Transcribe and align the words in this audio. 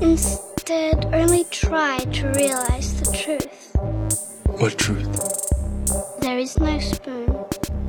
Instead, 0.00 1.12
only 1.12 1.44
try 1.44 1.98
to 1.98 2.28
realize 2.28 3.00
the 3.00 3.10
truth. 3.16 3.70
What 4.60 4.78
truth? 4.78 6.20
There 6.20 6.38
is 6.38 6.58
no 6.58 6.78
spoon. 6.78 7.44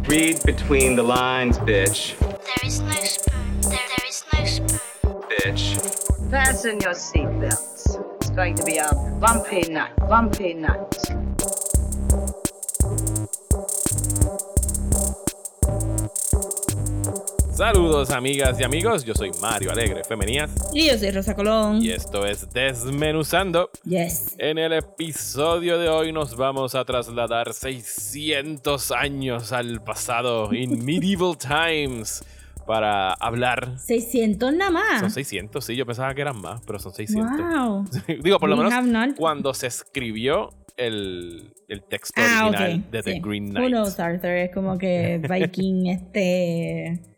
Read 0.07 0.41
between 0.43 0.95
the 0.95 1.03
lines, 1.03 1.59
bitch. 1.59 2.17
There 2.19 2.65
is 2.65 2.79
no 2.81 2.91
spoon. 2.91 3.61
There, 3.61 3.71
there 3.71 4.07
is 4.07 4.23
no 4.33 4.45
spoon. 4.45 4.79
Bitch. 5.29 6.31
Fasten 6.31 6.79
your 6.81 6.93
seatbelts. 6.93 8.15
It's 8.15 8.29
going 8.31 8.55
to 8.55 8.63
be 8.63 8.77
a 8.77 8.91
bumpy 9.19 9.69
night, 9.69 9.95
bumpy 10.07 10.55
night. 10.55 10.95
Saludos 17.59 18.11
amigas 18.11 18.57
y 18.57 18.63
amigos, 18.63 19.03
yo 19.03 19.13
soy 19.13 19.31
Mario 19.41 19.71
Alegre 19.71 20.05
Femenías 20.05 20.49
Y 20.73 20.87
yo 20.87 20.97
soy 20.97 21.11
Rosa 21.11 21.35
Colón. 21.35 21.81
y 21.83 21.89
esto 21.89 22.25
es 22.25 22.49
Desmenuzando. 22.53 23.69
Yes. 23.83 24.37
En 24.37 24.57
el 24.57 24.71
episodio 24.71 25.77
de 25.77 25.89
hoy 25.89 26.13
nos 26.13 26.37
vamos 26.37 26.73
a 26.75 26.85
trasladar 26.85 27.51
600 27.51 28.93
años 28.93 29.51
al 29.51 29.83
pasado, 29.83 30.53
in 30.53 30.85
medieval 30.85 31.37
times, 31.37 32.23
para 32.65 33.11
hablar... 33.15 33.77
600 33.77 34.53
nada 34.53 34.71
más. 34.71 35.01
Son 35.01 35.11
600, 35.11 35.65
sí, 35.65 35.75
yo 35.75 35.85
pensaba 35.85 36.15
que 36.15 36.21
eran 36.21 36.39
más, 36.39 36.61
pero 36.65 36.79
son 36.79 36.93
600. 36.93 37.29
Wow. 37.37 37.85
Digo, 38.23 38.39
por 38.39 38.47
lo 38.47 38.55
We 38.55 38.69
menos 38.69 39.15
cuando 39.17 39.53
se 39.53 39.67
escribió 39.67 40.51
el, 40.77 41.51
el 41.67 41.83
texto 41.83 42.21
Ah, 42.25 42.47
original 42.47 42.89
de 42.89 43.03
The 43.03 43.13
sí. 43.15 43.19
Green 43.19 43.47
Who 43.47 43.51
Knight. 43.51 43.67
knows, 43.71 43.99
Arthur? 43.99 44.29
Es 44.29 44.53
como 44.53 44.77
que 44.77 45.19
Viking, 45.29 45.87
este. 45.87 47.08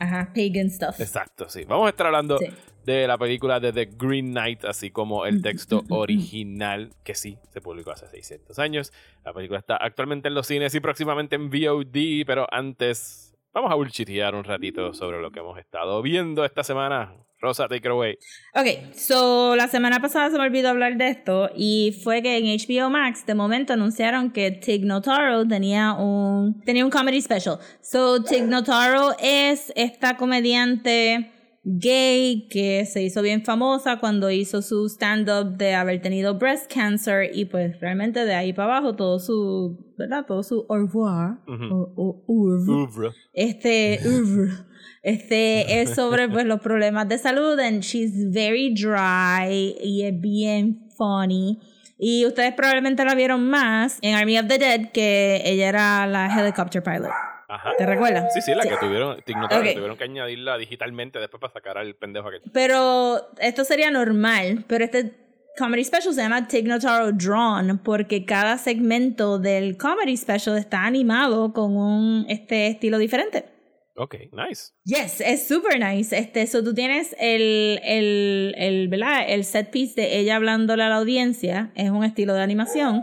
Ajá, 0.00 0.32
pagan 0.34 0.70
stuff. 0.70 0.98
Exacto, 1.00 1.48
sí. 1.48 1.64
Vamos 1.64 1.86
a 1.86 1.90
estar 1.90 2.06
hablando 2.06 2.38
Sí. 2.38 2.46
de 2.84 3.06
la 3.06 3.16
película 3.18 3.60
de 3.60 3.72
The 3.72 3.90
Green 3.96 4.30
Knight, 4.32 4.64
así 4.64 4.90
como 4.90 5.26
el 5.26 5.42
texto 5.42 5.84
original, 5.90 6.90
que 7.04 7.14
sí, 7.14 7.38
se 7.52 7.60
publicó 7.60 7.92
hace 7.92 8.08
600 8.08 8.58
años. 8.58 8.92
La 9.24 9.32
película 9.32 9.58
está 9.58 9.76
actualmente 9.76 10.28
en 10.28 10.34
los 10.34 10.46
cines 10.46 10.74
y 10.74 10.80
próximamente 10.80 11.36
en 11.36 11.50
VOD, 11.50 12.24
pero 12.26 12.46
antes 12.50 13.29
vamos 13.52 13.70
a 13.70 13.74
bullshitear 13.74 14.34
un 14.34 14.44
ratito 14.44 14.92
sobre 14.92 15.20
lo 15.20 15.30
que 15.30 15.40
hemos 15.40 15.58
estado 15.58 16.02
viendo 16.02 16.44
esta 16.44 16.62
semana. 16.64 17.14
Rosa, 17.40 17.68
take 17.68 17.78
it 17.78 17.86
away. 17.86 18.18
Ok, 18.54 18.94
so 18.94 19.56
la 19.56 19.66
semana 19.66 19.98
pasada 20.00 20.30
se 20.30 20.36
me 20.36 20.44
olvidó 20.44 20.68
hablar 20.68 20.98
de 20.98 21.08
esto 21.08 21.50
y 21.56 21.98
fue 22.04 22.20
que 22.20 22.36
en 22.36 22.44
HBO 22.44 22.90
Max 22.90 23.24
de 23.24 23.34
momento 23.34 23.72
anunciaron 23.72 24.30
que 24.30 24.50
Tig 24.50 24.84
Notaro 24.84 25.48
tenía 25.48 25.94
un 25.94 26.60
tenía 26.64 26.84
un 26.84 26.90
comedy 26.90 27.22
special. 27.22 27.58
So 27.80 28.22
Tig 28.22 28.42
Notaro 28.42 29.16
es 29.18 29.72
esta 29.74 30.18
comediante 30.18 31.30
gay 31.62 32.48
que 32.48 32.86
se 32.86 33.02
hizo 33.02 33.20
bien 33.20 33.44
famosa 33.44 33.98
cuando 33.98 34.30
hizo 34.30 34.62
su 34.62 34.88
stand-up 34.88 35.56
de 35.56 35.74
haber 35.74 36.00
tenido 36.00 36.38
breast 36.38 36.72
cancer 36.72 37.30
y 37.34 37.44
pues 37.44 37.78
realmente 37.80 38.24
de 38.24 38.34
ahí 38.34 38.52
para 38.52 38.76
abajo 38.76 38.96
todo 38.96 39.18
su, 39.18 39.92
¿verdad? 39.98 40.24
Todo 40.26 40.42
su 40.42 40.64
au 40.68 40.76
revoir 40.76 41.38
o, 41.46 41.92
o 41.96 42.24
oeuvre. 42.26 43.10
Este 43.34 44.00
oeuvre, 44.04 44.52
este 45.02 45.82
es 45.82 45.94
sobre 45.94 46.28
pues 46.28 46.46
los 46.46 46.60
problemas 46.60 47.08
de 47.08 47.18
salud 47.18 47.58
and 47.58 47.82
she's 47.82 48.30
very 48.32 48.74
dry 48.74 49.76
y 49.82 50.02
es 50.04 50.18
bien 50.18 50.88
funny. 50.96 51.60
Y 51.98 52.24
ustedes 52.24 52.54
probablemente 52.54 53.04
la 53.04 53.14
vieron 53.14 53.50
más 53.50 53.98
en 54.00 54.14
Army 54.14 54.38
of 54.38 54.46
the 54.46 54.56
Dead 54.56 54.90
que 54.92 55.42
ella 55.44 55.68
era 55.68 56.06
la 56.06 56.34
helicopter 56.34 56.82
pilot 56.82 57.10
Ajá. 57.50 57.72
¿te 57.76 57.84
recuerdas? 57.84 58.32
Sí, 58.32 58.40
sí, 58.42 58.54
la 58.54 58.62
que 58.62 58.76
tuvieron, 58.76 59.18
Ok. 59.18 59.24
tuvieron 59.74 59.96
que 59.96 60.04
añadirla 60.04 60.56
digitalmente 60.56 61.18
después 61.18 61.40
para 61.40 61.52
sacar 61.52 61.78
al 61.78 61.94
pendejo 61.96 62.28
aquel. 62.28 62.42
pero 62.52 63.28
esto 63.40 63.64
sería 63.64 63.90
normal 63.90 64.64
pero 64.68 64.84
este 64.84 65.12
comedy 65.58 65.84
special 65.84 66.14
se 66.14 66.22
llama 66.22 66.46
Tig 66.46 66.66
Notaro 66.66 67.10
Drawn 67.12 67.78
porque 67.84 68.24
cada 68.24 68.56
segmento 68.56 69.38
del 69.38 69.76
comedy 69.76 70.16
special 70.16 70.56
está 70.56 70.84
animado 70.84 71.52
con 71.52 71.76
un 71.76 72.24
este 72.28 72.68
estilo 72.68 72.98
diferente 72.98 73.44
Ok, 73.96 74.14
nice. 74.32 74.72
Yes, 74.84 75.20
es 75.20 75.46
super 75.46 75.78
nice. 75.78 76.16
Este, 76.16 76.46
so 76.46 76.64
tú 76.64 76.72
tienes 76.72 77.14
el, 77.18 77.78
el, 77.84 78.54
el, 78.56 78.88
¿verdad? 78.88 79.24
el 79.28 79.44
set 79.44 79.70
piece 79.70 80.00
de 80.00 80.16
ella 80.18 80.36
hablándole 80.36 80.84
a 80.84 80.88
la 80.88 80.94
audiencia, 80.96 81.70
es 81.74 81.90
un 81.90 82.02
estilo 82.04 82.32
de 82.32 82.40
animación. 82.40 83.02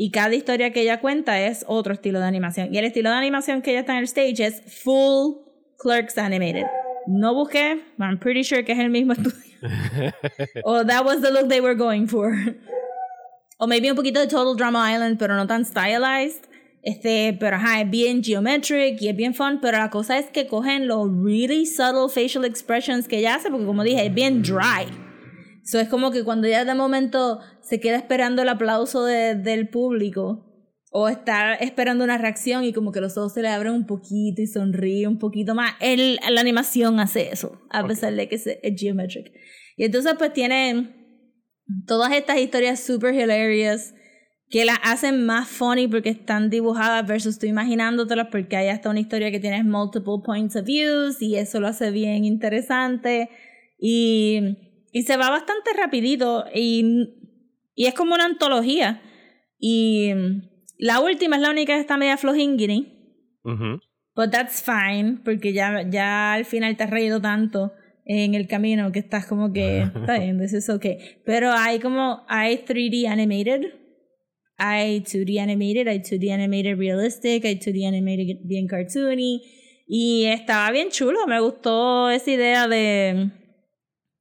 Y 0.00 0.12
cada 0.12 0.32
historia 0.32 0.72
que 0.72 0.82
ella 0.82 1.00
cuenta 1.00 1.40
es 1.40 1.64
otro 1.66 1.92
estilo 1.92 2.20
de 2.20 2.26
animación. 2.26 2.72
Y 2.72 2.78
el 2.78 2.84
estilo 2.84 3.10
de 3.10 3.16
animación 3.16 3.62
que 3.62 3.72
ella 3.72 3.80
está 3.80 3.94
en 3.94 3.98
el 3.98 4.04
stage 4.04 4.46
es 4.46 4.62
full 4.84 5.38
Clerks 5.76 6.16
Animated. 6.18 6.66
No 7.08 7.34
busqué, 7.34 7.82
I'm 7.98 8.16
pretty 8.16 8.44
sure 8.44 8.64
que 8.64 8.70
es 8.70 8.78
el 8.78 8.90
mismo 8.90 9.14
estudio. 9.14 9.42
o 10.64 10.84
that 10.84 11.04
was 11.04 11.20
the 11.20 11.32
look 11.32 11.48
they 11.48 11.60
were 11.60 11.74
going 11.74 12.06
for. 12.06 12.32
o 13.58 13.66
maybe 13.66 13.90
un 13.90 13.96
poquito 13.96 14.20
de 14.20 14.28
Total 14.28 14.54
Drama 14.54 14.88
Island, 14.88 15.18
pero 15.18 15.34
no 15.34 15.48
tan 15.48 15.64
stylized. 15.64 16.44
Este, 16.84 17.36
pero 17.40 17.56
ajá, 17.56 17.80
es 17.80 17.90
bien 17.90 18.22
geometric 18.22 19.02
y 19.02 19.08
es 19.08 19.16
bien 19.16 19.34
fun, 19.34 19.58
pero 19.60 19.78
la 19.78 19.90
cosa 19.90 20.16
es 20.16 20.26
que 20.30 20.46
cogen 20.46 20.86
los 20.86 21.08
really 21.24 21.66
subtle 21.66 22.08
facial 22.08 22.44
expressions 22.44 23.08
que 23.08 23.18
ella 23.18 23.34
hace, 23.34 23.50
porque 23.50 23.66
como 23.66 23.82
dije, 23.82 24.06
es 24.06 24.14
bien 24.14 24.42
dry. 24.42 25.07
So 25.70 25.78
es 25.80 25.88
como 25.88 26.10
que 26.10 26.24
cuando 26.24 26.46
ella 26.46 26.64
de 26.64 26.74
momento 26.74 27.40
se 27.60 27.78
queda 27.78 27.96
esperando 27.96 28.40
el 28.42 28.48
aplauso 28.48 29.04
de- 29.04 29.34
del 29.34 29.68
público, 29.68 30.44
o 30.90 31.08
está 31.08 31.54
esperando 31.54 32.02
una 32.04 32.16
reacción 32.16 32.64
y 32.64 32.72
como 32.72 32.92
que 32.92 33.00
los 33.02 33.18
ojos 33.18 33.34
se 33.34 33.42
le 33.42 33.48
abren 33.48 33.74
un 33.74 33.86
poquito 33.86 34.40
y 34.40 34.46
sonríe 34.46 35.06
un 35.06 35.18
poquito 35.18 35.54
más. 35.54 35.72
El, 35.80 36.18
la 36.30 36.40
animación 36.40 36.98
hace 37.00 37.28
eso, 37.30 37.60
a 37.68 37.86
pesar 37.86 38.14
de 38.14 38.26
que 38.28 38.38
se- 38.38 38.58
es 38.62 38.80
geometric. 38.80 39.30
Y 39.76 39.84
entonces 39.84 40.14
pues 40.16 40.32
tienen 40.32 40.94
todas 41.86 42.12
estas 42.12 42.38
historias 42.38 42.80
super 42.80 43.12
hilarious 43.14 43.92
que 44.48 44.64
las 44.64 44.78
hacen 44.82 45.26
más 45.26 45.46
funny 45.48 45.86
porque 45.88 46.08
están 46.08 46.48
dibujadas 46.48 47.06
versus 47.06 47.38
tú 47.38 47.44
imaginándotelas 47.46 48.28
porque 48.30 48.56
hay 48.56 48.68
hasta 48.68 48.88
una 48.88 49.00
historia 49.00 49.30
que 49.30 49.40
tienes 49.40 49.66
multiple 49.66 50.22
points 50.24 50.56
of 50.56 50.64
views 50.64 51.20
y 51.20 51.36
eso 51.36 51.60
lo 51.60 51.66
hace 51.66 51.90
bien 51.90 52.24
interesante 52.24 53.28
y, 53.78 54.56
y 54.92 55.02
se 55.02 55.16
va 55.16 55.30
bastante 55.30 55.72
rapidito 55.74 56.44
y, 56.54 57.08
y 57.74 57.86
es 57.86 57.94
como 57.94 58.14
una 58.14 58.24
antología 58.24 59.02
y 59.58 60.12
la 60.78 61.00
última 61.00 61.36
es 61.36 61.42
la 61.42 61.50
única 61.50 61.74
que 61.74 61.80
está 61.80 61.96
media 61.96 62.16
flojingiri 62.16 62.98
Ujú. 63.44 63.80
But 64.14 64.32
that's 64.32 64.62
fine, 64.62 65.20
porque 65.24 65.52
ya, 65.52 65.88
ya 65.88 66.32
al 66.32 66.44
final 66.44 66.76
te 66.76 66.84
has 66.84 66.90
reído 66.90 67.20
tanto 67.20 67.72
en 68.04 68.34
el 68.34 68.48
camino 68.48 68.90
que 68.90 68.98
estás 68.98 69.26
como 69.26 69.52
que, 69.52 69.82
está 69.94 70.18
bien, 70.18 70.38
this 70.40 70.52
is 70.52 70.68
okay. 70.68 70.98
Pero 71.24 71.52
hay 71.52 71.78
como, 71.78 72.24
hay 72.28 72.64
3D 72.66 73.06
animated, 73.06 73.74
hay 74.56 75.00
2D 75.00 75.40
animated, 75.40 75.86
hay 75.86 76.00
2D 76.00 76.32
animated 76.32 76.76
realistic, 76.76 77.44
hay 77.44 77.58
2D 77.58 77.86
animated 77.86 78.40
bien 78.42 78.66
cartoony, 78.66 79.40
y 79.86 80.24
estaba 80.24 80.70
bien 80.72 80.88
chulo, 80.90 81.26
me 81.26 81.40
gustó 81.40 82.10
esa 82.10 82.30
idea 82.30 82.66
de, 82.66 83.30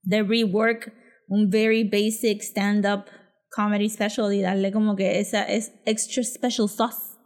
de 0.07 0.23
rework 0.23 0.93
un 1.27 1.49
very 1.49 1.83
basic 1.83 2.41
stand-up 2.41 3.05
comedy 3.49 3.89
special 3.89 4.31
y 4.33 4.41
darle 4.41 4.71
como 4.71 4.95
que 4.95 5.19
esa 5.19 5.43
es 5.43 5.73
extra 5.85 6.23
special 6.23 6.69
sauce 6.69 7.17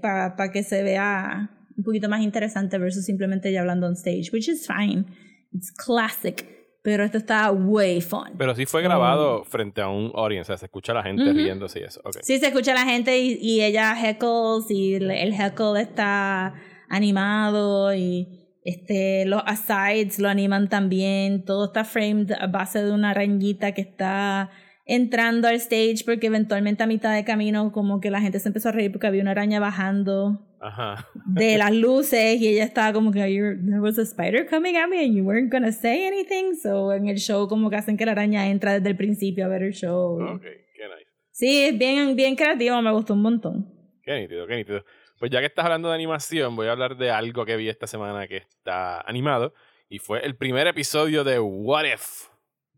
para 0.00 0.50
que 0.52 0.62
se 0.62 0.82
vea 0.82 1.50
un 1.76 1.84
poquito 1.84 2.08
más 2.08 2.20
interesante 2.22 2.78
versus 2.78 3.04
simplemente 3.04 3.48
ella 3.48 3.60
hablando 3.60 3.86
on 3.86 3.94
stage, 3.94 4.30
which 4.32 4.48
is 4.48 4.66
fine. 4.66 5.04
It's 5.52 5.72
classic. 5.72 6.46
Pero 6.82 7.04
esto 7.04 7.18
está 7.18 7.50
way 7.52 8.00
fun. 8.00 8.32
Pero 8.36 8.54
sí 8.56 8.66
fue 8.66 8.82
grabado 8.82 9.44
frente 9.44 9.80
a 9.80 9.88
un 9.88 10.10
audience, 10.16 10.42
o 10.42 10.46
sea, 10.46 10.58
se 10.58 10.66
escucha 10.66 10.92
a 10.92 10.96
la 10.96 11.02
gente 11.04 11.22
Ujú. 11.22 11.32
riéndose 11.32 11.78
y 11.80 11.84
eso. 11.84 12.00
Ok. 12.04 12.16
Sí, 12.22 12.38
se 12.38 12.48
escucha 12.48 12.72
a 12.72 12.74
la 12.74 12.84
gente 12.84 13.18
y, 13.18 13.38
y 13.40 13.62
ella 13.62 13.94
heckles 13.94 14.68
y 14.70 14.94
el 14.94 15.32
heckle 15.32 15.80
está 15.80 16.54
animado 16.88 17.94
y 17.94 18.41
este, 18.64 19.24
los 19.26 19.42
asides 19.46 20.18
lo 20.18 20.28
animan 20.28 20.68
también. 20.68 21.44
Todo 21.44 21.66
está 21.66 21.84
framed 21.84 22.32
a 22.32 22.46
base 22.46 22.82
de 22.84 22.92
una 22.92 23.10
arañita 23.10 23.72
que 23.72 23.80
está 23.82 24.50
entrando 24.84 25.46
al 25.48 25.54
stage 25.56 26.02
porque 26.04 26.26
eventualmente 26.26 26.82
a 26.82 26.86
mitad 26.86 27.14
de 27.14 27.24
camino 27.24 27.70
como 27.72 28.00
que 28.00 28.10
la 28.10 28.20
gente 28.20 28.40
se 28.40 28.48
empezó 28.48 28.68
a 28.70 28.72
reír 28.72 28.90
porque 28.90 29.06
había 29.06 29.22
una 29.22 29.30
araña 29.30 29.60
bajando 29.60 30.44
Ajá. 30.60 31.06
de 31.26 31.56
las 31.58 31.72
luces 31.72 32.40
y 32.40 32.48
ella 32.48 32.64
estaba 32.64 32.92
como 32.92 33.12
que 33.12 33.20
"You're- 33.20 33.64
there 33.64 33.80
was 33.80 33.96
a 33.98 34.02
spider 34.02 34.44
coming 34.44 34.76
at 34.76 34.88
me 34.88 35.04
and 35.04 35.14
you 35.14 35.22
weren't 35.24 35.52
gonna 35.52 35.70
say 35.70 36.04
anything 36.04 36.54
so 36.60 36.92
en 36.92 37.06
el 37.06 37.18
show 37.18 37.46
como 37.46 37.70
que 37.70 37.76
hacen 37.76 37.96
que 37.96 38.04
la 38.06 38.12
araña 38.12 38.48
entra 38.48 38.72
desde 38.74 38.88
el 38.90 38.96
principio 38.96 39.44
a 39.44 39.48
ver 39.48 39.62
el 39.62 39.72
show 39.72 40.20
Ok, 40.20 40.42
qué 40.42 40.84
nice. 40.88 41.06
sí 41.30 41.62
es 41.62 41.78
bien 41.78 42.16
bien 42.16 42.34
creativo 42.34 42.82
me 42.82 42.90
gustó 42.92 43.14
un 43.14 43.22
montón 43.22 43.68
Qué 44.04 44.18
nítido, 44.20 44.48
qué 44.48 44.56
nítido. 44.56 44.84
Pues 45.22 45.30
ya 45.30 45.38
que 45.38 45.46
estás 45.46 45.64
hablando 45.66 45.88
de 45.88 45.94
animación, 45.94 46.56
voy 46.56 46.66
a 46.66 46.72
hablar 46.72 46.96
de 46.96 47.12
algo 47.12 47.46
que 47.46 47.56
vi 47.56 47.68
esta 47.68 47.86
semana 47.86 48.26
que 48.26 48.38
está 48.38 49.02
animado. 49.02 49.54
Y 49.88 50.00
fue 50.00 50.18
el 50.26 50.34
primer 50.34 50.66
episodio 50.66 51.22
de 51.22 51.38
What 51.38 51.84
If 51.84 52.26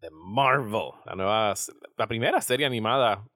de 0.03 0.11
Marvel. 0.11 0.91
La 1.07 1.15
nueva, 1.15 1.55
la 1.97 2.07
primera 2.07 2.43
serie 2.43 2.67
animada 2.67 3.27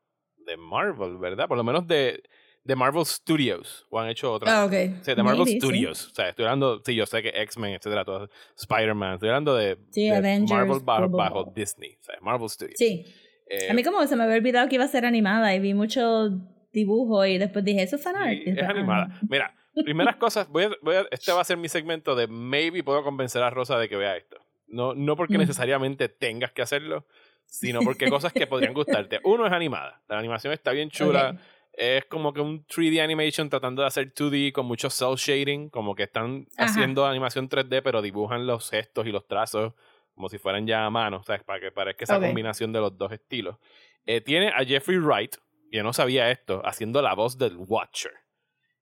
de 0.45 0.59
Marvel, 0.59 1.17
¿verdad? 1.17 1.49
Por 1.49 1.57
lo 1.57 1.65
menos 1.65 1.87
de, 1.87 2.23
de 2.65 2.77
Marvel 2.77 3.07
Studios, 3.07 3.87
o 3.89 3.99
han 3.99 4.11
hecho 4.11 4.31
otra. 4.31 4.61
Ah, 4.61 4.67
ok. 4.67 4.73
Sí, 5.01 5.15
de 5.15 5.23
Marvel 5.23 5.39
Maybe, 5.39 5.51
sí. 5.53 5.59
Studios. 5.59 6.09
O 6.09 6.15
sea, 6.15 6.29
estoy 6.29 6.45
hablando, 6.45 6.83
sí, 6.85 6.95
yo 6.95 7.07
sé 7.07 7.23
que 7.23 7.31
X-Men, 7.31 7.77
etcétera, 7.77 8.05
todo, 8.05 8.29
Spider-Man, 8.59 9.15
estoy 9.15 9.31
hablando 9.31 9.57
de, 9.57 9.79
Sí, 9.91 10.05
de 10.11 10.17
Avengers, 10.17 10.51
Marvel 10.51 10.81
bajo. 10.85 11.51
Disney, 11.57 11.97
o 11.99 12.03
sea, 12.03 12.17
Marvel 12.21 12.51
Studios. 12.51 12.77
Sí. 12.77 13.07
Eh, 13.49 13.71
A 13.71 13.73
mí 13.73 13.83
como 13.83 14.07
se 14.07 14.17
me 14.17 14.25
había 14.25 14.37
olvidado 14.37 14.69
que 14.69 14.75
iba 14.75 14.85
a 14.85 14.89
ser 14.89 15.07
animada 15.07 15.55
y 15.55 15.61
vi 15.61 15.73
mucho 15.73 16.29
dibujo 16.73 17.25
y 17.27 17.39
después 17.39 17.65
dije, 17.65 17.83
eso 17.83 17.97
es 17.97 18.03
fanart. 18.03 18.39
Es 18.47 18.63
ah, 18.63 18.71
animada. 18.71 19.07
no. 19.07 19.29
Mira, 19.29 19.55
primeras 19.85 20.17
cosas, 20.17 20.49
voy 20.49 20.65
a, 20.65 20.71
voy 20.83 20.97
a- 20.97 21.07
este 21.11 21.33
va 21.33 21.41
a 21.41 21.45
ser 21.45 21.57
mi 21.57 21.69
segmento 21.69 22.15
de 22.15 22.27
maybe 22.27 22.83
puedo 22.83 23.03
convencer 23.03 23.43
a 23.43 23.51
Rosa 23.51 23.79
de 23.79 23.89
que 23.89 23.97
vea 23.97 24.17
esto. 24.17 24.39
No, 24.67 24.95
no 24.95 25.17
porque 25.17 25.39
necesariamente 25.39 26.09
tengas 26.09 26.53
que 26.53 26.63
hacerlo, 26.63 27.07
sino 27.47 27.81
porque 27.81 28.09
cosas 28.11 28.33
que 28.33 28.47
podrían 28.47 28.75
gustarte. 28.75 29.21
Uno 29.25 29.47
es 29.47 29.53
animada. 29.53 30.03
La 30.09 30.19
animación 30.19 30.53
está 30.53 30.73
bien 30.73 30.91
chula. 30.91 31.39
Es 31.73 32.07
como 32.07 32.33
que 32.33 32.41
un 32.41 32.67
3D 32.67 33.01
animation 33.01 33.49
tratando 33.49 33.83
de 33.83 33.89
hacer 33.89 34.13
2D 34.13 34.51
con 34.51 34.67
mucho 34.67 34.91
cell 34.91 35.15
shading, 35.17 35.71
como 35.71 35.95
que 35.95 36.03
están 36.03 36.49
Ajá. 36.57 36.71
haciendo 36.71 37.07
animación 37.07 37.49
3D, 37.49 37.83
pero 37.85 38.03
dibujan 38.03 38.49
los 38.49 38.69
gestos 38.69 39.07
y 39.07 39.13
los 39.13 39.27
trazos 39.29 39.75
como 40.13 40.29
si 40.29 40.39
fueran 40.39 40.67
ya 40.67 40.85
a 40.85 40.91
mano, 40.91 41.23
¿sabes? 41.23 41.45
Para 41.45 41.61
que 41.61 41.71
parezca 41.71 42.03
esa 42.03 42.19
combinación 42.19 42.73
de 42.73 42.81
los 42.81 42.99
dos 42.99 43.13
estilos. 43.13 43.57
Eh, 44.05 44.21
tiene 44.21 44.49
a 44.49 44.65
Jeffrey 44.65 44.99
Wright, 44.99 45.37
yo 45.73 45.83
no 45.83 45.93
sabía 45.93 46.31
esto, 46.31 46.63
haciendo 46.65 47.03
la 47.03 47.15
voz 47.15 47.39
del 47.39 47.57
Watcher. 47.57 48.13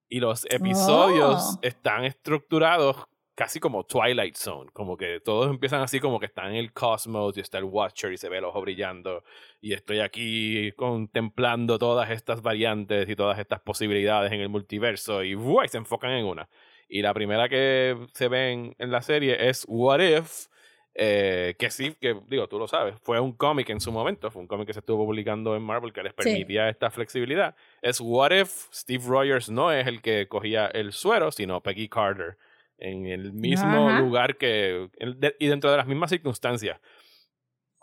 Y 0.08 0.20
los 0.20 0.44
episodios 0.50 1.56
Oh. 1.56 1.58
están 1.62 2.04
estructurados 2.04 2.96
casi 3.34 3.60
como 3.60 3.84
Twilight 3.84 4.34
Zone, 4.36 4.70
como 4.72 4.96
que 4.96 5.20
todos 5.20 5.50
empiezan 5.50 5.82
así 5.82 6.00
como 6.00 6.18
que 6.18 6.26
están 6.26 6.50
en 6.50 6.56
el 6.56 6.72
cosmos 6.72 7.36
y 7.36 7.40
está 7.40 7.58
el 7.58 7.64
Watcher 7.64 8.12
y 8.12 8.16
se 8.16 8.30
ve 8.30 8.38
el 8.38 8.44
ojo 8.44 8.62
brillando 8.62 9.24
y 9.60 9.74
estoy 9.74 10.00
aquí 10.00 10.72
contemplando 10.72 11.78
todas 11.78 12.08
estas 12.10 12.40
variantes 12.40 13.08
y 13.08 13.14
todas 13.14 13.38
estas 13.38 13.60
posibilidades 13.60 14.32
en 14.32 14.40
el 14.40 14.48
multiverso 14.48 15.22
y, 15.22 15.34
¡buah! 15.34 15.66
y 15.66 15.68
se 15.68 15.76
enfocan 15.76 16.12
en 16.12 16.24
una. 16.24 16.48
Y 16.88 17.02
la 17.02 17.12
primera 17.12 17.48
que 17.48 17.96
se 18.14 18.28
ven 18.28 18.74
en 18.78 18.90
la 18.90 19.02
serie 19.02 19.48
es 19.48 19.66
What 19.68 20.00
If, 20.00 20.46
eh, 20.98 21.54
que 21.58 21.70
sí, 21.70 21.94
que 22.00 22.16
digo, 22.28 22.48
tú 22.48 22.58
lo 22.58 22.66
sabes, 22.66 22.94
fue 23.02 23.20
un 23.20 23.32
cómic 23.32 23.69
en 23.70 23.81
su 23.81 23.93
momento, 23.93 24.31
fue 24.31 24.40
un 24.40 24.48
cómic 24.48 24.69
que 24.69 24.72
se 24.72 24.78
estuvo 24.81 25.04
publicando 25.04 25.54
en 25.54 25.62
Marvel 25.62 25.93
que 25.93 26.02
les 26.02 26.12
Sí. 26.12 26.16
permitía 26.31 26.69
esta 26.70 26.90
flexibilidad. 26.90 27.54
Es 27.82 28.00
What 28.00 28.31
If 28.32 28.69
Steve 28.72 29.04
Rogers 29.06 29.50
no 29.50 29.70
es 29.72 29.87
el 29.87 30.00
que 30.00 30.26
cogía 30.28 30.66
el 30.66 30.93
suero, 30.93 31.31
sino 31.31 31.60
Peggy 31.62 31.88
Carter, 31.88 32.38
en 32.78 33.06
el 33.06 33.32
mismo 33.32 33.88
Ajá. 33.90 34.00
lugar 34.00 34.37
que, 34.37 34.88
en- 34.98 35.19
y 35.38 35.46
dentro 35.48 35.70
de 35.70 35.76
las 35.76 35.87
mismas 35.87 36.10
circunstancias. 36.10 36.81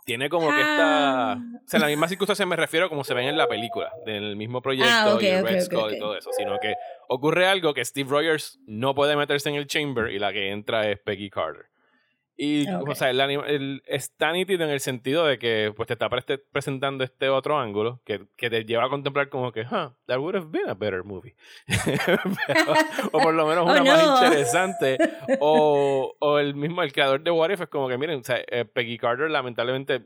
Tiene 0.06 0.28
como 0.28 0.50
que 0.50 0.60
esta... 0.60 1.32
Ah. 1.34 1.36
O 1.36 1.68
sea, 1.68 1.78
en 1.78 1.82
las 1.82 1.90
mismas 1.92 2.10
circunstancias 2.10 2.46
me 2.48 2.58
refiero 2.58 2.90
como 2.90 3.06
se 3.06 3.14
ven 3.14 3.28
en 3.28 3.38
la 3.38 3.48
película, 3.48 3.90
del 4.06 4.36
mismo 4.36 4.62
proyecto 4.62 4.92
Ah, 4.92 5.14
ok, 5.16 5.22
y 5.24 5.28
el 5.28 5.48
Red 5.48 5.56
ok, 5.56 5.62
Skull 5.62 5.80
ok. 5.80 5.92
y 5.94 6.00
todo 6.00 6.18
eso, 6.18 6.30
sino 6.38 6.60
que 6.60 6.74
ocurre 7.08 7.48
algo 7.48 7.74
que 7.74 7.86
Steve 7.86 8.10
Rogers 8.10 8.60
no 8.68 8.94
puede 8.96 9.16
meterse 9.16 9.48
en 9.50 9.56
el 9.56 9.66
chamber 9.68 10.12
y 10.12 10.20
la 10.20 10.34
que 10.34 10.52
entra 10.52 10.90
es 10.90 11.00
Peggy 11.00 11.30
Carter. 11.30 11.68
Y, 12.36 12.68
Ok. 12.68 12.90
o 12.90 12.96
sea, 12.96 13.12
el, 13.12 13.20
el- 13.22 13.84
está 13.86 14.32
nítido 14.32 14.64
en 14.64 14.72
el 14.72 14.80
sentido 14.80 15.26
de 15.26 15.38
que 15.38 15.72
pues 15.76 15.86
te 15.86 15.94
está 15.94 16.10
presentando 16.52 17.04
este 17.04 17.30
otro 17.30 17.60
ángulo 17.60 18.02
que, 18.06 18.26
que 18.36 18.50
te 18.50 18.66
lleva 18.66 18.86
a 18.86 18.90
contemplar 18.90 19.30
como 19.30 19.52
que, 19.52 19.62
huh, 19.62 19.94
that 20.08 20.18
would 20.18 20.36
have 20.36 20.48
been 20.50 20.68
a 20.68 20.74
better 20.74 21.04
movie. 21.04 21.36
Pero- 22.48 22.74
o 23.12 23.20
por 23.20 23.34
lo 23.34 23.46
menos 23.48 23.66
Oh, 23.68 23.72
una 23.72 23.84
más 23.84 24.24
interesante. 24.24 24.98
O, 25.40 26.16
o 26.20 26.40
el 26.40 26.56
mismo, 26.56 26.82
el 26.84 26.92
creador 26.92 27.22
de 27.22 27.32
What 27.32 27.52
If 27.52 27.62
es 27.62 27.68
como 27.70 27.88
que, 27.88 27.98
miren, 27.98 28.20
o 28.20 28.24
sea, 28.24 28.38
eh, 28.48 28.66
Peggy 28.66 28.98
Carter 28.98 29.30
lamentablemente, 29.30 30.02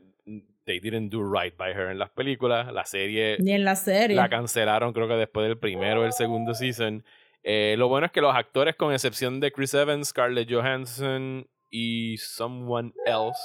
they 0.64 0.80
didn't 0.80 1.10
do 1.10 1.22
right 1.22 1.56
by 1.56 1.72
her 1.72 1.90
en 1.90 1.98
las 1.98 2.10
películas. 2.10 2.72
La 2.72 2.84
serie 2.84 3.36
Ni 3.40 3.52
en 3.52 3.64
la 3.64 3.74
serie. 3.74 4.14
la 4.16 4.28
cancelaron 4.28 4.92
creo 4.92 5.08
que 5.08 5.14
después 5.14 5.46
del 5.48 5.58
primero 5.58 6.02
o 6.02 6.04
el 6.04 6.12
segundo 6.12 6.52
season. 6.54 7.04
Eh, 7.42 7.76
lo 7.78 7.88
bueno 7.88 8.04
es 8.06 8.12
que 8.12 8.20
los 8.20 8.34
actores, 8.34 8.74
con 8.76 8.92
excepción 8.92 9.40
de 9.40 9.50
Chris 9.52 9.72
Evans, 9.72 10.08
Scarlett 10.08 10.52
Johansson 10.52 11.46
y 11.70 12.16
someone 12.18 12.92
else, 13.06 13.40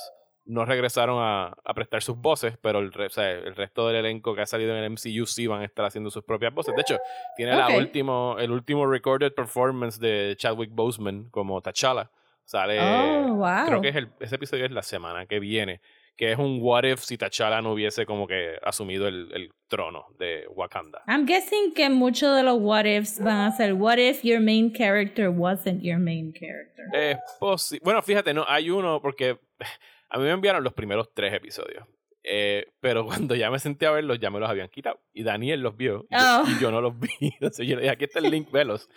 no 0.46 0.66
regresaron 0.66 1.18
a, 1.22 1.56
a 1.64 1.74
prestar 1.74 2.04
sus 2.04 2.18
voces, 2.18 2.58
pero 2.62 2.80
el, 2.80 2.92
re- 2.92 3.06
o 3.06 3.10
sea, 3.10 3.32
el 3.32 3.56
resto 3.56 3.88
del 3.88 3.98
elenco 3.98 4.36
que 4.36 4.42
ha 4.42 4.46
salido 4.46 4.76
en 4.76 4.84
el 4.84 4.90
MCU 4.92 5.26
sí 5.26 5.48
van 5.48 5.62
a 5.62 5.66
estar 5.66 5.86
haciendo 5.86 6.10
sus 6.12 6.24
propias 6.24 6.54
voces. 6.54 6.76
De 6.76 6.82
hecho, 6.82 6.98
tiene 7.38 7.56
la 7.56 7.70
último, 7.70 8.36
el 8.40 8.52
último 8.52 8.86
recorded 8.86 9.34
performance 9.34 10.00
de 10.00 10.36
Chadwick 10.38 10.72
Boseman 10.74 11.30
como 11.30 11.62
T'Challa. 11.62 12.10
Sale, 12.46 12.78
Oh, 12.82 13.36
wow. 13.36 13.66
creo 13.68 13.80
que 13.82 13.88
es 13.88 13.96
el, 13.96 14.10
ese 14.20 14.36
episodio 14.36 14.66
es 14.66 14.72
la 14.72 14.84
semana 14.84 15.26
que 15.28 15.40
viene, 15.40 15.80
que 16.16 16.32
es 16.32 16.38
un 16.38 16.60
what 16.62 16.84
if 16.84 17.00
si 17.02 17.18
T'Challa 17.18 17.62
no 17.62 17.74
hubiese 17.74 18.06
como 18.06 18.28
que 18.28 18.58
asumido 18.62 19.08
el, 19.08 19.32
el 19.34 19.52
trono 19.68 20.06
de 20.20 20.46
Wakanda. 20.56 21.02
I'm 21.08 21.26
guessing 21.26 21.74
que 21.74 21.90
muchos 21.90 22.36
de 22.36 22.44
los 22.44 22.58
what 22.60 22.86
ifs 22.86 23.20
van 23.20 23.48
a 23.48 23.52
ser 23.56 23.74
what 23.74 23.98
if 23.98 24.24
your 24.24 24.40
main 24.40 24.72
character 24.74 25.30
wasn't 25.30 25.82
your 25.82 25.98
main 25.98 26.32
character. 26.34 26.86
Es 26.94 27.18
posi- 27.40 27.80
bueno, 27.84 28.02
fíjate, 28.02 28.34
no, 28.34 28.46
hay 28.48 28.70
uno 28.70 29.02
porque 29.02 29.40
a 30.10 30.18
mí 30.18 30.24
me 30.26 30.32
enviaron 30.32 30.64
los 30.64 30.74
primeros 30.74 31.12
tres 31.14 31.34
episodios. 31.34 31.86
Eh, 32.24 32.68
pero 32.80 33.06
cuando 33.06 33.36
ya 33.36 33.52
me 33.52 33.60
senté 33.60 33.86
a 33.86 33.92
verlos, 33.92 34.20
ya 34.20 34.30
me 34.30 34.40
los 34.40 34.50
habían 34.50 34.70
quitado. 34.70 35.00
Y 35.14 35.24
Daniel 35.24 35.62
los 35.62 35.76
vio 35.76 36.06
y 36.10 36.16
yo- 36.16 36.20
Oh. 36.42 36.44
y 36.50 36.60
yo 36.62 36.72
no 36.72 36.82
los 36.82 36.98
vi. 37.00 37.10
Entonces 37.22 37.68
yo 37.68 37.76
le 37.76 37.82
dije, 37.84 37.94
aquí 37.94 38.06
está 38.06 38.20
el 38.20 38.30
link, 38.32 38.50
velos. 38.52 38.90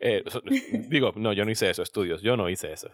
Eh, 0.00 0.24
digo, 0.88 1.12
no, 1.16 1.32
yo 1.32 1.44
no 1.44 1.50
hice 1.50 1.70
eso, 1.70 1.82
estudios. 1.82 2.22
Yo 2.22 2.36
no 2.36 2.48
hice 2.48 2.72
eso. 2.72 2.90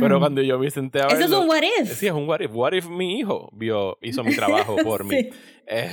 pero 0.00 0.18
cuando 0.18 0.42
yo 0.42 0.58
me 0.58 0.70
senté 0.70 1.00
a 1.00 1.06
Eso 1.06 1.16
verlos... 1.16 1.30
es 1.32 1.38
un 1.38 1.48
what 1.48 1.62
if. 1.62 1.92
Sí, 1.92 2.06
es 2.06 2.12
un 2.12 2.28
what 2.28 2.40
if. 2.40 2.50
What 2.52 2.72
if 2.72 2.86
mi 2.88 3.18
hijo 3.18 3.48
vio, 3.52 3.98
hizo 4.02 4.24
mi 4.24 4.34
trabajo 4.34 4.76
por 4.82 5.04
mí. 5.04 5.22
Sí. 5.22 5.30
Eh, 5.66 5.90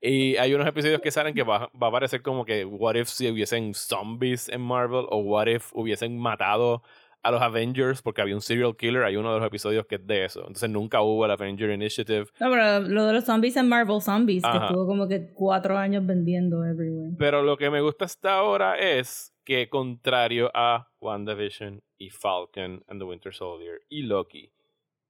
y 0.00 0.36
hay 0.36 0.54
unos 0.54 0.66
episodios 0.66 1.00
que 1.00 1.10
salen 1.10 1.34
que 1.34 1.42
va, 1.42 1.70
va 1.80 1.88
a 1.88 1.90
parecer 1.90 2.22
como 2.22 2.44
que 2.44 2.64
what 2.64 2.94
if 2.94 3.08
si 3.08 3.28
hubiesen 3.28 3.74
zombies 3.74 4.48
en 4.48 4.60
Marvel 4.60 5.06
o 5.10 5.18
what 5.18 5.48
if 5.48 5.70
hubiesen 5.74 6.16
matado 6.18 6.82
a 7.22 7.30
los 7.30 7.42
Avengers 7.42 8.00
porque 8.02 8.22
había 8.22 8.34
un 8.34 8.40
serial 8.40 8.76
killer. 8.76 9.02
Hay 9.04 9.16
uno 9.16 9.32
de 9.32 9.38
los 9.40 9.46
episodios 9.46 9.86
que 9.86 9.96
es 9.96 10.06
de 10.06 10.24
eso. 10.24 10.40
Entonces 10.40 10.70
nunca 10.70 11.02
hubo 11.02 11.24
el 11.24 11.30
Avenger 11.30 11.70
Initiative. 11.70 12.26
No, 12.40 12.50
pero 12.50 12.80
lo 12.80 13.06
de 13.06 13.12
los 13.12 13.24
zombies 13.24 13.56
en 13.56 13.68
Marvel 13.68 14.00
Zombies, 14.00 14.42
que 14.42 14.56
estuvo 14.56 14.86
como 14.86 15.06
que 15.06 15.32
cuatro 15.34 15.76
años 15.76 16.06
vendiendo 16.06 16.64
everywhere. 16.64 17.14
Pero 17.18 17.42
lo 17.42 17.56
que 17.56 17.68
me 17.70 17.80
gusta 17.80 18.06
hasta 18.06 18.34
ahora 18.34 18.78
es 18.78 19.34
que 19.44 19.68
contrario 19.68 20.50
a 20.54 20.88
WandaVision 21.00 21.82
y 21.98 22.10
Falcon 22.10 22.82
and 22.88 23.00
the 23.00 23.04
Winter 23.04 23.34
Soldier 23.34 23.80
y 23.88 24.02
Loki, 24.02 24.50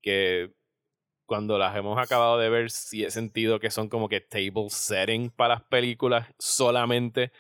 que 0.03 0.53
cuando 1.27 1.59
las 1.59 1.77
hemos 1.77 1.97
acabado 1.97 2.39
de 2.39 2.49
ver 2.51 2.71
sí 2.71 3.05
he 3.05 3.11
sentido 3.11 3.61
que 3.61 3.71
son 3.71 3.89
como 3.89 4.09
que 4.09 4.21
table 4.21 4.69
setting 4.69 5.31
para 5.31 5.55
las 5.55 5.63
películas 5.63 6.27
solamente, 6.39 7.31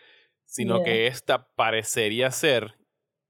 sino 0.44 0.76
Yeah. 0.76 0.84
que 0.84 1.06
esta 1.08 1.48
parecería 1.54 2.30
ser 2.30 2.74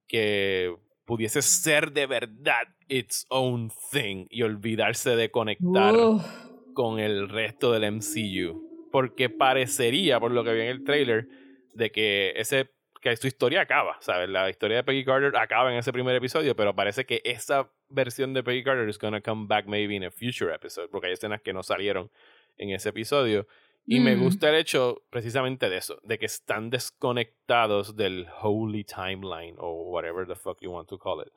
que 0.07 0.75
pudiese 1.11 1.43
ser 1.43 1.91
de 1.91 2.07
verdad 2.07 2.69
its 2.87 3.27
own 3.31 3.73
thing 3.91 4.27
y 4.31 4.43
olvidarse 4.43 5.17
de 5.17 5.29
conectar 5.29 5.97
Uf. 5.97 6.25
con 6.73 7.01
el 7.01 7.29
resto 7.29 7.73
del 7.73 7.91
MCU. 7.91 8.89
Porque 8.93 9.29
parecería, 9.29 10.21
por 10.21 10.31
lo 10.31 10.45
que 10.45 10.53
vi 10.53 10.61
en 10.61 10.69
el 10.69 10.85
trailer, 10.85 11.27
de 11.75 11.91
que 11.91 12.33
ese 12.37 12.71
que 13.01 13.17
su 13.17 13.27
historia 13.27 13.63
acaba, 13.63 13.97
¿sabes? 14.01 14.29
La 14.29 14.49
historia 14.49 14.77
de 14.77 14.85
Peggy 14.85 15.05
Carter 15.05 15.37
acaba 15.37 15.73
en 15.73 15.79
ese 15.79 15.93
primer 15.93 16.15
episodio, 16.15 16.55
pero 16.55 16.77
parece 16.77 17.05
que 17.05 17.23
esa 17.25 17.73
versión 17.89 18.33
de 18.33 18.45
Peggy 18.45 18.63
Carter 18.63 18.89
is 18.89 18.99
gonna 18.99 19.21
come 19.21 19.47
back 19.49 19.67
maybe 19.67 19.97
in 19.97 20.05
a 20.05 20.13
future 20.13 20.55
episode, 20.55 20.91
porque 20.93 21.09
hay 21.09 21.15
escenas 21.15 21.43
que 21.43 21.53
no 21.53 21.65
salieron 21.65 22.09
en 22.57 22.71
ese 22.71 22.91
episodio. 22.91 23.49
Y 23.93 23.99
me 23.99 24.15
gusta 24.15 24.51
el 24.51 24.55
hecho 24.55 25.03
precisamente 25.11 25.69
de 25.69 25.79
eso, 25.79 25.99
de 26.05 26.17
que 26.17 26.27
están 26.27 26.71
desconectados 26.71 27.97
del 27.97 28.29
holy 28.41 28.85
timeline 28.85 29.57
o 29.59 29.83
whatever 29.91 30.29
the 30.29 30.37
fuck 30.37 30.61
you 30.61 30.71
want 30.71 30.89
to 30.89 30.97
call 30.97 31.21
it. 31.21 31.33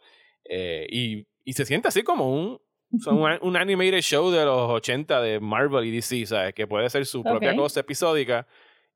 Eh, 0.45 0.85
y, 0.87 1.25
y 1.43 1.53
se 1.53 1.65
siente 1.65 1.87
así 1.87 2.03
como 2.03 2.31
un, 2.31 2.61
son 2.99 3.17
un, 3.17 3.39
un 3.41 3.57
animated 3.57 4.01
show 4.01 4.29
de 4.29 4.45
los 4.45 4.69
80 4.69 5.19
de 5.21 5.39
Marvel 5.39 5.83
y 5.85 5.89
DC, 5.95 6.27
¿sabes? 6.27 6.53
Que 6.53 6.67
puede 6.67 6.87
ser 6.91 7.07
su 7.07 7.23
propia 7.23 7.55
cosa 7.55 7.79
episódica. 7.79 8.45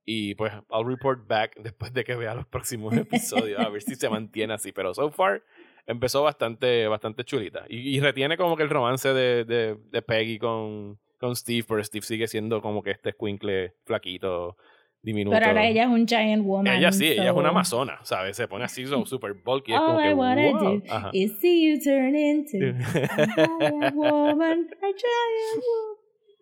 Y 0.05 0.35
pues, 0.35 0.53
I'll 0.69 0.85
report 0.85 1.27
back 1.27 1.55
después 1.57 1.91
de 1.93 2.03
que 2.03 2.15
vea 2.15 2.35
los 2.35 2.45
próximos 2.45 2.95
episodios, 2.95 3.59
a 3.59 3.69
ver 3.69 3.81
si 3.81 3.95
se 3.95 4.07
mantiene 4.11 4.53
así. 4.53 4.71
Pero 4.71 4.93
so 4.93 5.09
far, 5.09 5.43
empezó 5.87 6.21
bastante, 6.21 6.87
bastante 6.87 7.23
chulita. 7.23 7.65
Y, 7.67 7.97
y 7.97 7.99
retiene 8.01 8.37
como 8.37 8.55
que 8.55 8.61
el 8.61 8.69
romance 8.69 9.11
de, 9.11 9.45
de, 9.45 9.77
de 9.89 10.01
Peggy 10.03 10.37
con, 10.37 10.99
con 11.19 11.35
Steve, 11.35 11.65
pero 11.67 11.83
Steve 11.83 12.05
sigue 12.05 12.27
siendo 12.27 12.61
como 12.61 12.81
que 12.83 12.91
este 12.91 13.11
squinkle 13.11 13.73
flaquito, 13.85 14.55
diminuto. 15.01 15.35
Pero 15.35 15.47
ahora 15.47 15.65
ella 15.67 15.83
es 15.83 15.89
un 15.89 16.05
giant 16.07 16.43
woman. 16.45 16.67
Ella 16.75 16.91
sí, 16.91 17.05
ella 17.07 17.23
es 17.23 17.29
so- 17.29 17.35
una 17.35 17.49
amazona, 17.49 17.99
¿sabes? 18.03 18.35
Se 18.37 18.47
pone 18.47 18.65
así, 18.65 18.85
son 18.85 19.05
super 19.07 19.33
bulky. 19.33 19.73
Es 19.73 19.79
All 19.79 19.85
como 19.87 19.99
I 20.01 20.03
que, 20.09 20.13
wanna 20.13 20.51
wow. 20.51 20.79
do 20.79 20.83
Ajá. 20.89 21.09
is 21.13 21.37
see 21.39 21.69
you 21.69 21.79
turn 21.81 22.15
into 22.15 22.57
a 22.57 23.91
woman, 23.95 24.67
a 24.81 24.85
giant 24.85 25.63
woman. 25.63 25.97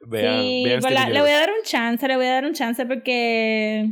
Vean, 0.07 0.41
sí, 0.43 0.63
vean 0.65 0.81
pues 0.81 0.93
la- 0.93 1.09
le 1.09 1.19
voy 1.21 1.29
a 1.31 1.39
dar 1.39 1.49
un 1.49 1.63
chance, 1.63 2.07
le 2.07 2.15
voy 2.15 2.25
a 2.25 2.31
dar 2.33 2.45
un 2.45 2.53
chance 2.53 2.85
porque. 2.85 3.89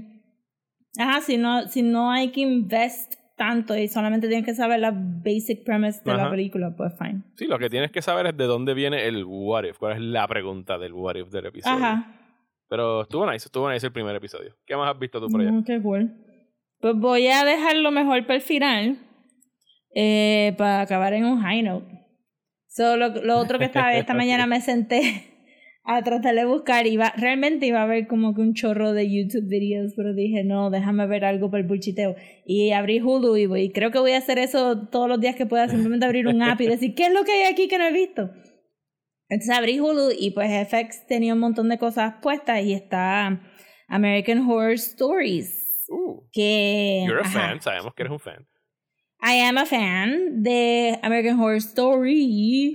Ajá, 0.99 1.21
si 1.21 1.37
no, 1.37 1.67
si 1.69 1.81
no 1.81 2.11
hay 2.11 2.31
que 2.31 2.41
invest 2.41 3.15
tanto 3.35 3.75
y 3.77 3.87
solamente 3.87 4.27
tienes 4.27 4.45
que 4.45 4.53
saber 4.53 4.79
la 4.79 4.91
basic 4.91 5.63
premise 5.63 6.01
de 6.03 6.11
Ajá. 6.11 6.25
la 6.25 6.29
película, 6.29 6.75
pues 6.75 6.93
fine. 6.97 7.23
Sí, 7.35 7.45
lo 7.47 7.57
que 7.59 7.69
tienes 7.69 7.91
que 7.91 8.01
saber 8.01 8.27
es 8.27 8.37
de 8.37 8.45
dónde 8.45 8.73
viene 8.73 9.05
el 9.07 9.23
what 9.25 9.63
if. 9.65 9.77
¿Cuál 9.77 9.93
es 9.93 9.99
la 10.01 10.27
pregunta 10.27 10.77
del 10.77 10.93
what 10.93 11.15
if 11.15 11.29
del 11.29 11.47
episodio? 11.47 11.77
Ajá. 11.77 12.15
Pero 12.69 13.01
estuvo 13.03 13.29
nice, 13.31 13.47
estuvo 13.47 13.69
nice 13.71 13.85
el 13.85 13.93
primer 13.93 14.15
episodio. 14.15 14.55
¿Qué 14.65 14.75
más 14.75 14.91
has 14.93 14.99
visto 14.99 15.19
tú 15.19 15.27
por 15.29 15.41
allá? 15.41 15.51
Mm, 15.51 15.63
qué 15.63 15.81
cool. 15.81 16.11
Pues 16.79 16.95
voy 16.95 17.27
a 17.27 17.43
dejarlo 17.45 17.91
mejor 17.91 18.21
para 18.23 18.35
el 18.35 18.41
final. 18.41 18.97
eh, 19.95 20.55
para 20.57 20.81
acabar 20.81 21.13
en 21.13 21.25
un 21.25 21.39
high 21.41 21.61
note. 21.61 21.85
So, 22.67 22.97
lo, 22.97 23.09
lo 23.09 23.37
otro 23.37 23.59
que 23.59 23.65
estaba 23.65 23.93
esta 23.95 24.13
mañana 24.15 24.47
me 24.47 24.59
senté 24.61 25.32
a 25.83 26.01
tratar 26.03 26.35
de 26.35 26.45
buscar. 26.45 26.87
Iba, 26.87 27.13
realmente 27.17 27.65
iba 27.65 27.81
a 27.81 27.85
ver 27.85 28.07
como 28.07 28.33
que 28.33 28.41
un 28.41 28.53
chorro 28.53 28.93
de 28.93 29.11
YouTube 29.11 29.47
videos, 29.47 29.93
pero 29.95 30.13
dije, 30.13 30.43
no, 30.43 30.69
déjame 30.69 31.05
ver 31.07 31.25
algo 31.25 31.49
para 31.51 31.61
el 31.61 31.67
bulchiteo. 31.67 32.15
Y 32.45 32.71
abrí 32.71 33.01
Hulu 33.01 33.35
y, 33.37 33.45
voy, 33.45 33.61
y 33.63 33.71
creo 33.71 33.91
que 33.91 33.99
voy 33.99 34.13
a 34.13 34.17
hacer 34.17 34.37
eso 34.39 34.87
todos 34.87 35.09
los 35.09 35.19
días 35.19 35.35
que 35.35 35.45
pueda, 35.45 35.67
simplemente 35.67 36.05
abrir 36.05 36.27
un 36.27 36.41
app 36.41 36.61
y 36.61 36.67
decir, 36.67 36.95
¿qué 36.95 37.07
es 37.07 37.13
lo 37.13 37.23
que 37.23 37.31
hay 37.33 37.51
aquí 37.51 37.67
que 37.67 37.77
no 37.77 37.85
he 37.85 37.91
visto? 37.91 38.31
Entonces 39.29 39.55
abrí 39.57 39.79
Hulu 39.79 40.11
y 40.17 40.31
pues 40.31 40.49
FX 40.67 41.07
tenía 41.07 41.33
un 41.33 41.39
montón 41.39 41.67
de 41.69 41.77
cosas 41.77 42.15
puestas 42.21 42.63
y 42.63 42.73
está 42.73 43.41
American 43.87 44.49
Horror 44.49 44.73
Stories. 44.73 45.85
Uh, 45.89 46.21
Que, 46.31 47.03
you're 47.05 47.19
a 47.19 47.25
ajá. 47.25 47.49
fan, 47.49 47.61
sabemos 47.61 47.93
que 47.93 48.03
eres 48.03 48.11
un 48.13 48.19
fan. 48.19 48.47
I 49.25 49.39
am 49.39 49.57
a 49.57 49.65
fan 49.65 50.43
de 50.43 50.99
American 51.01 51.39
Horror 51.39 51.57
Story. 51.57 52.73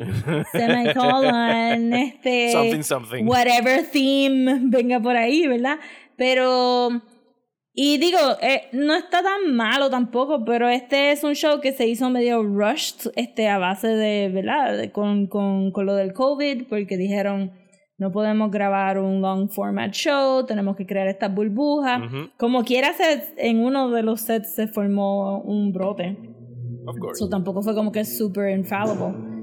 Semicolon, 0.53 1.93
este. 1.93 2.53
something, 2.53 2.83
something. 2.83 3.25
Whatever 3.27 3.83
theme 3.91 4.61
venga 4.71 5.01
por 5.01 5.17
ahí, 5.17 5.47
¿verdad? 5.47 5.79
Pero. 6.17 7.03
Y 7.81 7.99
digo, 7.99 8.19
eh, 8.43 8.63
no 8.73 8.95
está 8.97 9.23
tan 9.23 9.55
malo 9.55 9.89
tampoco, 9.89 10.45
pero 10.45 10.69
este 10.69 11.13
es 11.13 11.23
un 11.23 11.35
show 11.35 11.61
que 11.61 11.71
se 11.73 11.87
hizo 11.87 12.11
medio 12.11 12.43
rushed, 12.43 13.13
este, 13.15 13.47
a 13.49 13.59
base 13.59 13.87
de, 13.87 14.29
¿verdad? 14.35 14.77
De- 14.77 14.91
con, 14.91 15.29
con, 15.29 15.71
con 15.71 15.87
lo 15.87 15.95
del 15.95 16.13
COVID, 16.13 16.65
porque 16.69 16.97
dijeron, 16.97 17.53
no 17.97 18.11
podemos 18.11 18.51
grabar 18.51 18.99
un 18.99 19.21
long 19.21 19.49
format 19.49 19.93
show, 19.93 20.45
tenemos 20.45 20.75
que 20.77 20.87
crear 20.87 21.07
estas 21.07 21.33
burbujas. 21.33 22.01
Como 22.37 22.65
quiera, 22.65 22.93
se- 22.95 23.29
en 23.37 23.61
uno 23.61 23.91
de 23.91 24.03
los 24.03 24.23
sets 24.23 24.57
se 24.57 24.67
formó 24.67 25.41
un 25.43 25.73
brote. 25.73 26.17
So 27.15 27.29
tampoco 27.29 27.63
fue 27.63 27.75
como 27.75 27.93
que 27.93 28.05
super 28.05 28.51
infallible. 28.51 29.39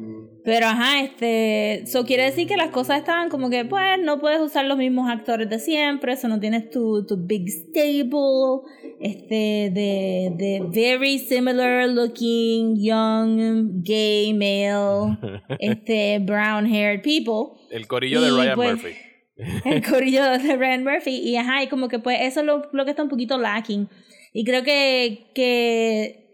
Pero 0.46 0.68
ajá, 0.68 1.02
este. 1.02 1.82
Eso 1.82 2.06
quiere 2.06 2.24
decir 2.24 2.48
que 2.48 2.56
las 2.56 2.70
cosas 2.70 3.00
estaban 3.00 3.30
como 3.30 3.50
que, 3.50 3.66
pues, 3.66 4.00
no 4.00 4.20
puedes 4.20 4.40
usar 4.40 4.66
los 4.66 4.78
mismos 4.78 5.10
actores 5.10 5.50
de 5.50 5.58
siempre, 5.58 6.14
eso 6.14 6.28
no 6.28 6.40
tienes 6.40 6.70
tu, 6.70 7.04
tu 7.08 7.18
big 7.18 7.50
stable, 7.50 8.62
este, 9.00 9.72
de, 9.74 10.32
de 10.38 10.64
very 10.72 11.18
similar 11.18 11.90
looking, 11.90 12.76
young, 12.80 13.84
gay, 13.84 14.34
male, 14.34 15.18
este, 15.60 16.20
brown 16.20 16.66
haired 16.68 17.02
people 17.02 17.60
El 17.72 17.88
corillo 17.88 18.22
de 18.22 18.28
Y, 18.28 18.32
Ryan 18.32 18.56
pues, 18.56 18.72
Murphy. 18.72 18.96
el 19.66 19.84
corillo 19.84 20.24
de 20.24 20.56
Ryan 20.56 20.84
Murphy 20.84 21.18
y 21.18 21.36
ajá 21.38 21.64
y 21.64 21.68
como 21.68 21.88
que 21.90 22.00
pues 22.00 22.20
eso 22.22 22.40
es 22.40 22.46
lo, 22.46 22.70
lo 22.72 22.86
que 22.86 22.92
está 22.92 23.04
un 23.04 23.10
poquito 23.10 23.38
lacking 23.38 23.90
y 24.32 24.46
creo 24.46 24.64
que 24.64 25.32
que 25.36 26.25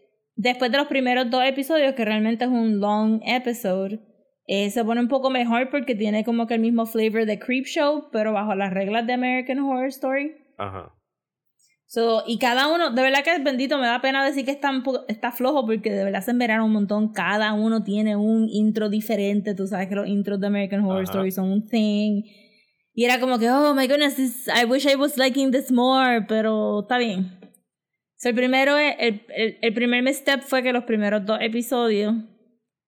después 0.41 0.71
de 0.71 0.77
los 0.77 0.87
primeros 0.87 1.29
dos 1.29 1.43
episodios 1.43 1.93
que 1.93 2.05
realmente 2.05 2.45
es 2.45 2.51
un 2.51 2.79
long 2.79 3.21
episode 3.25 3.99
eh, 4.47 4.69
se 4.71 4.83
pone 4.83 4.99
un 5.01 5.07
poco 5.07 5.29
mejor 5.29 5.69
porque 5.69 5.95
tiene 5.95 6.23
como 6.23 6.47
que 6.47 6.55
el 6.55 6.61
mismo 6.61 6.85
flavor 6.85 7.25
de 7.25 7.39
Creepshow 7.39 8.09
pero 8.11 8.33
bajo 8.33 8.55
las 8.55 8.73
reglas 8.73 9.05
de 9.07 9.13
American 9.13 9.59
Horror 9.59 9.87
Story 9.87 10.35
Ajá. 10.57 10.93
So, 11.93 12.23
y 12.25 12.37
cada 12.39 12.73
uno, 12.73 12.91
de 12.91 13.01
verdad 13.01 13.21
que 13.21 13.35
es 13.35 13.43
bendito, 13.43 13.77
me 13.77 13.85
da 13.85 13.99
pena 13.99 14.23
decir 14.23 14.45
que 14.45 14.51
está, 14.51 15.31
flojo 15.33 15.65
porque 15.65 15.91
de 15.91 16.05
verdad 16.05 16.21
se 16.21 16.31
enveraron 16.31 16.67
un 16.67 16.71
montón. 16.71 17.11
Cada 17.11 17.51
uno 17.51 17.83
tiene 17.83 18.15
un 18.15 18.47
intro 18.47 18.87
diferente. 18.87 19.55
Tú 19.55 19.67
sabes 19.67 19.89
que 19.89 19.95
los 19.95 20.07
intros 20.07 20.39
de 20.39 20.47
American 20.47 20.85
Horror 20.85 21.03
Ajá. 21.03 21.11
Story 21.11 21.31
son 21.31 21.51
un 21.51 21.67
thing. 21.67 22.23
Y 22.93 23.03
era 23.03 23.19
como 23.19 23.37
que, 23.39 23.49
oh 23.49 23.73
my 23.73 23.87
goodness, 23.87 24.15
this- 24.15 24.47
I 24.47 24.63
wish 24.63 24.85
I 24.85 24.95
was 24.95 25.17
liking 25.17 25.51
this 25.51 25.69
more, 25.69 26.21
pero 26.29 26.83
está 26.83 26.97
bien. 26.97 27.40
So, 28.21 28.29
el 28.29 28.35
primero, 28.35 28.77
el, 28.77 29.25
el, 29.29 29.57
el 29.59 29.73
primer 29.73 30.03
misstep 30.03 30.41
fue 30.41 30.61
que 30.61 30.71
los 30.71 30.83
primeros 30.83 31.25
dos 31.25 31.39
episodios 31.41 32.13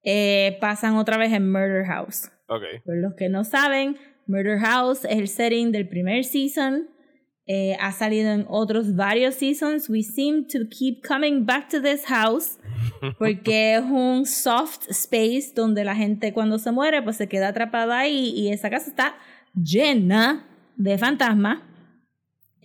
eh, 0.03 0.59
pasan 0.61 0.95
otra 0.95 1.17
vez 1.17 1.33
en 1.33 1.51
Murder 1.51 1.85
House. 1.87 2.29
Ok. 2.47 2.61
Por 2.85 2.97
los 2.97 3.15
que 3.15 3.29
no 3.29 3.43
saben, 3.43 3.97
Murder 4.27 4.59
House 4.59 5.05
es 5.05 5.17
el 5.17 5.27
setting 5.27 5.71
del 5.71 5.87
primer 5.87 6.23
season. 6.23 6.87
Eh, 7.47 7.75
ha 7.79 7.91
salido 7.93 8.31
en 8.31 8.45
otros 8.47 8.95
varios 8.95 9.33
seasons. 9.33 9.89
We 9.89 10.03
seem 10.03 10.45
to 10.49 10.69
keep 10.69 11.01
coming 11.01 11.47
back 11.47 11.67
to 11.69 11.81
this 11.81 12.05
house 12.05 12.59
porque 13.17 13.73
es 13.73 13.83
un 13.83 14.27
soft 14.27 14.87
space 14.91 15.51
donde 15.55 15.83
la 15.83 15.95
gente 15.95 16.31
cuando 16.31 16.59
se 16.59 16.71
muere 16.71 17.01
pues 17.01 17.15
se 17.15 17.27
queda 17.27 17.47
atrapada 17.47 17.97
ahí 17.97 18.33
y 18.35 18.49
esa 18.49 18.69
casa 18.69 18.91
está 18.91 19.15
llena 19.55 20.45
de 20.75 20.95
fantasmas. 20.99 21.72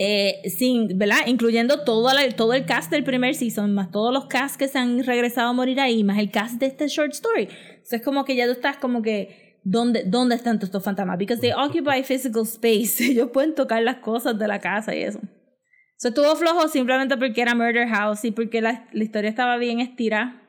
Eh, 0.00 0.48
sin, 0.48 0.96
¿verdad? 0.96 1.26
Incluyendo 1.26 1.82
todo, 1.82 2.08
todo 2.36 2.52
el 2.52 2.64
cast 2.64 2.88
del 2.90 3.02
primer 3.02 3.34
season, 3.34 3.74
más 3.74 3.90
todos 3.90 4.12
los 4.12 4.26
casts 4.26 4.56
que 4.56 4.68
se 4.68 4.78
han 4.78 5.02
regresado 5.02 5.48
a 5.48 5.52
morir 5.52 5.80
ahí, 5.80 6.04
más 6.04 6.18
el 6.18 6.30
cast 6.30 6.60
de 6.60 6.66
este 6.66 6.86
short 6.86 7.12
story. 7.12 7.48
Entonces 7.70 7.94
es 7.94 8.02
como 8.02 8.24
que 8.24 8.36
ya 8.36 8.46
tú 8.46 8.52
estás 8.52 8.76
como 8.76 9.02
que, 9.02 9.58
¿dónde, 9.64 10.04
dónde 10.06 10.36
están 10.36 10.58
todos 10.58 10.68
estos 10.68 10.84
fantasmas? 10.84 11.18
Because 11.18 11.40
they 11.40 11.50
occupy 11.52 12.04
physical 12.04 12.44
space. 12.44 13.04
Ellos 13.10 13.30
pueden 13.32 13.56
tocar 13.56 13.82
las 13.82 13.96
cosas 13.96 14.38
de 14.38 14.46
la 14.46 14.60
casa 14.60 14.94
y 14.94 15.02
eso. 15.02 15.20
So, 15.96 16.08
estuvo 16.08 16.36
flojo 16.36 16.68
simplemente 16.68 17.16
porque 17.16 17.42
era 17.42 17.56
Murder 17.56 17.88
House 17.88 18.24
y 18.24 18.30
porque 18.30 18.60
la, 18.60 18.88
la 18.92 19.02
historia 19.02 19.28
estaba 19.28 19.56
bien 19.56 19.80
estirada. 19.80 20.40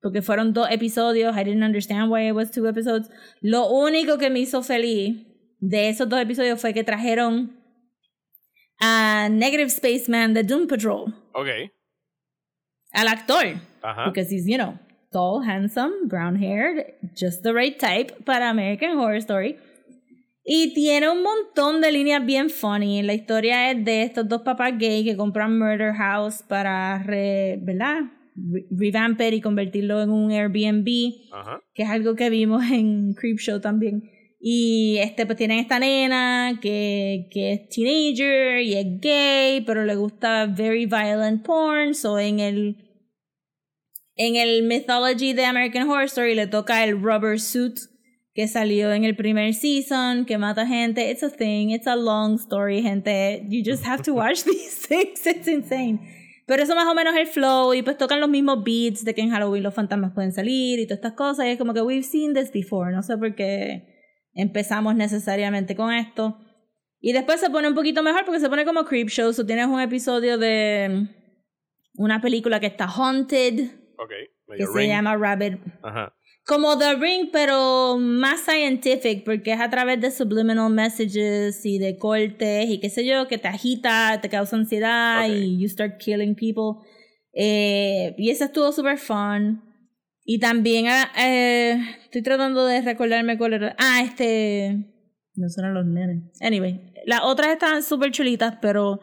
Porque 0.00 0.22
fueron 0.22 0.52
dos 0.52 0.68
episodios. 0.70 1.36
I 1.36 1.42
didn't 1.42 1.64
understand 1.64 2.08
why 2.12 2.28
it 2.28 2.32
was 2.32 2.52
two 2.52 2.68
episodes. 2.68 3.10
Lo 3.40 3.68
único 3.68 4.16
que 4.16 4.30
me 4.30 4.38
hizo 4.38 4.62
feliz 4.62 5.26
de 5.58 5.88
esos 5.88 6.08
dos 6.08 6.20
episodios 6.20 6.60
fue 6.60 6.72
que 6.72 6.84
trajeron 6.84 7.55
a 8.80 9.28
Negative 9.30 9.70
Spaceman 9.70 10.34
de 10.34 10.42
Doom 10.42 10.66
Patrol. 10.66 11.12
Ok. 11.32 11.48
Al 12.92 13.08
actor. 13.08 13.60
Ajá. 13.82 14.06
Because 14.06 14.30
he's, 14.30 14.46
you 14.46 14.56
know, 14.56 14.78
tall, 15.12 15.42
handsome, 15.42 16.08
brown 16.08 16.36
haired, 16.36 16.94
just 17.14 17.42
the 17.42 17.52
right 17.52 17.78
type 17.78 18.24
para 18.24 18.50
American 18.50 18.98
Horror 18.98 19.16
Story. 19.18 19.56
Y 20.44 20.72
tiene 20.74 21.10
un 21.10 21.22
montón 21.22 21.80
de 21.80 21.90
líneas 21.90 22.24
bien 22.24 22.50
funny. 22.50 23.02
La 23.02 23.14
historia 23.14 23.70
es 23.72 23.84
de 23.84 24.02
estos 24.02 24.28
dos 24.28 24.42
papás 24.42 24.78
gay 24.78 25.04
que 25.04 25.16
compran 25.16 25.58
Murder 25.58 25.92
House 25.94 26.42
para, 26.46 27.02
re, 27.02 27.58
¿verdad? 27.60 28.02
Re- 28.36 29.34
y 29.34 29.40
convertirlo 29.40 30.02
en 30.02 30.10
un 30.10 30.30
Airbnb 30.30 30.86
Ajá. 31.32 31.60
que 31.74 31.82
es 31.82 31.88
algo 31.88 32.14
que 32.14 32.30
vimos 32.30 32.62
en 32.70 33.14
Creepshow 33.14 33.60
también. 33.60 34.08
Y 34.48 34.98
este, 34.98 35.26
pues 35.26 35.36
tienen 35.38 35.58
esta 35.58 35.80
nena 35.80 36.60
que, 36.62 37.26
que 37.32 37.52
es 37.52 37.68
teenager 37.68 38.60
y 38.60 38.74
es 38.74 38.86
gay, 39.00 39.62
pero 39.62 39.84
le 39.84 39.96
gusta 39.96 40.46
very 40.46 40.86
violent 40.86 41.44
porn. 41.44 41.96
So 41.96 42.20
en 42.20 42.38
el, 42.38 42.76
en 44.14 44.36
el 44.36 44.62
mythology 44.62 45.32
de 45.32 45.46
American 45.46 45.90
Horror 45.90 46.04
Story 46.04 46.36
le 46.36 46.46
toca 46.46 46.84
el 46.84 46.92
rubber 46.92 47.40
suit 47.40 47.76
que 48.34 48.46
salió 48.46 48.92
en 48.92 49.02
el 49.02 49.16
primer 49.16 49.52
season, 49.52 50.24
que 50.24 50.38
mata 50.38 50.64
gente. 50.64 51.10
It's 51.10 51.24
a 51.24 51.28
thing, 51.28 51.70
it's 51.70 51.88
a 51.88 51.96
long 51.96 52.36
story, 52.38 52.82
gente. 52.82 53.44
You 53.48 53.64
just 53.64 53.84
have 53.84 54.04
to 54.04 54.14
watch 54.14 54.44
these 54.44 54.86
things, 54.86 55.26
it's 55.26 55.48
insane. 55.48 55.98
Pero 56.46 56.62
eso 56.62 56.76
más 56.76 56.86
o 56.86 56.94
menos 56.94 57.14
es 57.14 57.20
el 57.22 57.26
flow 57.26 57.74
y 57.74 57.82
pues 57.82 57.98
tocan 57.98 58.20
los 58.20 58.28
mismos 58.28 58.62
beats 58.62 59.04
de 59.04 59.12
que 59.12 59.22
en 59.22 59.30
Halloween 59.30 59.64
los 59.64 59.74
fantasmas 59.74 60.12
pueden 60.14 60.30
salir 60.30 60.78
y 60.78 60.86
todas 60.86 60.98
estas 60.98 61.14
cosas 61.14 61.46
y 61.46 61.48
es 61.48 61.58
como 61.58 61.74
que 61.74 61.82
we've 61.82 62.04
seen 62.04 62.32
this 62.32 62.52
before, 62.52 62.92
no 62.92 63.02
sé 63.02 63.18
por 63.18 63.34
qué 63.34 63.95
empezamos 64.36 64.94
necesariamente 64.94 65.74
con 65.74 65.92
esto. 65.92 66.38
Y 67.00 67.12
después 67.12 67.40
se 67.40 67.50
pone 67.50 67.68
un 67.68 67.74
poquito 67.74 68.02
mejor 68.02 68.24
porque 68.24 68.40
se 68.40 68.48
pone 68.48 68.64
como 68.64 68.84
Creepshow, 68.84 69.32
so 69.32 69.44
tienes 69.44 69.66
un 69.66 69.80
episodio 69.80 70.38
de 70.38 71.08
una 71.94 72.20
película 72.20 72.60
que 72.60 72.66
está 72.66 72.84
haunted, 72.86 73.70
Ok. 73.98 74.12
que 74.56 74.66
se 74.66 74.88
llama 74.88 75.16
Rabbit 75.16 75.58
Ajá. 75.82 76.12
como 76.44 76.76
The 76.78 76.94
Ring, 76.96 77.28
pero 77.32 77.96
más 77.98 78.40
scientific, 78.40 79.24
porque 79.24 79.52
es 79.52 79.60
a 79.60 79.70
través 79.70 80.00
de 80.00 80.10
subliminal 80.10 80.70
messages 80.70 81.64
y 81.64 81.78
de 81.78 81.96
cortes 81.98 82.68
y 82.68 82.80
qué 82.80 82.90
sé 82.90 83.04
yo, 83.04 83.28
que 83.28 83.38
te 83.38 83.48
agita, 83.48 84.18
te 84.20 84.28
causa 84.28 84.56
ansiedad 84.56 85.26
y 85.28 85.58
you 85.58 85.68
start 85.68 85.98
killing 85.98 86.34
people. 86.34 86.86
Eh, 87.32 88.14
y 88.16 88.30
ese 88.30 88.44
estuvo 88.44 88.72
super 88.72 88.98
fun. 88.98 89.62
Y 90.28 90.40
también 90.40 90.86
ah, 90.88 91.08
eh, 91.16 91.80
estoy 92.02 92.20
tratando 92.20 92.66
de 92.66 92.82
recordarme 92.82 93.38
cuál 93.38 93.54
era. 93.54 93.76
Ah, 93.78 94.02
este. 94.02 94.76
No 95.36 95.48
son 95.48 95.72
los 95.72 95.86
nenes. 95.86 96.24
Anyway, 96.40 96.92
las 97.06 97.20
otras 97.22 97.48
estaban 97.48 97.82
súper 97.82 98.10
chulitas, 98.10 98.58
pero. 98.60 99.00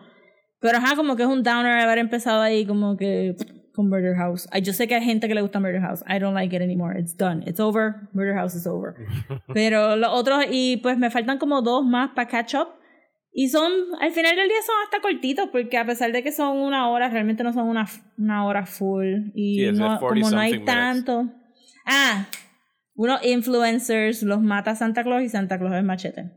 Pero 0.60 0.78
ajá, 0.78 0.96
como 0.96 1.16
que 1.16 1.24
es 1.24 1.30
un 1.30 1.42
downer 1.42 1.80
haber 1.80 1.98
empezado 1.98 2.42
ahí, 2.42 2.66
como 2.66 2.98
que 2.98 3.36
con 3.74 3.90
Murder 3.90 4.16
House. 4.16 4.48
Yo 4.62 4.74
sé 4.74 4.88
que 4.88 4.96
hay 4.96 5.04
gente 5.04 5.28
que 5.28 5.36
le 5.36 5.42
gusta 5.42 5.60
Murder 5.60 5.82
House. 5.82 6.04
I 6.08 6.20
don't 6.20 6.34
like 6.34 6.54
it 6.56 6.62
anymore. 6.62 6.98
It's 7.00 7.16
done. 7.16 7.44
It's 7.48 7.60
over. 7.60 8.10
Murder 8.14 8.36
House 8.36 8.54
is 8.56 8.68
over. 8.68 8.96
Pero 9.54 9.96
los 9.96 10.10
otros, 10.12 10.46
y 10.52 10.78
pues 10.78 10.98
me 10.98 11.10
faltan 11.10 11.38
como 11.38 11.62
dos 11.62 11.86
más 11.86 12.12
para 12.16 12.28
catch 12.28 12.56
up. 12.56 12.68
Y 13.36 13.50
son, 13.50 13.72
al 14.00 14.12
final 14.12 14.36
del 14.36 14.48
día 14.48 14.62
son 14.66 14.76
hasta 14.84 15.02
cortitos, 15.02 15.50
porque 15.52 15.78
a 15.78 15.86
pesar 15.86 16.12
de 16.12 16.22
que 16.22 16.32
son 16.32 16.58
una 16.58 16.90
hora, 16.90 17.10
realmente 17.10 17.44
no 17.44 17.52
son 17.52 17.68
una, 17.68 17.88
una 18.18 18.46
hora 18.46 18.66
full. 18.66 19.32
Y 19.34 19.60
Sí, 19.66 19.72
no, 19.72 20.00
40 20.00 20.08
como 20.08 20.36
no 20.36 20.40
hay 20.40 20.52
minutes. 20.52 20.74
tanto. 20.74 21.26
Ah, 21.86 22.28
unos 22.96 23.26
influencers 23.26 24.22
los 24.22 24.40
mata 24.42 24.76
Santa 24.76 25.04
Claus 25.04 25.24
y 25.24 25.30
Santa 25.30 25.58
Claus 25.58 25.74
es 25.74 25.84
machete. 25.84 26.32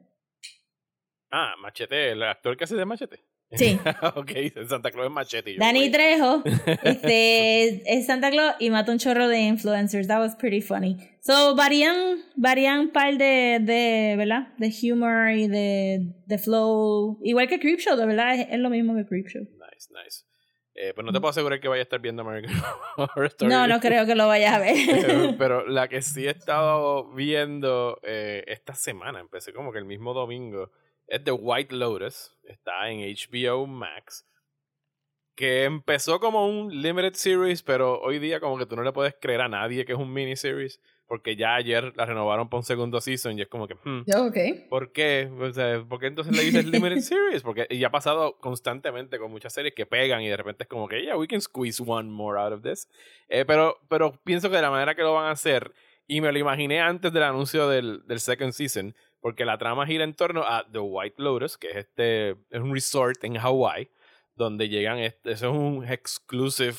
Ah, 1.30 1.54
Machete, 1.60 2.12
el 2.12 2.22
actor 2.22 2.56
que 2.56 2.64
hace 2.64 2.76
de 2.76 2.84
Machete. 2.86 3.20
Sí. 3.52 3.78
ok, 4.16 4.30
Santa 4.68 4.90
Claus 4.90 5.06
es 5.06 5.12
Machete. 5.12 5.54
yo, 5.54 5.60
Danny 5.60 5.88
güey. 5.88 5.92
Trejo 5.92 6.42
este, 6.82 7.82
es 7.92 8.06
Santa 8.06 8.30
Claus 8.30 8.54
y 8.58 8.70
mata 8.70 8.92
un 8.92 8.98
chorro 8.98 9.28
de 9.28 9.40
influencers. 9.40 10.08
That 10.08 10.20
was 10.20 10.34
pretty 10.34 10.60
funny. 10.60 10.96
So, 11.20 11.54
varían, 11.54 12.18
varían 12.36 12.80
un 12.80 12.90
par 12.90 13.16
de, 13.16 13.58
de, 13.60 14.14
¿verdad? 14.16 14.48
De 14.58 14.72
humor 14.92 15.30
y 15.32 15.48
de, 15.48 16.14
de 16.26 16.38
flow. 16.38 17.18
Igual 17.22 17.48
que 17.48 17.60
Creepshow, 17.60 17.96
de 17.96 18.06
verdad, 18.06 18.34
es, 18.34 18.48
es 18.50 18.58
lo 18.58 18.70
mismo 18.70 18.94
que 18.94 19.06
Creepshow. 19.06 19.42
Nice, 19.42 19.88
nice. 19.90 20.24
Eh, 20.78 20.92
pues 20.94 21.06
no 21.06 21.12
te 21.12 21.20
puedo 21.20 21.30
asegurar 21.30 21.58
que 21.58 21.68
vaya 21.68 21.80
a 21.80 21.84
estar 21.84 22.00
viendo 22.00 22.22
American 22.22 22.54
Horror 22.96 23.26
Story. 23.26 23.50
No, 23.50 23.66
no 23.66 23.80
creo 23.80 24.04
que 24.04 24.14
lo 24.14 24.26
vayas 24.26 24.54
a 24.54 24.58
ver. 24.58 25.36
Pero 25.38 25.66
la 25.66 25.88
que 25.88 26.02
sí 26.02 26.26
he 26.26 26.30
estado 26.30 27.14
viendo 27.14 27.98
eh, 28.02 28.44
esta 28.46 28.74
semana, 28.74 29.20
empecé 29.20 29.54
como 29.54 29.72
que 29.72 29.78
el 29.78 29.86
mismo 29.86 30.12
domingo, 30.12 30.70
es 31.06 31.24
The 31.24 31.32
White 31.32 31.74
Lotus. 31.74 32.35
Está 32.46 32.90
en 32.90 33.00
HBO 33.00 33.66
Max. 33.66 34.26
Que 35.34 35.64
empezó 35.64 36.18
como 36.18 36.48
un 36.48 36.80
limited 36.80 37.12
series, 37.12 37.62
pero 37.62 38.00
hoy 38.00 38.18
día 38.18 38.40
como 38.40 38.56
que 38.56 38.64
tú 38.64 38.74
no 38.74 38.82
le 38.82 38.92
puedes 38.92 39.14
creer 39.20 39.42
a 39.42 39.48
nadie 39.48 39.84
que 39.84 39.92
es 39.92 39.98
un 39.98 40.12
miniseries. 40.12 40.80
Porque 41.08 41.36
ya 41.36 41.54
ayer 41.54 41.92
la 41.94 42.04
renovaron 42.04 42.48
para 42.48 42.58
un 42.58 42.64
segundo 42.64 43.00
season 43.00 43.38
y 43.38 43.42
es 43.42 43.48
como 43.48 43.68
que, 43.68 43.74
hmm, 43.74 44.04
ok. 44.16 44.68
¿Por 44.68 44.90
qué? 44.90 45.30
O 45.38 45.52
sea, 45.52 45.84
¿por 45.88 46.00
qué 46.00 46.06
entonces 46.06 46.34
le 46.34 46.42
dices 46.42 46.64
limited 46.66 47.00
series? 47.00 47.42
Porque 47.42 47.66
y 47.70 47.84
ha 47.84 47.90
pasado 47.90 48.38
constantemente 48.38 49.18
con 49.18 49.30
muchas 49.30 49.52
series 49.52 49.74
que 49.74 49.86
pegan 49.86 50.22
y 50.22 50.28
de 50.28 50.36
repente 50.36 50.64
es 50.64 50.68
como 50.68 50.88
que, 50.88 51.02
yeah, 51.02 51.16
we 51.16 51.28
can 51.28 51.40
squeeze 51.40 51.80
one 51.84 52.10
more 52.10 52.40
out 52.40 52.52
of 52.52 52.62
this. 52.62 52.88
Eh, 53.28 53.44
pero, 53.44 53.78
pero 53.88 54.20
pienso 54.24 54.50
que 54.50 54.56
de 54.56 54.62
la 54.62 54.70
manera 54.70 54.96
que 54.96 55.02
lo 55.02 55.14
van 55.14 55.26
a 55.26 55.30
hacer, 55.30 55.72
y 56.08 56.20
me 56.20 56.32
lo 56.32 56.38
imaginé 56.38 56.80
antes 56.80 57.12
del 57.12 57.22
anuncio 57.24 57.68
del, 57.68 58.06
del 58.06 58.20
second 58.20 58.52
season, 58.52 58.94
porque 59.26 59.44
la 59.44 59.58
trama 59.58 59.84
gira 59.88 60.04
en 60.04 60.14
torno 60.14 60.44
a 60.44 60.64
The 60.70 60.78
White 60.78 61.20
Lotus, 61.20 61.58
que 61.58 61.70
es 61.70 61.76
este, 61.78 62.30
es 62.48 62.60
un 62.60 62.72
resort 62.72 63.24
en 63.24 63.36
Hawaii, 63.36 63.90
donde 64.36 64.68
llegan, 64.68 65.00
este, 65.00 65.32
es 65.32 65.42
un 65.42 65.84
exclusive 65.84 66.76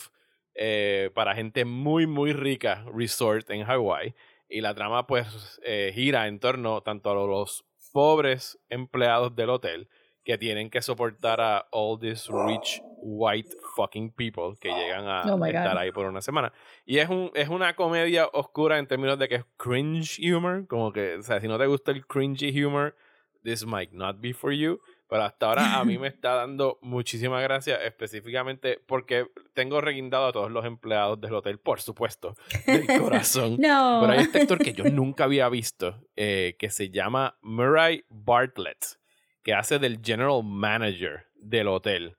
eh, 0.56 1.12
para 1.14 1.36
gente 1.36 1.66
muy, 1.66 2.08
muy 2.08 2.32
rica 2.32 2.86
resort 2.96 3.50
en 3.50 3.70
Hawaii. 3.70 4.16
Y 4.48 4.62
la 4.62 4.74
trama 4.74 5.06
pues 5.08 5.60
eh, 5.66 5.92
gira 5.94 6.30
en 6.30 6.40
torno 6.40 6.80
tanto 6.84 7.12
a 7.12 7.16
los 7.16 7.66
pobres 7.92 8.58
empleados 8.70 9.36
del 9.36 9.50
hotel 9.50 9.90
que 10.28 10.38
tienen 10.38 10.70
que 10.70 10.82
soportar 10.82 11.40
a 11.40 11.70
all 11.72 11.98
these 11.98 12.30
rich 12.30 12.82
white 12.98 13.48
fucking 13.78 14.12
people 14.12 14.58
que 14.60 14.68
llegan 14.68 15.08
a 15.08 15.22
Oh 15.34 15.46
estar 15.46 15.78
ahí 15.78 15.94
por 15.94 16.06
una 16.06 16.22
semana. 16.22 16.52
Y 16.86 16.98
es, 16.98 17.08
un, 17.08 17.32
es 17.34 17.48
una 17.48 17.78
comedia 17.78 18.28
oscura 18.34 18.78
en 18.78 18.88
términos 18.88 19.18
de 19.18 19.30
que 19.30 19.36
es 19.36 19.46
cringe 19.56 20.20
humor, 20.20 20.68
como 20.68 20.92
que, 20.92 21.16
o 21.16 21.24
sea, 21.24 21.40
si 21.40 21.48
no 21.48 21.58
te 21.58 21.66
gusta 21.66 21.92
el 21.92 22.06
cringy 22.06 22.62
humor, 22.62 22.94
this 23.42 23.66
might 23.66 23.94
not 23.94 24.20
be 24.20 24.34
for 24.34 24.52
you. 24.52 24.82
Pero 25.08 25.24
hasta 25.24 25.46
ahora 25.46 25.80
a 25.80 25.86
mí 25.86 25.98
me 25.98 26.08
está 26.10 26.34
dando 26.34 26.78
muchísima 26.82 27.40
gracia, 27.40 27.78
específicamente 27.78 28.82
porque 28.86 29.28
tengo 29.54 29.80
reguindado 29.80 30.28
a 30.28 30.34
todos 30.34 30.52
los 30.52 30.66
empleados 30.66 31.22
del 31.22 31.36
hotel, 31.36 31.58
por 31.58 31.80
supuesto, 31.80 32.36
del 32.66 32.86
corazón. 33.00 33.56
No. 33.60 34.00
Pero 34.02 34.12
hay 34.12 34.20
este 34.20 34.42
actor 34.42 34.58
que 34.58 34.74
yo 34.74 34.84
nunca 34.90 35.24
había 35.24 35.48
visto, 35.48 36.02
eh, 36.18 36.58
que 36.60 36.70
se 36.70 36.90
llama 36.90 37.38
Murray 37.42 38.04
Bartlett, 38.10 38.98
que 39.48 39.54
hace 39.54 39.80
del 39.80 40.02
general 40.04 40.44
manager 40.44 41.26
del 41.36 41.70
hotel. 41.70 42.18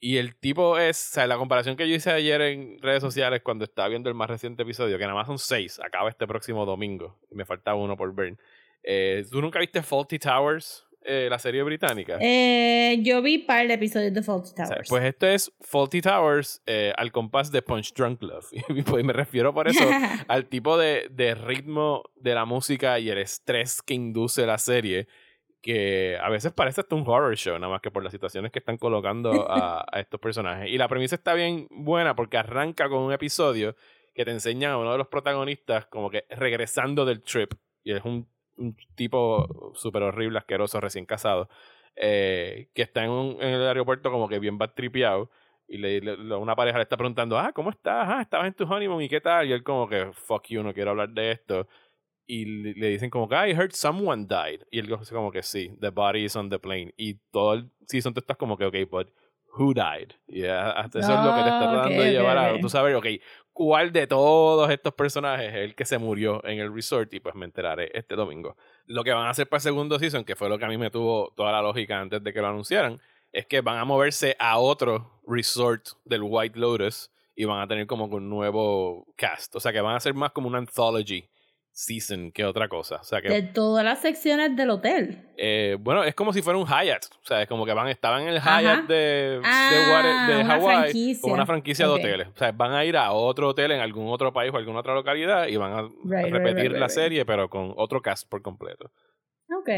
Y 0.00 0.16
el 0.16 0.34
tipo 0.34 0.78
es, 0.78 1.10
o 1.10 1.14
sea, 1.14 1.26
la 1.26 1.36
comparación 1.36 1.76
que 1.76 1.86
yo 1.86 1.94
hice 1.94 2.10
ayer 2.10 2.40
en 2.40 2.78
redes 2.80 3.02
sociales 3.02 3.42
cuando 3.44 3.66
estaba 3.66 3.88
viendo 3.88 4.08
el 4.08 4.14
más 4.14 4.30
reciente 4.30 4.62
episodio, 4.62 4.96
que 4.96 5.04
nada 5.04 5.14
más 5.14 5.26
son 5.26 5.38
seis, 5.38 5.78
acaba 5.84 6.08
este 6.08 6.26
próximo 6.26 6.64
domingo, 6.64 7.20
y 7.30 7.34
me 7.34 7.44
falta 7.44 7.74
uno 7.74 7.98
por 7.98 8.14
ver. 8.14 8.38
Eh, 8.82 9.26
¿Tú 9.30 9.42
nunca 9.42 9.58
viste 9.58 9.82
Faulty 9.82 10.18
Towers, 10.18 10.86
eh, 11.02 11.26
la 11.28 11.38
serie 11.38 11.62
británica? 11.62 12.16
Eh, 12.22 12.98
yo 13.02 13.20
vi 13.20 13.40
par 13.40 13.68
de 13.68 13.74
episodios 13.74 14.14
de 14.14 14.22
Faulty 14.22 14.52
O 14.52 14.56
sea, 14.56 14.64
Towers. 14.66 14.88
pues 14.88 15.04
esto 15.04 15.26
es 15.26 15.52
Faulty 15.60 16.00
Towers 16.00 16.62
eh, 16.64 16.94
al 16.96 17.12
compás 17.12 17.52
de 17.52 17.60
Punch 17.60 17.92
Drunk 17.92 18.22
Love. 18.22 18.48
Y 18.70 18.80
pues 18.80 19.04
me 19.04 19.12
refiero 19.12 19.52
por 19.52 19.68
eso 19.68 19.84
al 20.28 20.46
tipo 20.46 20.78
de, 20.78 21.08
de 21.10 21.34
ritmo 21.34 22.04
de 22.16 22.34
la 22.34 22.46
música 22.46 22.98
y 22.98 23.10
el 23.10 23.18
estrés 23.18 23.82
que 23.82 23.92
induce 23.92 24.46
la 24.46 24.56
serie, 24.56 25.08
que 25.64 26.18
a 26.20 26.28
veces 26.28 26.52
parece 26.52 26.82
hasta 26.82 26.94
un 26.94 27.04
horror 27.08 27.34
show, 27.36 27.58
nada 27.58 27.72
más 27.72 27.80
que 27.80 27.90
por 27.90 28.02
las 28.04 28.12
situaciones 28.12 28.52
que 28.52 28.58
están 28.58 28.76
colocando 28.76 29.30
a, 29.50 29.80
a 29.90 30.00
estos 30.00 30.20
personajes. 30.20 30.68
Y 30.70 30.76
la 30.78 30.88
premisa 30.88 31.14
está 31.16 31.32
bien 31.34 31.66
buena 31.70 32.14
porque 32.14 32.36
arranca 32.36 32.88
con 32.90 33.00
un 33.02 33.12
episodio 33.14 33.74
que 34.14 34.24
te 34.26 34.30
enseña 34.30 34.72
a 34.72 34.78
uno 34.78 34.92
de 34.92 34.98
los 34.98 35.08
protagonistas 35.08 35.86
como 35.86 36.10
que 36.10 36.26
regresando 36.30 37.04
del 37.06 37.22
trip, 37.22 37.54
y 37.82 37.92
es 37.92 38.04
un, 38.04 38.28
un 38.58 38.76
tipo 38.94 39.72
súper 39.74 40.02
horrible, 40.02 40.38
asqueroso, 40.38 40.80
recién 40.80 41.06
casado, 41.06 41.48
eh, 41.96 42.68
que 42.74 42.82
está 42.82 43.04
en, 43.04 43.10
un- 43.10 43.36
en 43.42 43.48
el 43.54 43.66
aeropuerto 43.66 44.10
como 44.10 44.28
que 44.28 44.38
bien 44.38 44.58
tripeado 44.74 45.30
y 45.66 45.78
le, 45.78 46.00
le- 46.00 46.16
le- 46.18 46.34
una 46.36 46.54
pareja 46.56 46.76
le 46.78 46.82
está 46.82 46.96
preguntando, 46.98 47.38
ah, 47.38 47.52
¿cómo 47.54 47.70
estás? 47.70 48.06
Ah, 48.08 48.20
estabas 48.22 48.46
en 48.48 48.54
tu 48.54 48.64
honeymoon 48.64 49.02
y 49.02 49.08
qué 49.08 49.20
tal? 49.20 49.48
Y 49.48 49.52
él 49.52 49.62
como 49.62 49.88
que, 49.88 50.12
fuck 50.12 50.46
you, 50.48 50.62
no 50.62 50.74
quiero 50.74 50.90
hablar 50.90 51.08
de 51.10 51.30
esto. 51.32 51.66
Y 52.26 52.44
le, 52.74 52.88
dicen 52.88 53.10
como 53.10 53.28
que, 53.28 53.34
I 53.34 53.52
heard 53.52 53.72
someone 53.72 54.26
died. 54.26 54.62
Y 54.70 54.78
él 54.78 54.86
dice 54.86 55.14
como 55.14 55.30
que 55.30 55.42
sí, 55.42 55.76
the 55.80 55.90
body 55.90 56.24
is 56.24 56.36
on 56.36 56.48
the 56.48 56.58
plane. 56.58 56.92
Y 56.96 57.14
todo 57.30 57.54
el 57.54 57.70
season 57.86 58.14
tú 58.14 58.20
estás 58.20 58.36
como 58.36 58.56
que, 58.56 58.64
ok, 58.64 58.76
but 58.90 59.08
who 59.56 59.72
died? 59.74 60.12
Y 60.26 60.44
ah, 60.46 60.70
hasta 60.72 61.00
eso 61.00 61.12
es 61.12 61.24
lo 61.24 61.34
que 61.34 61.42
te 61.42 61.48
está 61.48 61.58
Ah, 61.58 61.72
tratando 61.72 61.98
ok, 61.98 62.04
de 62.04 62.10
llevar 62.12 62.38
a, 62.38 62.54
ok. 62.54 62.60
tú 62.60 62.68
saber, 62.68 62.94
ok, 62.96 63.06
¿cuál 63.52 63.92
de 63.92 64.06
todos 64.06 64.70
estos 64.70 64.94
personajes 64.94 65.48
es 65.50 65.54
el 65.56 65.74
que 65.74 65.84
se 65.84 65.98
murió 65.98 66.44
en 66.44 66.58
el 66.58 66.74
resort? 66.74 67.12
Y 67.14 67.20
pues 67.20 67.34
me 67.34 67.44
enteraré 67.44 67.90
este 67.94 68.16
domingo. 68.16 68.56
Lo 68.86 69.04
que 69.04 69.12
van 69.12 69.26
a 69.26 69.30
hacer 69.30 69.48
para 69.48 69.58
el 69.58 69.62
segundo 69.62 69.98
season, 69.98 70.24
que 70.24 70.34
fue 70.34 70.48
lo 70.48 70.58
que 70.58 70.64
a 70.64 70.68
mí 70.68 70.78
me 70.78 70.90
tuvo 70.90 71.32
toda 71.36 71.52
la 71.52 71.62
lógica 71.62 72.00
antes 72.00 72.22
de 72.22 72.32
que 72.32 72.40
lo 72.40 72.48
anunciaran, 72.48 73.00
es 73.32 73.46
que 73.46 73.60
van 73.60 73.78
a 73.78 73.84
moverse 73.84 74.34
a 74.38 74.58
otro 74.58 75.20
resort 75.26 75.88
del 76.04 76.22
White 76.22 76.58
Lotus 76.58 77.10
y 77.36 77.44
van 77.44 77.60
a 77.60 77.66
tener 77.68 77.86
como 77.86 78.06
un 78.06 78.28
nuevo 78.28 79.06
cast. 79.16 79.54
O 79.56 79.60
sea 79.60 79.72
que 79.72 79.80
van 79.80 79.96
a 79.96 80.00
ser 80.00 80.14
más 80.14 80.32
como 80.32 80.48
una 80.48 80.58
anthology 80.58 81.28
season 81.76 82.30
que 82.30 82.44
otra 82.44 82.68
cosa. 82.68 82.96
O 83.00 83.04
sea 83.04 83.20
que, 83.20 83.28
de 83.28 83.42
todas 83.42 83.84
las 83.84 84.00
secciones 84.00 84.54
del 84.56 84.70
hotel. 84.70 85.28
eh, 85.36 85.76
bueno, 85.80 86.04
es 86.04 86.14
como 86.14 86.32
si 86.32 86.40
fuera 86.40 86.56
un 86.58 86.66
Hyatt. 86.66 87.06
O 87.22 87.26
sea, 87.26 87.42
es 87.42 87.48
como 87.48 87.66
que 87.66 87.72
van, 87.72 87.88
estaban 87.88 88.22
en 88.22 88.28
el 88.28 88.36
Ajá. 88.36 88.60
Hyatt 88.62 88.86
de, 88.86 88.94
de, 88.94 89.40
Ah, 89.44 90.26
de 90.28 90.44
Hawái 90.44 90.76
franquicia. 90.82 91.20
como 91.20 91.34
una 91.34 91.46
franquicia 91.46 91.86
de 91.86 91.92
hoteles. 91.92 92.28
O 92.28 92.36
sea, 92.38 92.52
van 92.52 92.72
a 92.72 92.84
ir 92.84 92.96
a 92.96 93.10
otro 93.12 93.48
hotel 93.48 93.72
en 93.72 93.80
algún 93.80 94.06
otro 94.08 94.32
país 94.32 94.52
o 94.54 94.56
alguna 94.56 94.78
otra 94.80 94.94
localidad 94.94 95.48
y 95.48 95.56
van 95.56 95.72
a 95.72 95.82
Right, 95.82 96.32
repetir 96.32 96.54
right, 96.62 96.70
right, 96.72 96.80
la 96.80 96.88
serie, 96.88 97.24
pero 97.26 97.50
con 97.50 97.74
otro 97.76 98.00
cast 98.00 98.28
por 98.30 98.40
completo. 98.40 98.92
Ok. 99.60 99.68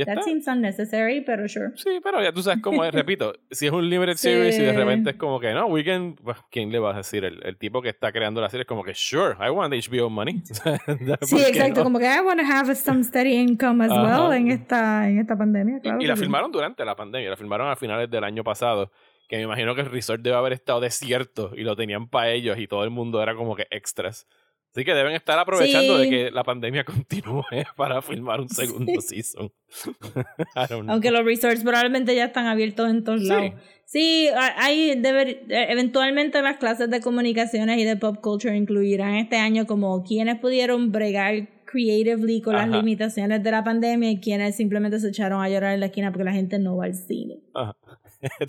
Ya 0.00 0.06
That 0.06 0.12
está. 0.18 0.24
seems 0.24 0.46
unnecessary, 0.48 1.20
pero 1.20 1.46
sure. 1.48 1.70
Sí, 1.76 2.00
pero 2.02 2.22
ya 2.22 2.32
tú 2.32 2.42
sabes 2.42 2.62
cómo 2.62 2.84
es, 2.84 2.92
repito, 2.94 3.34
si 3.50 3.66
es 3.66 3.72
un 3.72 3.88
limited 3.88 4.14
Sí. 4.16 4.28
series 4.28 4.58
y 4.58 4.62
de 4.62 4.72
repente 4.72 5.10
es 5.10 5.16
como 5.16 5.38
que 5.40 5.52
no, 5.52 5.66
Weekend, 5.66 6.18
pues, 6.22 6.38
¿quién 6.50 6.72
le 6.72 6.78
va 6.78 6.92
a 6.94 6.96
decir? 6.98 7.24
El, 7.24 7.40
el 7.44 7.56
tipo 7.58 7.82
que 7.82 7.88
está 7.90 8.12
creando 8.12 8.40
la 8.40 8.48
serie 8.48 8.62
es 8.62 8.66
como 8.68 8.82
que, 8.82 8.94
sure, 8.94 9.34
I 9.40 9.50
want 9.50 9.72
HBO 9.74 10.08
money. 10.10 10.42
Sí, 11.22 11.36
exacto, 11.46 11.82
como 11.82 11.98
que 11.98 12.06
I 12.06 12.20
want 12.20 12.40
to 12.40 12.46
have 12.46 12.74
some 12.74 13.04
steady 13.04 13.34
income 13.34 13.84
as 13.84 13.90
Ajá. 13.90 14.02
well 14.28 14.32
en 14.36 14.50
esta, 14.50 15.08
en 15.08 15.18
esta 15.18 15.36
pandemia, 15.36 15.80
claro. 15.80 15.98
y 15.98 16.02
que 16.02 16.08
la 16.08 16.16
sí. 16.16 16.22
filmaron 16.22 16.50
durante 16.50 16.84
la 16.84 16.96
pandemia, 16.96 17.30
la 17.30 17.36
filmaron 17.36 17.68
a 17.68 17.76
finales 17.76 18.10
del 18.10 18.24
año 18.24 18.42
pasado, 18.42 18.90
que 19.28 19.36
me 19.36 19.42
imagino 19.42 19.74
que 19.74 19.82
el 19.82 19.90
resort 19.90 20.22
debe 20.22 20.36
haber 20.36 20.52
estado 20.54 20.80
desierto 20.80 21.52
y 21.56 21.62
lo 21.62 21.76
tenían 21.76 22.08
para 22.08 22.30
ellos 22.30 22.58
y 22.58 22.66
todo 22.66 22.82
el 22.84 22.90
mundo 22.90 23.22
era 23.22 23.34
como 23.34 23.54
que 23.54 23.66
extras. 23.70 24.26
Así 24.72 24.84
que 24.84 24.94
deben 24.94 25.14
estar 25.14 25.38
aprovechando 25.38 25.96
Sí. 25.98 26.02
de 26.04 26.10
que 26.10 26.30
la 26.30 26.44
pandemia 26.44 26.84
continúe 26.84 27.42
para 27.76 28.00
filmar 28.02 28.40
un 28.40 28.48
segundo 28.48 29.00
season. 29.00 29.50
Aunque 30.88 31.10
los 31.10 31.24
resorts 31.24 31.62
probablemente 31.62 32.14
ya 32.14 32.26
están 32.26 32.46
abiertos 32.46 32.88
en 32.90 33.04
todos 33.04 33.22
Sí. 33.22 33.28
lados. 33.28 33.52
Sí, 33.84 34.28
ha- 34.28 34.64
hay 34.64 34.92
deber- 35.00 35.42
eh, 35.48 35.66
eventualmente 35.70 36.40
las 36.42 36.58
clases 36.58 36.88
de 36.90 37.00
comunicaciones 37.00 37.78
y 37.78 37.84
de 37.84 37.96
pop 37.96 38.18
culture 38.20 38.56
incluirán 38.56 39.16
este 39.16 39.36
año 39.36 39.66
como 39.66 40.04
quienes 40.04 40.38
pudieron 40.38 40.92
bregar 40.92 41.48
creatively 41.64 42.40
con 42.40 42.54
las 42.54 42.68
limitaciones 42.68 43.42
de 43.42 43.50
la 43.50 43.62
pandemia 43.64 44.10
y 44.10 44.20
quienes 44.20 44.56
simplemente 44.56 44.98
se 45.00 45.08
echaron 45.08 45.42
a 45.42 45.48
llorar 45.48 45.74
en 45.74 45.80
la 45.80 45.86
esquina 45.86 46.10
porque 46.12 46.24
la 46.24 46.32
gente 46.32 46.58
no 46.60 46.76
va 46.76 46.84
al 46.84 46.94
cine. 46.94 47.38
Ajá. 47.54 47.76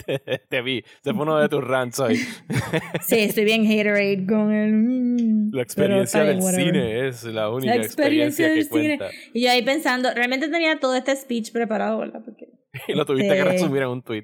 Te, 0.06 0.20
te 0.50 0.62
vi, 0.62 0.84
se 1.04 1.14
fue 1.14 1.24
uno 1.24 1.40
de 1.40 1.50
tus 1.50 1.64
rants 1.64 2.00
hoy. 2.00 2.18
Sí, 3.02 3.20
estoy 3.20 3.46
bien 3.46 3.66
haterade 3.66 4.26
con 4.28 4.52
el... 4.54 4.74
mm, 4.74 5.52
La 5.54 5.62
experiencia 5.62 6.24
del 6.24 6.40
whatever. 6.40 6.66
cine 6.66 7.08
es 7.08 7.24
la 7.26 7.50
única 7.50 7.76
La 7.76 7.82
experiencia 7.84 8.48
experiencia, 8.48 8.48
del 8.48 8.58
que 8.58 8.64
cine. 8.64 8.98
cuenta. 8.98 9.16
Y 9.34 9.44
yo 9.44 9.52
ahí 9.52 9.62
pensando, 9.64 10.10
realmente 10.14 10.48
tenía 10.50 10.80
todo 10.80 10.96
este 10.96 11.16
speech 11.16 11.52
preparado, 11.52 12.00
¿verdad? 12.00 12.22
Porque 12.24 12.48
Y 12.88 12.94
lo 12.96 13.06
tuviste 13.06 13.30
que 13.34 13.40
Este- 13.40 13.52
resumir 13.52 13.82
en 13.84 13.88
un 13.90 14.02
tweet. 14.02 14.24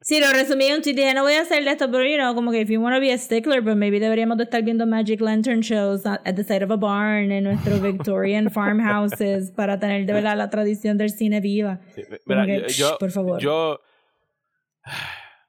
Sí, 0.00 0.20
lo 0.20 0.30
resumí 0.32 0.66
en 0.66 0.76
un 0.76 0.82
tweet 0.82 0.94
dije, 0.94 1.14
no 1.14 1.22
voy 1.22 1.34
a 1.34 1.42
hacer 1.42 1.62
de 1.64 1.70
esto, 1.70 1.90
pero, 1.90 2.04
you 2.04 2.16
know, 2.16 2.34
como 2.34 2.50
que 2.50 2.60
if 2.60 2.68
you 2.70 2.80
want 2.80 2.94
to 2.94 3.00
be 3.00 3.12
a 3.12 3.18
stickler, 3.18 3.60
but 3.62 3.76
maybe 3.76 3.98
deberíamos 4.00 4.36
de 4.38 4.44
estar 4.44 4.62
viendo 4.62 4.86
Magic 4.86 5.20
Lantern 5.20 5.60
shows 5.60 6.04
at 6.06 6.34
the 6.34 6.44
side 6.44 6.62
of 6.64 6.70
a 6.70 6.76
barn 6.76 7.30
en 7.32 7.44
nuestros 7.44 7.80
Victorian 7.82 8.50
farmhouses 8.50 9.50
para 9.52 9.78
tener 9.78 10.06
de 10.06 10.12
verdad 10.12 10.36
la 10.36 10.48
tradición 10.50 10.96
del 10.98 11.10
cine 11.10 11.40
viva. 11.40 11.80
Sí, 11.94 12.02
mira, 12.26 12.46
que, 12.46 12.60
yo, 12.60 12.66
shh, 12.68 12.78
yo, 12.78 12.96
por 12.98 13.10
favor. 13.10 13.40
yo, 13.40 13.80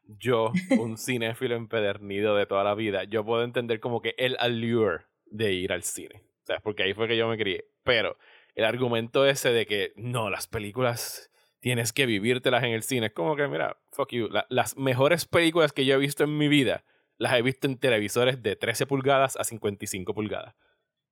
yo, 0.07 0.51
un 0.79 0.97
cinéfilo 0.97 1.55
empedernido 1.55 2.35
de 2.35 2.45
toda 2.45 2.63
la 2.63 2.75
vida, 2.75 3.03
yo 3.03 3.25
puedo 3.25 3.43
entender 3.43 3.79
como 3.79 4.01
que 4.01 4.15
el 4.17 4.37
allure 4.39 5.05
de 5.25 5.53
ir 5.53 5.73
al 5.73 5.83
cine. 5.83 6.23
¿Sabes? 6.43 6.61
Porque 6.61 6.83
ahí 6.83 6.93
fue 6.93 7.07
que 7.07 7.17
yo 7.17 7.27
me 7.27 7.37
crié. 7.37 7.65
Pero 7.83 8.17
el 8.55 8.63
argumento 8.63 9.25
ese 9.25 9.51
de 9.51 9.65
que 9.65 9.91
no, 9.97 10.29
las 10.29 10.47
películas 10.47 11.29
tienes 11.59 11.91
que 11.91 12.05
vivírtelas 12.05 12.63
en 12.63 12.71
el 12.71 12.83
cine. 12.83 13.07
Es 13.07 13.13
como 13.13 13.35
que, 13.35 13.47
mira, 13.47 13.77
fuck 13.91 14.11
you. 14.13 14.29
La- 14.29 14.47
las 14.49 14.77
mejores 14.77 15.25
películas 15.25 15.73
que 15.73 15.85
yo 15.85 15.95
he 15.95 15.97
visto 15.97 16.23
en 16.23 16.37
mi 16.37 16.47
vida 16.47 16.85
las 17.17 17.33
he 17.33 17.41
visto 17.41 17.67
en 17.67 17.77
televisores 17.77 18.43
de 18.43 18.55
13 18.55 18.85
pulgadas 18.85 19.35
a 19.37 19.43
55 19.43 20.13
pulgadas. 20.13 20.55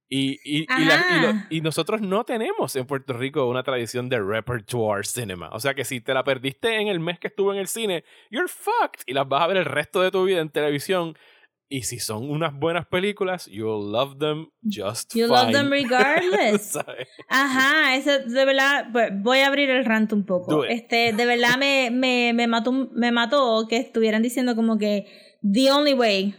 Y, 0.08 0.38
y, 0.44 0.64
y, 0.64 0.86
la- 0.86 0.98
lo- 1.22 1.28
Ajá. 1.30 1.48
y 1.50 1.62
nosotros 1.62 2.00
no 2.02 2.24
tenemos 2.26 2.76
en 2.76 2.86
Puerto 2.86 3.14
Rico 3.14 3.48
una 3.48 3.64
tradición 3.64 4.08
de 4.08 4.20
repertoire 4.22 5.04
cinema. 5.04 5.50
O 5.52 5.60
sea 5.60 5.74
que 5.74 5.84
si 5.84 6.00
te 6.00 6.14
la 6.14 6.24
perdiste 6.24 6.80
en 6.80 6.88
el 6.90 7.00
mes 7.00 7.18
que 7.20 7.28
estuvo 7.28 7.52
en 7.52 7.60
el 7.60 7.68
cine, 7.68 8.04
you're 8.30 8.48
fucked. 8.48 9.02
Y 9.08 9.14
las 9.14 9.28
vas 9.28 9.42
a 9.44 9.48
ver 9.48 9.58
el 9.58 9.66
resto 9.66 10.02
de 10.02 10.12
tu 10.12 10.24
vida 10.24 10.42
en 10.42 10.50
televisión. 10.50 11.18
Y 11.68 11.82
si 11.82 11.98
son 11.98 12.30
unas 12.30 12.54
buenas 12.54 12.86
películas, 12.86 13.48
you'll 13.48 13.92
love 13.92 14.20
them 14.20 14.50
just 14.64 15.16
You 15.16 15.26
fine. 15.28 15.30
love 15.30 15.52
them 15.52 15.70
regardless. 15.72 16.78
Ajá, 17.28 17.96
eso 17.96 18.20
de 18.20 18.46
verdad, 18.46 18.90
pues, 18.94 19.10
voy 19.24 19.40
a 19.40 19.48
abrir 19.48 19.72
el 19.72 19.84
rant 19.86 20.14
un 20.14 20.24
poco. 20.26 20.64
Este, 20.66 21.14
de 21.14 21.26
verdad 21.26 21.58
me, 21.58 21.90
me, 21.92 22.34
me 22.34 22.46
mató, 22.46 22.72
me 22.72 23.12
mató 23.12 23.66
que 23.68 23.78
estuvieran 23.78 24.22
diciendo 24.22 24.56
como 24.56 24.78
que 24.78 25.08
the 25.42 25.72
only 25.72 25.94
way 25.96 26.36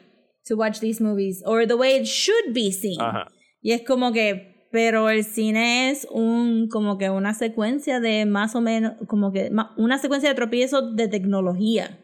to 0.46 0.54
watch 0.56 0.78
these 0.78 1.02
movies 1.02 1.42
or 1.44 1.66
the 1.66 1.74
way 1.74 1.96
it 1.96 2.04
should 2.06 2.52
be 2.54 2.70
seen. 2.70 3.00
Ajá. 3.00 3.26
Y 3.66 3.72
es 3.72 3.82
como 3.82 4.12
que, 4.12 4.68
pero 4.70 5.10
el 5.10 5.24
cine 5.24 5.90
es 5.90 6.06
un, 6.08 6.68
como 6.68 6.98
que 6.98 7.10
una 7.10 7.34
secuencia 7.34 7.98
de 7.98 8.24
más 8.24 8.54
o 8.54 8.60
menos, 8.60 8.92
como 9.08 9.32
que 9.32 9.50
una 9.76 9.98
secuencia 9.98 10.28
de 10.28 10.36
tropiezos 10.36 10.94
de 10.94 11.08
tecnología. 11.08 11.98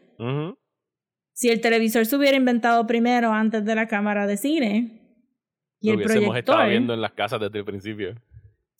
Si 1.31 1.47
el 1.47 1.61
televisor 1.61 2.05
se 2.05 2.17
hubiera 2.17 2.35
inventado 2.35 2.85
primero 2.85 3.31
antes 3.31 3.63
de 3.63 3.75
la 3.75 3.87
cámara 3.87 4.27
de 4.27 4.35
cine 4.35 5.23
y 5.79 5.87
Lo 5.87 5.93
el 5.93 5.99
hubiésemos 5.99 6.35
estado 6.35 6.67
viendo 6.67 6.93
en 6.93 6.99
las 6.99 7.13
casas 7.13 7.39
desde 7.39 7.59
el 7.59 7.63
principio. 7.63 8.13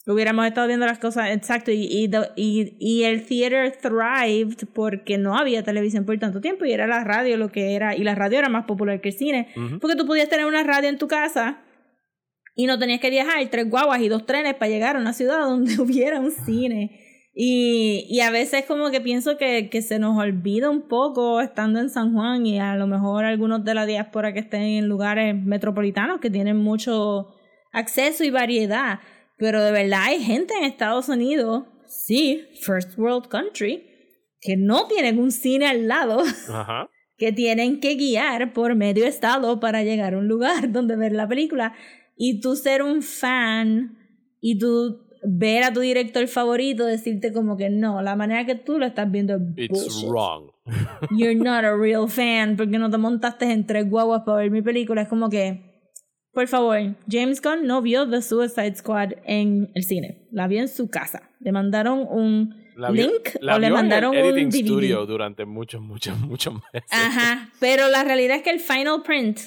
hubiéramos 0.06 0.46
estado 0.46 0.68
viendo 0.68 0.86
las 0.86 1.00
cosas, 1.00 1.30
exacto, 1.30 1.72
y, 1.72 1.86
y, 1.86 2.12
y, 2.36 2.76
y 2.82 3.04
el 3.06 3.26
theater 3.26 3.78
thrived 3.82 4.68
porque 4.74 5.18
no 5.18 5.38
había 5.38 5.64
televisión 5.64 6.04
por 6.04 6.20
tanto 6.20 6.42
tiempo 6.42 6.66
y 6.66 6.74
era 6.74 6.86
la 6.86 7.06
radio 7.06 7.38
lo 7.38 7.48
que 7.48 7.76
era, 7.76 7.96
y 7.96 8.04
la 8.04 8.14
radio 8.14 8.40
era 8.40 8.50
más 8.50 8.66
popular 8.66 9.00
que 9.00 9.08
el 9.08 9.16
cine, 9.16 9.48
porque 9.80 9.96
tú 9.96 10.06
podías 10.06 10.28
tener 10.28 10.46
una 10.46 10.64
radio 10.64 10.90
en 10.90 10.98
tu 10.98 11.08
casa 11.08 11.62
y 12.56 12.66
no 12.66 12.78
tenías 12.78 13.00
que 13.00 13.10
viajar 13.10 13.36
tres 13.50 13.70
guaguas 13.70 14.02
y 14.02 14.10
dos 14.10 14.26
trenes 14.26 14.56
para 14.56 14.70
llegar 14.70 14.96
a 14.96 15.00
una 15.00 15.14
ciudad 15.14 15.40
donde 15.48 15.80
hubiera 15.82 16.20
un 16.20 16.32
cine. 16.32 17.00
Y, 17.36 18.06
y 18.10 18.20
a 18.20 18.30
veces 18.30 18.66
como 18.66 18.92
que 18.92 19.02
pienso 19.02 19.38
que, 19.38 19.70
que 19.72 19.82
se 19.82 19.98
nos 19.98 20.18
olvida 20.20 20.70
un 20.70 20.88
poco 20.88 21.42
estando 21.42 21.80
en 21.80 21.90
San 21.90 22.14
Juan 22.14 22.46
y 22.46 22.60
a 22.60 22.76
lo 22.76 22.86
mejor 22.86 23.26
algunos 23.26 23.64
de 23.66 23.74
la 23.74 23.88
diáspora 23.88 24.34
que 24.34 24.40
estén 24.40 24.62
en 24.62 24.88
lugares 24.88 25.36
metropolitanos 25.36 26.20
que 26.20 26.30
tienen 26.30 26.58
mucho 26.58 27.30
acceso 27.72 28.24
y 28.24 28.30
variedad. 28.30 29.00
Pero 29.38 29.64
de 29.64 29.72
verdad 29.72 30.04
hay 30.04 30.24
gente 30.24 30.54
en 30.54 30.64
Estados 30.64 31.10
Unidos, 31.10 31.64
sí, 31.88 32.46
first 32.62 32.98
world 33.00 33.28
country, 33.30 33.84
que 34.40 34.56
no 34.56 34.88
tienen 34.88 35.18
un 35.18 35.32
cine 35.32 35.68
al 35.68 35.88
lado 35.88 36.22
Ajá. 36.50 36.88
que 37.18 37.32
tienen 37.32 37.80
que 37.80 37.96
guiar 37.96 38.54
por 38.54 38.76
medio 38.76 39.06
estado 39.08 39.60
para 39.60 39.82
llegar 39.84 40.14
a 40.14 40.20
un 40.20 40.28
lugar 40.28 40.72
donde 40.72 40.96
ver 40.96 41.14
la 41.14 41.28
película 41.28 41.74
y 42.16 42.40
tú 42.42 42.56
ser 42.56 42.84
un 42.84 43.02
fan 43.02 43.98
y 44.42 44.58
tú 44.60 45.00
ver 45.26 45.64
a 45.64 45.72
tu 45.72 45.80
director 45.80 46.28
favorito 46.28 46.86
decirte 46.86 47.32
como 47.32 47.56
que 47.56 47.70
no, 47.70 48.02
la 48.02 48.16
manera 48.16 48.46
que 48.46 48.56
tú 48.56 48.78
lo 48.78 48.86
estás 48.86 49.10
viendo 49.10 49.36
es 49.36 49.42
It's 49.70 49.70
bullshit. 49.80 50.10
wrong. 50.10 50.52
You're 51.18 51.36
not 51.36 51.64
a 51.64 51.76
real 51.76 52.08
fan 52.10 52.56
porque 52.58 52.78
no 52.78 52.90
te 52.90 52.98
montaste 52.98 53.52
en 53.52 53.66
tres 53.66 53.90
guaguas 53.90 54.24
para 54.26 54.40
ver 54.40 54.52
mi 54.52 54.62
película. 54.62 55.02
Es 55.04 55.08
como 55.08 55.30
que, 55.30 55.90
por 56.34 56.48
favor, 56.48 56.78
James 57.10 57.42
Gunn 57.42 57.66
no 57.66 57.82
vio 57.82 58.10
The 58.10 58.22
Suicide 58.22 58.76
Squad 58.76 59.12
en 59.26 59.72
el 59.76 59.84
cine, 59.84 60.28
la 60.32 60.48
vio 60.48 60.60
en 60.60 60.68
su 60.68 60.90
casa. 60.90 61.30
Le 61.40 61.52
mandaron 61.54 62.06
un 62.10 62.56
La 62.76 62.92
vio- 62.92 63.08
link 63.08 63.36
la 63.40 63.56
o 63.56 63.60
le 63.60 63.68
vio 63.68 63.76
en 63.78 63.84
el 63.86 63.90
mandaron 63.90 64.12
un 64.12 64.18
editing 64.18 64.50
DVD. 64.50 64.66
studio 64.66 65.06
durante 65.06 65.46
muchos, 65.46 65.82
muchos, 65.82 66.20
muchos 66.28 66.54
meses. 66.74 66.90
Ajá, 66.92 67.50
pero 67.62 67.88
la 67.90 68.04
realidad 68.04 68.36
es 68.38 68.44
que 68.44 68.50
el 68.50 68.60
final 68.60 69.04
print, 69.04 69.40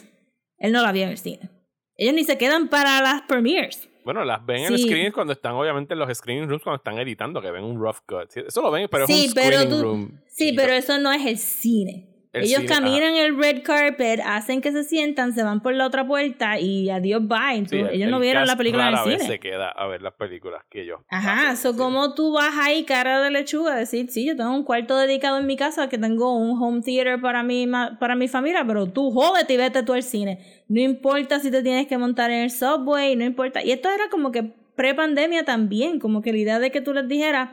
él 0.58 0.72
no 0.72 0.80
la 0.82 0.92
vio 0.92 1.02
en 1.04 1.10
el 1.10 1.18
cine. 1.18 1.50
Ellos 1.96 2.14
ni 2.14 2.24
se 2.24 2.36
quedan 2.38 2.68
para 2.68 3.00
las 3.00 3.22
premieres. 3.22 3.88
Bueno, 4.04 4.24
las 4.24 4.44
ven 4.46 4.64
en 4.64 4.76
Sí. 4.78 4.84
screens 4.84 5.12
cuando 5.12 5.32
están, 5.32 5.52
obviamente, 5.54 5.94
en 5.94 5.98
los 5.98 6.16
screening 6.16 6.48
rooms 6.48 6.62
cuando 6.62 6.76
están 6.76 6.98
editando, 6.98 7.40
que 7.42 7.50
ven 7.50 7.64
un 7.64 7.80
rough 7.80 7.98
cut. 8.06 8.36
Eso 8.36 8.62
lo 8.62 8.70
ven, 8.70 8.86
pero 8.90 9.04
es 9.04 9.10
un 9.28 9.34
pero 9.34 9.46
screening 9.56 9.68
tú, 9.76 9.82
room. 9.82 10.20
sí, 10.28 10.52
pero 10.54 10.72
eso 10.74 10.98
no 10.98 11.10
es 11.12 11.24
el 11.26 11.38
cine. 11.38 12.06
El 12.36 12.44
Ellos 12.44 12.60
cine, 12.60 12.66
caminan 12.68 13.14
el 13.16 13.36
red 13.36 13.62
carpet, 13.62 14.20
hacen 14.24 14.60
que 14.60 14.70
se 14.72 14.84
sientan, 14.84 15.34
se 15.34 15.42
van 15.42 15.60
por 15.62 15.74
la 15.74 15.86
otra 15.86 16.06
puerta 16.06 16.58
y 16.60 16.90
adiós, 16.90 17.26
bye. 17.26 17.66
Sí, 17.68 17.76
el- 17.76 17.88
ellos 17.90 18.10
no 18.10 18.16
el 18.16 18.22
vieron 18.22 18.46
la 18.46 18.56
película 18.56 18.88
en 18.88 18.92
rara 18.92 19.04
el 19.04 19.10
vez 19.10 19.22
cine. 19.22 19.34
se 19.34 19.40
queda 19.40 19.68
a 19.70 19.86
ver 19.86 20.02
las 20.02 20.12
películas 20.14 20.62
que 20.70 20.82
ellos. 20.82 21.00
Ajá, 21.08 21.50
hacen, 21.50 21.56
so 21.56 21.72
sí. 21.72 21.78
como 21.78 22.14
tú 22.14 22.32
vas 22.32 22.54
ahí 22.60 22.84
cara 22.84 23.20
de 23.22 23.30
lechuga 23.30 23.72
a 23.74 23.76
decir, 23.76 24.10
sí, 24.10 24.26
yo 24.26 24.36
tengo 24.36 24.52
un 24.54 24.64
cuarto 24.64 24.96
dedicado 24.98 25.38
en 25.38 25.46
mi 25.46 25.56
casa 25.56 25.88
que 25.88 25.98
tengo 25.98 26.36
un 26.36 26.62
home 26.62 26.82
theater 26.82 27.20
para 27.20 27.42
mi, 27.42 27.66
para 27.98 28.14
mi 28.14 28.28
familia, 28.28 28.64
pero 28.66 28.86
tú 28.86 29.10
jódete 29.10 29.54
y 29.54 29.56
vete 29.56 29.82
tú 29.82 29.94
al 29.94 30.02
cine. 30.02 30.38
No 30.68 30.80
importa 30.80 31.40
si 31.40 31.50
te 31.50 31.62
tienes 31.62 31.86
que 31.86 31.96
montar 31.98 32.30
en 32.30 32.42
el 32.42 32.50
subway, 32.50 33.16
no 33.16 33.24
importa. 33.24 33.62
Y 33.64 33.72
esto 33.72 33.88
era 33.90 34.08
como 34.10 34.30
que 34.30 34.52
pre-pandemia 34.74 35.44
también, 35.44 35.98
como 35.98 36.20
que 36.22 36.32
la 36.32 36.38
idea 36.38 36.58
de 36.58 36.70
que 36.70 36.80
tú 36.82 36.92
les 36.92 37.08
dijeras, 37.08 37.50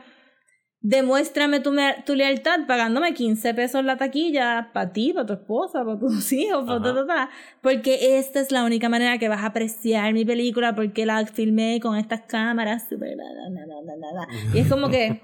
demuéstrame 0.84 1.60
tu, 1.60 1.74
tu 2.04 2.14
lealtad 2.14 2.66
pagándome 2.66 3.14
15 3.14 3.54
pesos 3.54 3.82
la 3.86 3.96
taquilla 3.96 4.70
para 4.74 4.92
ti, 4.92 5.14
para 5.14 5.24
tu 5.24 5.32
esposa, 5.32 5.82
para 5.82 5.98
tus 5.98 6.30
hijos, 6.32 6.66
para 6.66 6.82
ta, 6.82 6.94
ta, 6.94 7.06
ta, 7.06 7.30
porque 7.62 8.18
esta 8.18 8.38
es 8.38 8.52
la 8.52 8.64
única 8.64 8.90
manera 8.90 9.16
que 9.16 9.30
vas 9.30 9.40
a 9.40 9.46
apreciar 9.46 10.12
mi 10.12 10.26
película 10.26 10.74
porque 10.74 11.06
la 11.06 11.24
filmé 11.24 11.80
con 11.80 11.96
estas 11.96 12.20
cámaras 12.22 12.86
super 12.86 13.16
la, 13.16 13.24
la, 13.24 14.12
la. 14.12 14.28
y 14.52 14.58
es 14.58 14.68
como 14.68 14.90
que 14.90 15.22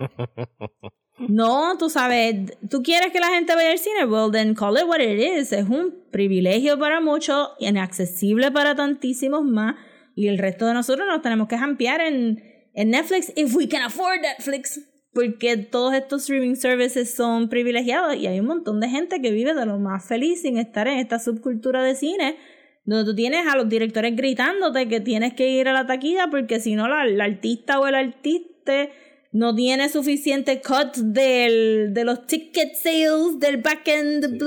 no, 1.29 1.77
tú 1.77 1.91
sabes, 1.91 2.57
tú 2.71 2.83
quieres 2.83 3.13
que 3.13 3.21
la 3.21 3.29
gente 3.29 3.55
vaya 3.55 3.73
al 3.73 3.79
cine, 3.79 4.07
well 4.07 4.31
then 4.33 4.55
call 4.55 4.79
it 4.79 4.85
what 4.87 5.01
it 5.01 5.21
is, 5.21 5.53
es 5.53 5.69
un 5.69 5.95
privilegio 6.11 6.79
para 6.79 7.03
muchos, 7.03 7.51
inaccesible 7.59 8.51
para 8.51 8.75
tantísimos 8.75 9.45
más 9.45 9.77
y 10.17 10.29
el 10.29 10.39
resto 10.39 10.67
de 10.67 10.73
nosotros 10.73 11.07
nos 11.07 11.21
tenemos 11.21 11.49
que 11.49 11.59
jampear 11.59 12.01
en, 12.01 12.43
en 12.73 12.91
Netflix 12.91 13.31
if 13.37 13.55
we 13.55 13.69
can 13.69 13.83
afford 13.83 14.23
Netflix. 14.23 14.90
Porque 15.21 15.57
todos 15.57 15.95
estos 15.95 16.23
streaming 16.23 16.55
services 16.57 17.15
son 17.15 17.49
privilegiados 17.49 18.17
y 18.17 18.27
hay 18.27 18.41
un 18.41 18.47
montón 18.47 18.81
de 18.81 18.89
gente 18.89 19.21
que 19.21 19.31
vive 19.31 19.55
de 19.55 19.67
lo 19.67 19.79
más 19.79 20.05
feliz 20.07 20.43
sin 20.43 20.57
estar 20.59 20.89
en 20.89 20.99
esta 20.99 21.19
subcultura 21.19 21.83
de 21.83 21.95
cine, 21.95 22.37
donde 22.85 23.05
tú 23.11 23.15
tienes 23.15 23.47
a 23.47 23.57
los 23.57 23.69
directores 23.69 24.17
gritándote 24.17 24.89
que 24.89 25.01
tienes 25.01 25.35
que 25.35 25.49
ir 25.51 25.69
a 25.69 25.73
la 25.73 25.87
taquilla 25.87 26.29
porque 26.31 26.61
si 26.61 26.75
no 26.75 26.89
la, 26.89 27.05
la 27.07 27.25
artista 27.25 27.79
o 27.81 27.87
el 27.87 27.95
artista 27.95 28.89
no 29.33 29.55
tiene 29.55 29.89
suficiente 29.89 30.61
cut 30.61 30.97
del, 30.97 31.95
de 31.95 32.05
los 32.05 32.27
ticket 32.27 32.75
sales, 32.75 33.39
del 33.39 33.59
backend. 33.59 34.43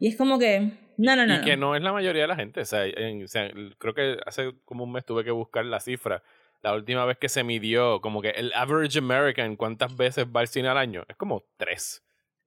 Y 0.00 0.08
es 0.08 0.16
como 0.16 0.38
que... 0.38 0.72
No, 0.98 1.16
no, 1.16 1.26
no. 1.26 1.34
y 1.34 1.38
no. 1.38 1.44
que 1.44 1.56
no 1.56 1.74
es 1.74 1.82
la 1.82 1.92
mayoría 1.92 2.22
de 2.22 2.28
la 2.28 2.36
gente. 2.36 2.60
O 2.60 2.64
sea, 2.64 2.84
en- 2.86 3.24
o 3.24 3.28
sea, 3.28 3.50
creo 3.78 3.94
que 3.94 4.18
hace 4.26 4.52
como 4.64 4.84
un 4.84 4.92
mes 4.92 5.04
tuve 5.04 5.24
que 5.24 5.30
buscar 5.30 5.64
la 5.64 5.80
cifra. 5.80 6.22
La 6.62 6.74
última 6.74 7.04
vez 7.04 7.18
que 7.18 7.28
se 7.28 7.42
midió, 7.44 8.00
como 8.00 8.22
que 8.22 8.30
el 8.30 8.52
average 8.54 8.98
American, 9.00 9.56
¿cuántas 9.56 9.96
veces 9.96 10.26
va 10.26 10.40
al 10.40 10.48
cine 10.48 10.68
al 10.68 10.78
año? 10.78 11.02
Es 11.08 11.16
como 11.16 11.44
tres. 11.56 12.02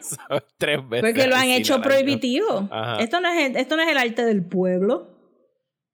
¿Sabes? 0.00 0.44
Tres 0.58 0.88
veces. 0.88 1.10
Porque 1.12 1.26
lo 1.28 1.36
han 1.36 1.48
hecho 1.48 1.80
prohibitivo. 1.80 2.68
Esto 2.98 3.20
no, 3.20 3.28
es, 3.32 3.56
esto 3.56 3.76
no 3.76 3.82
es 3.82 3.88
el 3.88 3.98
arte 3.98 4.24
del 4.24 4.44
pueblo. 4.44 5.14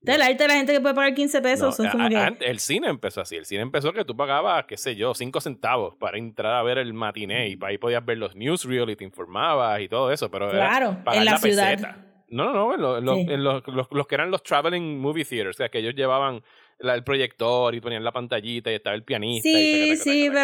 Este 0.01 0.13
es 0.13 0.17
el 0.17 0.23
arte 0.23 0.45
de 0.45 0.49
la 0.49 0.55
gente 0.55 0.73
que 0.73 0.81
puede 0.81 0.95
pagar 0.95 1.15
15 1.15 1.39
No, 1.39 1.43
pesos. 1.43 1.81
es 1.81 1.91
como 1.91 2.05
a- 2.05 2.27
antes- 2.27 2.49
el 2.49 2.59
cine 2.59 2.89
empezó 2.89 3.23
así. 3.23 3.37
El 3.37 3.47
cine 3.47 3.63
empezó 3.63 3.93
que 3.93 4.05
tú 4.05 4.15
pagabas, 4.17 4.67
qué 4.67 4.77
sé 4.77 4.97
yo, 4.97 5.15
cinco 5.15 5.41
centavos 5.41 5.97
para 5.97 6.19
entrar 6.19 6.53
a 6.55 6.63
ver 6.63 6.77
el 6.79 6.93
matiné 6.93 7.49
y 7.49 7.59
ahí 7.63 7.79
podías 7.79 8.05
ver 8.05 8.19
los 8.19 8.37
newsreel 8.37 8.91
y 8.91 8.97
te 8.97 9.05
informabas 9.05 9.81
y 9.81 9.89
todo 9.89 10.13
eso. 10.13 10.31
Pero 10.31 10.51
claro, 10.51 10.99
en 11.13 11.25
la, 11.25 11.39
ciudad. 11.39 11.71
peseta. 11.71 12.05
No, 12.29 12.53
no, 12.53 12.53
no, 12.53 12.75
en, 12.75 12.81
lo- 12.83 12.99
en 12.99 13.05
lo- 13.07 13.15
Sí. 13.15 13.27
en 13.31 13.45
los, 13.45 13.67
los- 13.69 13.89
los 13.91 14.07
que 14.07 14.15
eran 14.17 14.31
los 14.31 14.43
traveling 14.43 14.99
movie 15.01 15.25
theaters, 15.25 15.57
o 15.57 15.59
sea, 15.59 15.69
que 15.71 15.79
ellos 15.79 15.95
llevaban 15.95 16.43
la- 16.81 16.95
el 16.95 17.05
proyector 17.05 17.75
y 17.75 17.81
ponían 17.81 18.05
la 18.05 18.13
pantallita 18.13 18.71
y 18.71 18.75
estaba 18.75 18.95
el 18.97 19.05
pianista. 19.05 19.49
y 19.49 19.53
Sí, 19.53 19.73
taca, 19.73 19.93
taca, 19.93 20.03
sí, 20.05 20.27
taca. 20.29 20.41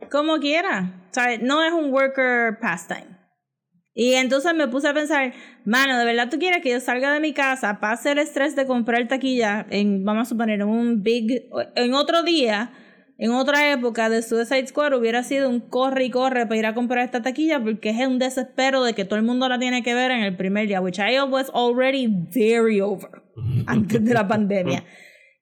pero 0.00 0.08
como 0.10 0.38
quiera. 0.38 0.92
O 1.10 1.14
sea, 1.14 1.38
no 1.38 1.62
es 1.62 1.72
un 1.72 1.92
worker 1.92 2.58
pastime. 2.60 3.14
Y 3.96 4.14
entonces 4.14 4.52
me 4.54 4.66
puse 4.66 4.88
a 4.88 4.94
pensar, 4.94 5.32
mano, 5.64 5.96
¿de 5.98 6.04
verdad 6.04 6.28
tú 6.28 6.38
quieres 6.40 6.62
que 6.62 6.70
yo 6.70 6.80
salga 6.80 7.12
de 7.12 7.20
mi 7.20 7.32
casa, 7.32 7.78
pase 7.78 8.10
el 8.10 8.18
estrés 8.18 8.56
de 8.56 8.66
comprar 8.66 9.06
taquilla 9.06 9.66
en, 9.70 10.04
vamos 10.04 10.22
a 10.26 10.30
suponer, 10.30 10.60
en 10.60 10.68
un 10.68 11.04
big, 11.04 11.44
en 11.76 11.94
otro 11.94 12.24
día, 12.24 12.72
en 13.18 13.30
otra 13.30 13.70
época 13.70 14.08
de 14.08 14.22
Suicide 14.22 14.66
Squad 14.66 14.94
hubiera 14.94 15.22
sido 15.22 15.48
un 15.48 15.60
corre 15.60 16.06
y 16.06 16.10
corre 16.10 16.44
para 16.46 16.56
ir 16.58 16.66
a 16.66 16.74
comprar 16.74 17.04
esta 17.04 17.22
taquilla 17.22 17.62
porque 17.62 17.90
es 17.90 18.04
un 18.04 18.18
desespero 18.18 18.82
de 18.82 18.94
que 18.94 19.04
todo 19.04 19.16
el 19.16 19.24
mundo 19.24 19.48
la 19.48 19.60
tiene 19.60 19.84
que 19.84 19.94
ver 19.94 20.10
en 20.10 20.24
el 20.24 20.36
primer 20.36 20.66
día, 20.66 20.80
which 20.80 20.98
I 20.98 21.20
was 21.20 21.48
already 21.54 22.08
very 22.08 22.80
over 22.80 23.22
antes 23.68 24.04
de 24.04 24.12
la 24.12 24.26
pandemia. 24.26 24.82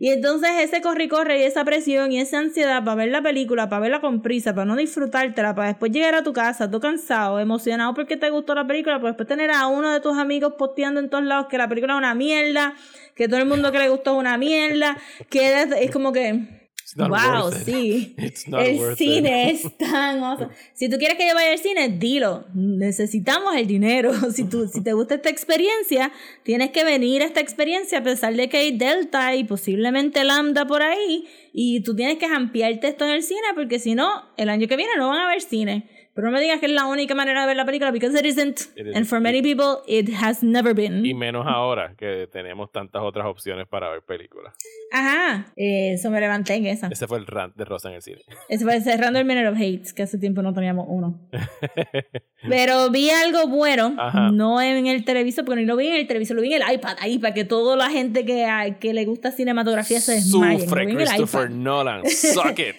Y 0.02 0.08
entonces 0.08 0.50
ese 0.58 0.80
corre 0.80 1.38
y 1.38 1.42
esa 1.44 1.64
presión 1.64 2.10
y 2.10 2.18
esa 2.18 2.40
ansiedad 2.40 2.82
para 2.82 2.96
ver 2.96 3.10
la 3.10 3.22
película, 3.22 3.68
para 3.68 3.82
verla 3.82 4.00
con 4.00 4.20
prisa, 4.20 4.52
para 4.52 4.64
no 4.64 4.74
disfrutártela, 4.74 5.54
para 5.54 5.68
después 5.68 5.92
llegar 5.92 6.16
a 6.16 6.24
tu 6.24 6.32
casa, 6.32 6.68
tú 6.68 6.80
cansado, 6.80 7.38
emocionado 7.38 7.94
porque 7.94 8.16
te 8.16 8.28
gustó 8.28 8.56
la 8.56 8.66
película, 8.66 8.96
para 8.96 9.10
después 9.10 9.28
tener 9.28 9.52
a 9.52 9.68
uno 9.68 9.92
de 9.92 10.00
tus 10.00 10.18
amigos 10.18 10.54
posteando 10.58 10.98
en 10.98 11.08
todos 11.08 11.22
lados 11.22 11.46
que 11.48 11.56
la 11.56 11.68
película 11.68 11.92
es 11.92 11.98
una 11.98 12.16
mierda, 12.16 12.74
que 13.14 13.28
todo 13.28 13.38
el 13.38 13.46
mundo 13.46 13.70
que 13.70 13.78
le 13.78 13.90
gustó 13.90 14.14
es 14.14 14.18
una 14.18 14.36
mierda, 14.36 14.96
que 15.30 15.62
es, 15.62 15.90
como 15.92 16.12
que 16.12 16.61
wow, 16.96 17.50
sí. 17.52 18.14
It's 18.18 18.48
not 18.48 18.62
el 18.62 18.96
cine 18.96 19.50
it. 19.50 19.54
es 19.54 19.76
tan 19.78 20.22
awesome. 20.22 20.50
Si 20.74 20.88
tú 20.88 20.98
quieres 20.98 21.16
que 21.16 21.26
yo 21.28 21.34
vaya 21.34 21.52
al 21.52 21.58
cine, 21.58 21.88
dilo. 21.88 22.46
Necesitamos 22.54 23.56
el 23.56 23.66
dinero. 23.66 24.12
Si, 24.32 24.44
tú, 24.44 24.66
si 24.66 24.82
te 24.82 24.94
gusta 24.94 25.16
esta 25.16 25.28
experiencia, 25.28 26.10
tienes 26.42 26.70
que 26.70 26.84
venir 26.84 27.22
a 27.22 27.26
esta 27.26 27.40
experiencia 27.40 27.98
a 27.98 28.02
pesar 28.02 28.34
de 28.34 28.48
que 28.48 28.56
hay 28.56 28.76
Delta 28.76 29.34
y 29.34 29.44
posiblemente 29.44 30.24
Lambda 30.24 30.66
por 30.66 30.82
ahí. 30.82 31.26
Y 31.52 31.82
tú 31.82 31.94
tienes 31.94 32.18
que 32.18 32.26
ampliarte 32.26 32.88
esto 32.88 33.04
en 33.04 33.12
el 33.12 33.22
cine 33.22 33.48
porque 33.54 33.78
si 33.78 33.94
no, 33.94 34.24
el 34.38 34.48
año 34.48 34.68
que 34.68 34.76
viene 34.76 34.92
no 34.96 35.08
van 35.08 35.20
a 35.20 35.28
ver 35.28 35.42
cine. 35.42 36.01
Pero 36.14 36.26
no 36.26 36.32
me 36.32 36.40
digas 36.40 36.60
que 36.60 36.66
es 36.66 36.72
la 36.72 36.86
única 36.86 37.14
manera 37.14 37.40
de 37.42 37.46
ver 37.46 37.56
la 37.56 37.64
película 37.64 37.90
because 37.90 38.18
it 38.18 38.26
isn't. 38.26 38.60
It 38.76 38.80
And 38.80 38.88
isn't. 38.88 39.06
for 39.06 39.18
many 39.20 39.40
people, 39.42 39.78
it 39.86 40.10
has 40.20 40.42
never 40.42 40.74
been. 40.74 41.04
Y 41.06 41.14
menos 41.14 41.46
ahora 41.46 41.94
que 41.96 42.28
tenemos 42.30 42.70
tantas 42.70 43.00
otras 43.02 43.26
opciones 43.26 43.66
para 43.66 43.88
ver 43.90 44.02
películas. 44.02 44.54
Ajá. 44.92 45.46
Eh, 45.56 45.92
Eso 45.94 46.10
me 46.10 46.20
levanté 46.20 46.54
en 46.54 46.66
esa. 46.66 46.88
Ese 46.88 47.06
fue 47.06 47.18
el 47.18 47.26
rant 47.26 47.56
de 47.56 47.64
Rosa 47.64 47.88
en 47.88 47.94
el 47.94 48.02
cine. 48.02 48.20
Ese 48.48 48.64
fue 48.64 48.80
cerrando 48.82 49.18
el 49.18 49.24
Minute 49.24 49.48
of 49.48 49.56
Hates, 49.56 49.92
que 49.94 50.02
hace 50.02 50.18
tiempo 50.18 50.42
no 50.42 50.52
teníamos 50.52 50.86
uno. 50.88 51.18
Pero 52.48 52.90
vi 52.90 53.08
algo 53.08 53.46
bueno, 53.46 53.94
Ajá. 53.98 54.30
no 54.32 54.60
en 54.60 54.86
el 54.88 55.04
televisor, 55.04 55.44
porque 55.44 55.60
no 55.62 55.66
lo 55.68 55.76
vi 55.76 55.86
en 55.88 55.94
el 55.94 56.06
televisor, 56.08 56.36
lo 56.36 56.42
vi 56.42 56.52
en 56.52 56.60
el 56.62 56.74
iPad, 56.74 56.96
ahí, 57.00 57.18
para 57.18 57.32
que 57.34 57.44
toda 57.44 57.76
la 57.76 57.88
gente 57.88 58.24
que, 58.24 58.76
que 58.80 58.92
le 58.92 59.04
gusta 59.04 59.30
cinematografía 59.30 60.00
se 60.00 60.12
desmaye. 60.14 60.60
Sufre 60.60 60.86
Christopher. 60.94 61.50
Nolan. 61.50 62.04
Suck 62.10 62.58
it. 62.58 62.76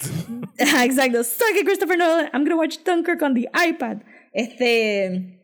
Exacto. 0.57 1.23
Suck 1.23 1.55
it, 1.59 1.65
Christopher 1.65 1.97
Nolan. 1.97 2.25
I'm 2.33 2.43
gonna 2.43 2.57
watch 2.57 2.77
Dunkirk 2.85 3.22
on 3.23 3.33
the 3.33 3.49
iPad. 3.67 3.99
Este. 4.33 5.39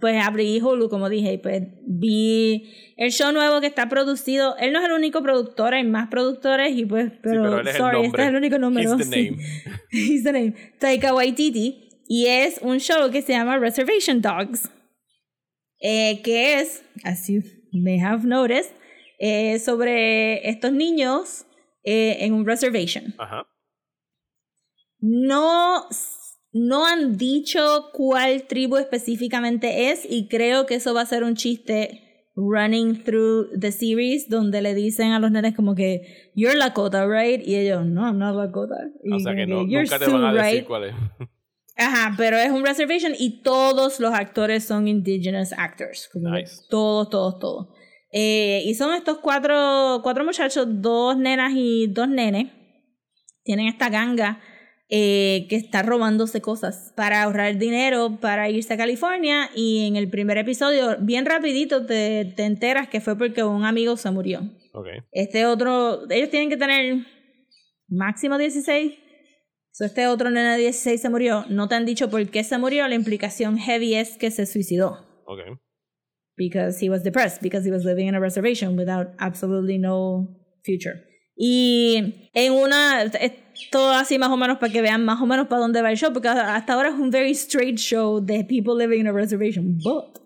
Pues 0.00 0.24
abrí 0.24 0.60
Hulu, 0.60 0.88
como 0.88 1.08
dije, 1.08 1.34
y 1.34 1.38
pues 1.38 1.62
vi 1.86 2.72
el 2.96 3.12
show 3.12 3.32
nuevo 3.32 3.60
que 3.60 3.66
está 3.66 3.88
producido. 3.88 4.56
Él 4.56 4.72
no 4.72 4.80
es 4.80 4.86
el 4.86 4.92
único 4.92 5.22
productor, 5.22 5.74
hay 5.74 5.84
más 5.84 6.08
productores, 6.08 6.74
y 6.74 6.86
pues, 6.86 7.12
pero, 7.22 7.42
pero 7.42 7.60
él 7.60 7.68
es 7.68 7.74
el 7.74 7.80
sorry, 7.80 8.02
nombre. 8.02 8.06
este 8.08 8.22
es 8.22 8.28
el 8.28 8.36
único 8.36 8.58
número. 8.58 8.96
He's 8.96 9.10
the 9.10 9.14
sí. 9.16 9.30
name. 9.30 9.42
He's 9.90 10.24
the 10.24 10.32
name. 10.32 10.54
Taika 10.80 11.14
Waititi. 11.14 11.80
Y 12.08 12.26
es 12.26 12.58
un 12.62 12.78
show 12.80 13.10
que 13.10 13.22
se 13.22 13.32
llama 13.32 13.58
Reservation 13.58 14.20
Dogs. 14.20 14.70
eh, 15.80 16.22
que 16.22 16.60
es, 16.60 16.82
as 17.04 17.28
you 17.28 17.42
may 17.72 17.98
have 17.98 18.24
noticed, 18.24 18.72
eh, 19.18 19.58
sobre 19.58 20.48
estos 20.48 20.72
niños 20.72 21.44
eh, 21.84 22.16
en 22.24 22.32
un 22.32 22.46
reservation. 22.46 23.14
Ajá. 23.18 23.46
No, 25.00 25.86
no 26.54 26.86
han 26.86 27.18
dicho 27.18 27.90
cuál 27.92 28.44
tribu 28.44 28.76
específicamente 28.76 29.90
es 29.90 30.06
y 30.08 30.28
creo 30.28 30.66
que 30.66 30.76
eso 30.76 30.94
va 30.94 31.02
a 31.02 31.06
ser 31.06 31.24
un 31.24 31.34
chiste 31.34 32.00
running 32.36 33.02
through 33.02 33.48
the 33.58 33.72
series 33.72 34.28
donde 34.28 34.62
le 34.62 34.72
dicen 34.74 35.10
a 35.10 35.18
los 35.18 35.32
nenes 35.32 35.54
como 35.54 35.74
que 35.74 36.30
you're 36.34 36.56
Lakota, 36.56 37.06
right? 37.06 37.46
Y 37.46 37.56
ellos, 37.56 37.84
no, 37.84 38.06
I'm 38.06 38.18
not 38.18 38.36
Lakota. 38.36 38.76
Y 39.02 39.12
O 39.12 39.18
sea 39.18 39.34
que 39.34 39.46
no, 39.46 39.66
"You're 39.66 39.82
nunca 39.82 39.98
te 39.98 40.06
van 40.10 40.24
a 40.24 40.32
decir 40.32 40.60
right?" 40.60 40.66
cuál 40.66 40.84
es. 40.84 40.94
Ajá, 41.76 42.14
pero 42.16 42.36
es 42.36 42.50
un 42.50 42.64
reservation 42.64 43.14
y 43.18 43.42
todos 43.42 43.98
los 43.98 44.14
actores 44.14 44.64
son 44.64 44.86
indigenous 44.86 45.52
actors. 45.52 46.08
Nice. 46.14 46.62
Todos, 46.70 47.10
todos, 47.10 47.40
todos. 47.40 47.68
Eh, 48.12 48.62
y 48.64 48.74
son 48.74 48.94
estos 48.94 49.18
cuatro, 49.18 49.98
cuatro 50.04 50.24
muchachos, 50.24 50.66
dos 50.70 51.16
nenas 51.16 51.52
y 51.56 51.88
dos 51.88 52.08
nenes. 52.08 52.52
Tienen 53.42 53.66
esta 53.66 53.88
ganga 53.88 54.40
eh, 54.90 55.46
que 55.48 55.56
está 55.56 55.82
robándose 55.82 56.40
cosas 56.42 56.92
para 56.94 57.22
ahorrar 57.22 57.56
dinero 57.56 58.18
para 58.20 58.50
irse 58.50 58.74
a 58.74 58.76
California. 58.76 59.50
Y 59.54 59.86
en 59.86 59.96
el 59.96 60.10
primer 60.10 60.36
episodio, 60.38 60.96
bien 61.00 61.24
rapidito, 61.24 61.86
te, 61.86 62.32
te 62.36 62.44
enteras 62.44 62.88
que 62.88 63.00
fue 63.00 63.16
porque 63.16 63.42
un 63.42 63.64
amigo 63.64 63.96
se 63.96 64.10
murió. 64.10 64.40
Ok. 64.72 64.88
Este 65.12 65.46
otro, 65.46 66.10
ellos 66.10 66.30
tienen 66.30 66.50
que 66.50 66.56
tener 66.56 67.06
máximo 67.88 68.38
16. 68.38 68.92
So 69.72 69.84
este 69.84 70.06
otro 70.06 70.30
nene 70.30 70.52
de 70.52 70.58
16 70.58 71.00
se 71.00 71.08
murió. 71.08 71.44
No 71.48 71.66
te 71.66 71.74
han 71.74 71.84
dicho 71.84 72.08
por 72.10 72.24
qué 72.28 72.44
se 72.44 72.58
murió. 72.58 72.86
La 72.86 72.94
implicación 72.94 73.58
heavy 73.58 73.94
es 73.94 74.16
que 74.16 74.30
se 74.30 74.46
suicidó. 74.46 75.04
Ok. 75.26 75.40
Because 76.36 76.84
he 76.84 76.90
was 76.90 77.02
depressed, 77.02 77.42
because 77.42 77.66
he 77.66 77.72
was 77.72 77.84
living 77.84 78.06
in 78.06 78.14
a 78.14 78.20
reservation 78.20 78.76
without 78.76 79.08
absolutely 79.18 79.78
no 79.78 80.28
future. 80.64 81.04
Y 81.36 82.30
en 82.32 82.52
una, 82.52 83.02
es 83.02 83.32
todo 83.70 83.90
así 83.92 84.18
más 84.18 84.30
o 84.30 84.36
menos 84.36 84.58
para 84.58 84.72
que 84.72 84.82
vean 84.82 85.04
más 85.04 85.20
o 85.20 85.26
menos 85.26 85.48
para 85.48 85.60
dónde 85.60 85.82
va 85.82 85.90
el 85.90 85.96
show, 85.96 86.12
porque 86.12 86.28
hasta 86.28 86.72
ahora 86.72 86.90
es 86.90 86.94
un 86.94 87.10
very 87.10 87.32
straight 87.32 87.76
show 87.76 88.20
de 88.20 88.44
people 88.44 88.74
living 88.76 89.00
in 89.00 89.06
a 89.06 89.12
reservation. 89.12 89.78
But 89.82 90.20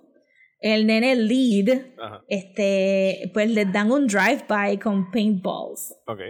el 0.61 0.87
nene 0.87 1.15
lead, 1.15 1.93
Ajá. 1.99 2.25
este, 2.29 3.31
pues 3.33 3.51
les 3.51 3.73
dan 3.73 3.91
un 3.91 4.07
drive-by 4.07 4.79
con 4.79 5.11
paintballs. 5.11 5.95
Ok. 6.07 6.21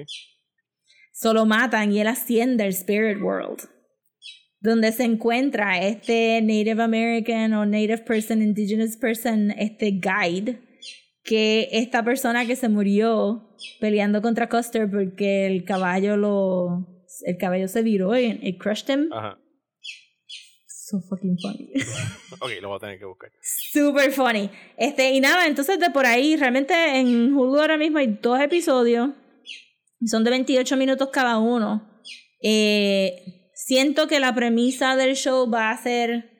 Solo 1.12 1.46
matan 1.46 1.92
y 1.92 2.00
él 2.00 2.06
asciende 2.06 2.64
al 2.64 2.70
Spirit 2.70 3.20
World. 3.20 3.68
Donde 4.60 4.92
se 4.92 5.04
encuentra 5.04 5.80
este 5.80 6.40
Native 6.42 6.82
American 6.82 7.52
o 7.54 7.64
Native 7.64 7.98
Person, 7.98 8.42
Indigenous 8.42 8.96
Person, 8.96 9.50
este 9.52 9.92
guide. 9.92 10.60
Que 11.28 11.68
esta 11.72 12.02
persona 12.02 12.46
que 12.46 12.56
se 12.56 12.68
murió 12.68 13.54
peleando 13.80 14.22
contra 14.22 14.48
Custer 14.48 14.90
porque 14.90 15.46
el 15.46 15.64
caballo 15.64 16.16
lo. 16.16 16.86
El 17.26 17.36
caballo 17.36 17.68
se 17.68 17.82
viró 17.82 18.18
y 18.18 18.38
it 18.42 18.58
crushed 18.58 18.88
him. 18.88 19.12
Ajá. 19.12 19.38
So 20.66 21.00
fucking 21.02 21.36
funny. 21.38 21.72
Ok, 22.40 22.50
lo 22.62 22.68
voy 22.68 22.76
a 22.76 22.80
tener 22.80 22.98
que 22.98 23.04
buscar. 23.04 23.30
Super 23.42 24.12
funny. 24.12 24.48
Este, 24.76 25.10
y 25.10 25.20
nada, 25.20 25.46
entonces 25.46 25.78
de 25.80 25.90
por 25.90 26.06
ahí, 26.06 26.36
realmente 26.36 26.72
en 26.98 27.34
Hulu 27.34 27.58
ahora 27.60 27.76
mismo 27.76 27.98
hay 27.98 28.18
dos 28.22 28.40
episodios. 28.40 29.10
Son 30.06 30.22
de 30.22 30.30
28 30.30 30.76
minutos 30.76 31.08
cada 31.12 31.38
uno. 31.38 32.00
Eh, 32.40 33.50
siento 33.54 34.06
que 34.06 34.20
la 34.20 34.34
premisa 34.34 34.94
del 34.94 35.16
show 35.16 35.50
va 35.50 35.70
a 35.70 35.82
ser 35.82 36.37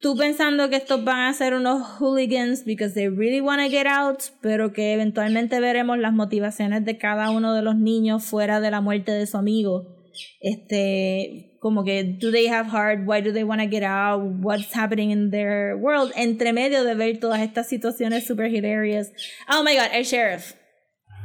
tú 0.00 0.16
pensando 0.16 0.68
que 0.70 0.76
estos 0.76 1.04
van 1.04 1.26
a 1.26 1.34
ser 1.34 1.54
unos 1.54 1.86
hooligans 1.98 2.64
because 2.64 2.94
they 2.94 3.08
really 3.08 3.40
want 3.40 3.62
to 3.62 3.68
get 3.68 3.86
out, 3.86 4.22
pero 4.40 4.72
que 4.72 4.94
eventualmente 4.94 5.60
veremos 5.60 5.98
las 5.98 6.12
motivaciones 6.12 6.84
de 6.84 6.98
cada 6.98 7.30
uno 7.30 7.54
de 7.54 7.62
los 7.62 7.76
niños 7.76 8.24
fuera 8.24 8.60
de 8.60 8.70
la 8.70 8.80
muerte 8.80 9.12
de 9.12 9.26
su 9.26 9.36
amigo. 9.36 9.96
Este, 10.40 11.56
como 11.60 11.84
que, 11.84 12.02
do 12.04 12.32
they 12.32 12.48
have 12.48 12.70
heart? 12.70 13.00
Why 13.06 13.20
do 13.20 13.32
they 13.32 13.44
want 13.44 13.60
to 13.60 13.68
get 13.68 13.84
out? 13.84 14.20
What's 14.42 14.74
happening 14.74 15.10
in 15.10 15.30
their 15.30 15.76
world? 15.76 16.12
Entre 16.16 16.52
medio 16.52 16.82
de 16.84 16.94
ver 16.94 17.20
todas 17.20 17.40
estas 17.40 17.68
situaciones 17.68 18.26
super 18.26 18.46
hilarious. 18.46 19.08
Oh 19.48 19.62
my 19.62 19.74
god, 19.74 19.90
el 19.92 20.04
sheriff. 20.04 20.54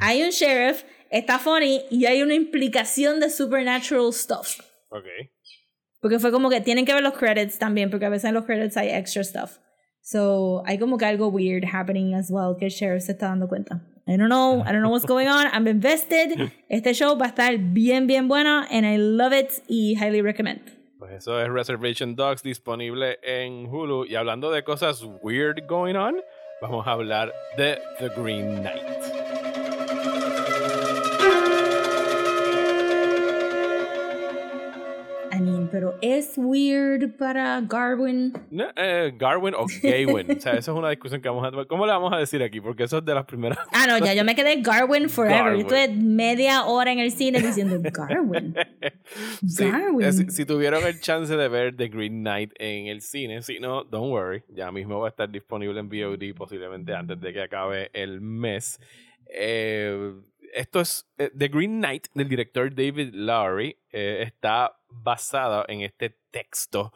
Hay 0.01 0.21
un 0.21 0.31
sheriff, 0.31 0.83
está 1.09 1.39
funny 1.39 1.81
y 1.89 2.05
hay 2.05 2.21
una 2.21 2.35
implicación 2.35 3.21
de 3.21 3.29
supernatural 3.29 4.11
stuff. 4.11 4.59
Ok. 4.89 5.05
Porque 6.05 6.19
fue 6.19 6.31
como 6.31 6.51
que 6.51 6.61
tienen 6.61 6.85
que 6.85 6.93
ver 6.93 7.01
los 7.01 7.13
credits 7.13 7.57
también, 7.57 7.89
porque 7.89 8.05
a 8.05 8.09
veces 8.09 8.25
en 8.25 8.35
los 8.35 8.45
credits 8.45 8.77
hay 8.77 8.89
extra 8.89 9.23
stuff. 9.23 9.57
So, 10.01 10.61
hay 10.67 10.77
como 10.77 10.99
que 10.99 11.05
algo 11.05 11.29
weird 11.29 11.65
happening 11.65 12.13
as 12.13 12.29
well 12.29 12.55
que 12.55 12.65
el 12.65 12.71
sheriff 12.71 13.05
se 13.05 13.13
está 13.13 13.29
dando 13.29 13.47
cuenta. 13.47 13.81
I 14.05 14.15
don't 14.15 14.29
know, 14.29 14.61
I 14.61 14.71
don't 14.71 14.83
know 14.83 14.91
what's 14.91 15.07
going 15.07 15.27
on. 15.27 15.47
I'm 15.51 15.67
invested. 15.67 16.51
Este 16.69 16.93
show 16.93 17.17
va 17.17 17.25
a 17.25 17.29
estar 17.29 17.57
bien, 17.57 18.05
bien 18.05 18.27
bueno, 18.27 18.67
and 18.69 18.85
I 18.85 18.97
love 18.97 19.33
it 19.33 19.63
y 19.67 19.95
highly 19.95 20.21
recommend. 20.21 20.61
Pues 20.99 21.11
eso 21.11 21.41
es 21.41 21.49
Reservation 21.49 22.15
Dogs 22.15 22.43
disponible 22.43 23.17
en 23.23 23.65
Hulu. 23.65 24.05
Y 24.05 24.13
hablando 24.13 24.51
de 24.51 24.63
cosas 24.63 25.03
weird 25.23 25.65
going 25.65 25.95
on, 25.95 26.17
vamos 26.61 26.85
a 26.85 26.91
hablar 26.91 27.33
de 27.57 27.79
The 27.97 28.09
Green 28.09 28.61
Knight. 28.61 29.44
Pero 35.75 35.93
es 36.01 36.38
weird 36.38 37.17
para 37.17 37.59
Garwin. 37.59 38.31
No, 38.49 38.63
eh, 38.77 39.13
Garwin 39.17 39.53
o 39.55 39.65
Gaywin. 39.83 40.38
o 40.38 40.39
sea, 40.39 40.53
eso 40.53 40.71
es 40.71 40.77
una 40.77 40.89
discusión 40.89 41.21
que 41.21 41.27
vamos 41.27 41.45
a 41.45 41.65
¿Cómo 41.65 41.85
le 41.85 41.91
vamos 41.91 42.13
a 42.13 42.17
decir 42.17 42.41
aquí? 42.41 42.61
Porque 42.61 42.83
eso 42.83 42.99
es 42.99 43.03
de 43.03 43.13
las 43.13 43.25
primeras. 43.25 43.57
Ah, 43.73 43.85
no, 43.85 43.97
ya 43.97 44.13
yo 44.13 44.23
me 44.23 44.35
quedé 44.35 44.61
Garwin 44.61 45.09
forever. 45.09 45.38
Garwin. 45.38 45.67
Yo 45.67 45.75
estuve 45.75 46.01
media 46.01 46.63
hora 46.63 46.93
en 46.93 46.99
el 46.99 47.11
cine 47.11 47.41
diciendo 47.41 47.77
Garwin. 47.91 48.55
Sí, 49.45 49.69
Garwin. 49.69 50.07
eh, 50.07 50.13
si, 50.13 50.29
si 50.29 50.45
tuvieron 50.45 50.81
el 50.85 51.01
chance 51.01 51.35
de 51.35 51.47
ver 51.49 51.75
The 51.75 51.89
Green 51.89 52.21
Knight 52.21 52.53
en 52.57 52.88
el 52.88 53.01
cine, 53.01 53.41
si 53.41 53.59
no, 53.59 53.83
don't 53.83 54.13
worry, 54.13 54.43
ya 54.47 54.71
mismo 54.71 55.01
va 55.01 55.07
a 55.07 55.09
estar 55.09 55.29
disponible 55.29 55.77
en 55.77 55.89
VOD 55.89 56.33
posiblemente 56.38 56.95
antes 56.95 57.19
de 57.19 57.33
que 57.33 57.41
acabe 57.41 57.89
el 57.91 58.21
mes. 58.21 58.79
Eh, 59.27 60.13
esto 60.55 60.79
es 60.79 61.07
eh, 61.17 61.29
The 61.37 61.49
Green 61.49 61.79
Knight 61.79 62.07
del 62.13 62.29
director 62.29 62.73
David 62.73 63.13
Lowery, 63.13 63.77
eh, 63.91 64.23
está 64.23 64.77
basado 64.89 65.65
en 65.67 65.81
este 65.81 66.17
texto 66.31 66.93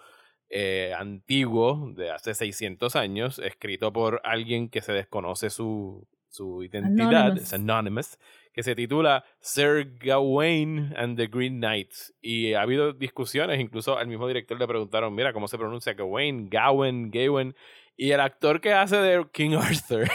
eh, 0.49 0.93
antiguo 0.97 1.91
de 1.95 2.09
hace 2.09 2.33
600 2.33 2.95
años, 2.95 3.39
escrito 3.39 3.91
por 3.93 4.21
alguien 4.23 4.69
que 4.69 4.81
se 4.81 4.93
desconoce 4.93 5.49
su, 5.49 6.07
su 6.29 6.63
identidad, 6.63 7.37
es 7.37 7.53
anonymous, 7.53 8.17
que 8.53 8.63
se 8.63 8.75
titula 8.75 9.25
Sir 9.41 9.97
Gawain 9.99 10.93
and 10.95 11.17
the 11.17 11.27
Green 11.27 11.57
Knight. 11.57 11.91
Y 12.21 12.53
ha 12.53 12.61
habido 12.61 12.93
discusiones, 12.93 13.59
incluso 13.59 13.97
al 13.97 14.07
mismo 14.07 14.27
director 14.27 14.57
le 14.57 14.67
preguntaron, 14.67 15.13
mira, 15.13 15.33
¿cómo 15.33 15.47
se 15.47 15.57
pronuncia 15.57 15.93
Gawain, 15.93 16.49
Gawain, 16.49 17.11
Gawain? 17.11 17.55
Y 18.01 18.13
el 18.13 18.21
actor 18.21 18.62
que 18.62 18.71
hace 18.71 18.95
de 18.95 19.27
King 19.33 19.57
Arthur 19.62 20.09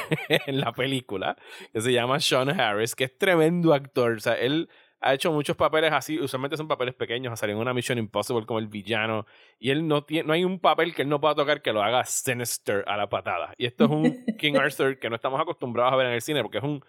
en 0.46 0.58
la 0.58 0.72
película, 0.72 1.36
que 1.70 1.82
se 1.82 1.92
llama 1.92 2.18
Sean 2.18 2.48
Harris, 2.58 2.94
que 2.94 3.04
es 3.04 3.18
tremendo 3.18 3.74
actor, 3.74 4.12
o 4.12 4.20
sea, 4.20 4.32
él 4.32 4.70
ha 5.02 5.12
hecho 5.12 5.30
muchos 5.30 5.54
papeles 5.54 5.92
así, 5.92 6.18
usualmente 6.18 6.56
son 6.56 6.66
papeles 6.66 6.94
pequeños, 6.94 7.34
ha 7.34 7.36
salido 7.36 7.58
en 7.58 7.60
una 7.60 7.74
Mission 7.74 7.98
Impossible 7.98 8.46
como 8.46 8.58
el 8.58 8.68
villano, 8.68 9.26
y 9.58 9.68
él 9.68 9.86
no 9.86 10.02
tiene, 10.02 10.26
no 10.26 10.32
hay 10.32 10.44
un 10.44 10.60
papel 10.60 10.94
que 10.94 11.02
él 11.02 11.10
no 11.10 11.20
pueda 11.20 11.34
tocar 11.34 11.60
que 11.60 11.74
lo 11.74 11.82
haga 11.82 12.06
sinister 12.06 12.84
a 12.86 12.96
la 12.96 13.10
patada. 13.10 13.52
Y 13.58 13.66
esto 13.66 13.84
es 13.84 13.90
un 13.90 14.24
King 14.38 14.54
Arthur 14.56 14.98
que 14.98 15.10
no 15.10 15.16
estamos 15.16 15.38
acostumbrados 15.38 15.92
a 15.92 15.96
ver 15.96 16.06
en 16.06 16.14
el 16.14 16.22
cine, 16.22 16.40
porque 16.40 16.58
es 16.58 16.64
un 16.64 16.82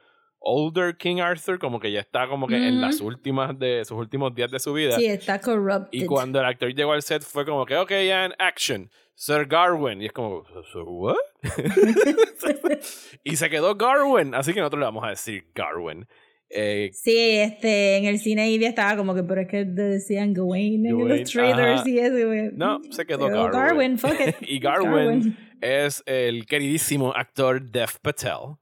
older 0.46 0.96
King 0.96 1.20
Arthur, 1.20 1.60
como 1.60 1.80
que 1.80 1.92
ya 1.92 2.00
está 2.00 2.28
como 2.28 2.48
que 2.48 2.56
en 2.56 2.80
las 2.80 3.02
últimas 3.02 3.58
de 3.60 3.84
sus 3.84 3.98
últimos 3.98 4.34
días 4.34 4.52
de 4.52 4.60
su 4.60 4.72
vida. 4.74 4.96
Sí, 4.96 5.06
está 5.06 5.42
corrupted. 5.42 5.90
Y 5.92 6.06
cuando 6.06 6.40
el 6.40 6.46
actor 6.46 6.74
llegó 6.74 6.94
al 6.94 7.02
set 7.02 7.24
fue 7.24 7.46
como 7.46 7.66
que, 7.66 7.76
ok, 7.76 7.92
and 7.92 8.34
action, 8.38 8.90
Sir 9.16 9.46
Garwin. 9.48 10.02
Y 10.02 10.06
es 10.06 10.14
como, 10.14 10.46
¿Sir 10.72 10.84
what? 10.86 11.16
y 13.24 13.36
se 13.36 13.50
quedó 13.50 13.76
Garwin, 13.76 14.36
así 14.36 14.54
que 14.54 14.60
nosotros 14.60 14.80
le 14.80 14.86
vamos 14.86 15.04
a 15.04 15.10
decir 15.10 15.46
Garwin. 15.54 16.08
Eh, 16.50 16.92
sí, 16.94 17.18
este, 17.18 17.98
en 17.98 18.06
el 18.06 18.20
cine 18.20 18.50
Ivy 18.52 18.66
estaba 18.66 18.96
como 18.96 19.16
que, 19.16 19.24
pero 19.24 19.42
es 19.42 19.48
que 19.48 19.66
decían 19.66 20.34
Gawain 20.34 20.86
en 20.86 21.10
los 21.10 21.30
trailers 21.32 21.82
ajá. 21.82 21.90
y 21.90 21.98
eso. 22.00 22.18
no, 22.54 22.82
se 22.92 23.06
quedó 23.06 23.26
Se 23.26 23.34
quedó 23.34 23.52
Garwin. 23.52 23.98
Garwin, 23.98 23.98
fuck 23.98 24.14
it. 24.28 24.36
y 24.42 24.60
Garwin, 24.60 25.38
es 25.60 26.04
el 26.06 26.46
queridísimo 26.46 27.12
actor 27.16 27.62
Dev 27.62 28.00
Patel. 28.02 28.58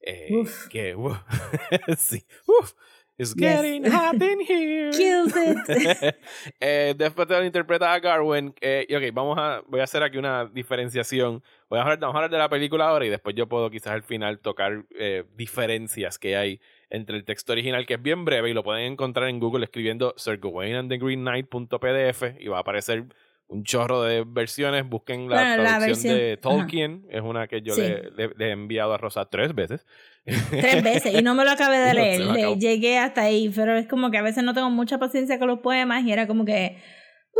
Eh, 0.00 0.28
Uf. 0.32 0.68
que, 0.68 0.94
uf, 0.94 1.16
sí, 1.98 2.24
uf, 2.46 2.72
it's 3.18 3.34
Yes. 3.36 3.60
getting 3.62 3.84
hot 3.90 4.14
in 4.22 4.40
here. 4.48 4.90
Kills 4.92 5.34
it. 5.36 6.16
eh, 6.60 6.94
Dev 6.96 7.14
Patel 7.14 7.46
interpreta 7.46 7.92
a 7.92 7.98
Garwin. 7.98 8.54
Eh, 8.60 8.86
y 8.88 8.94
ok, 8.94 9.02
vamos 9.12 9.36
a, 9.38 9.60
voy 9.66 9.80
a 9.80 9.84
hacer 9.84 10.02
aquí 10.04 10.18
una 10.18 10.46
diferenciación. 10.46 11.42
Voy 11.68 11.78
a 11.80 11.82
hablar, 11.82 11.98
vamos 11.98 12.14
a 12.14 12.18
hablar 12.18 12.30
de 12.30 12.38
la 12.38 12.48
película 12.48 12.86
ahora 12.88 13.04
y 13.06 13.08
después 13.08 13.34
yo 13.34 13.48
puedo 13.48 13.70
quizás 13.70 13.92
al 13.92 14.02
final 14.04 14.38
tocar 14.38 14.84
eh, 14.96 15.24
diferencias 15.34 16.18
que 16.18 16.36
hay 16.36 16.60
entre 16.90 17.16
el 17.16 17.24
texto 17.24 17.52
original, 17.52 17.86
que 17.86 17.94
es 17.94 18.02
bien 18.02 18.24
breve 18.24 18.50
y 18.50 18.54
lo 18.54 18.62
pueden 18.62 18.92
encontrar 18.92 19.28
en 19.28 19.40
Google 19.40 19.64
escribiendo 19.64 20.14
Sir 20.16 20.38
Gawain 20.38 20.76
and 20.76 20.88
the 20.90 20.96
Green 20.98 21.22
Knight.pdf 21.22 22.40
y 22.40 22.46
va 22.48 22.58
a 22.58 22.60
aparecer 22.60 23.04
un 23.48 23.64
chorro 23.64 24.02
de 24.02 24.24
versiones. 24.26 24.88
Busquen 24.88 25.28
la 25.28 25.36
Bueno, 25.36 25.62
la 25.62 25.78
traducción 25.78 26.14
de 26.16 26.20
versión- 26.20 26.32
ajá. 26.32 26.40
Tolkien, 26.60 27.06
es 27.10 27.22
una 27.22 27.48
que 27.48 27.62
yo 27.62 27.74
Sí. 27.74 27.80
le, 27.82 28.10
le- 28.16 28.34
le 28.36 28.48
he 28.48 28.50
enviado 28.52 28.92
a 28.94 28.98
Rosa 28.98 29.24
tres 29.26 29.54
veces. 29.54 29.86
Tres 30.50 30.82
veces 30.84 31.14
y 31.18 31.22
no 31.22 31.34
me 31.34 31.44
lo 31.44 31.50
acabé 31.52 31.78
de 31.78 31.88
No, 31.94 31.94
leer. 31.94 32.20
me 32.26 32.34
Le-. 32.34 32.56
Llegué 32.58 32.98
hasta 32.98 33.22
ahí, 33.22 33.48
pero 33.54 33.74
es 33.76 33.86
como 33.88 34.10
que 34.10 34.18
a 34.18 34.22
veces 34.22 34.44
no 34.44 34.52
tengo 34.54 34.68
mucha 34.70 34.98
paciencia 34.98 35.38
con 35.38 35.48
los 35.48 35.60
poemas 35.60 36.04
y 36.04 36.12
era 36.12 36.26
como 36.26 36.44
que, 36.44 36.76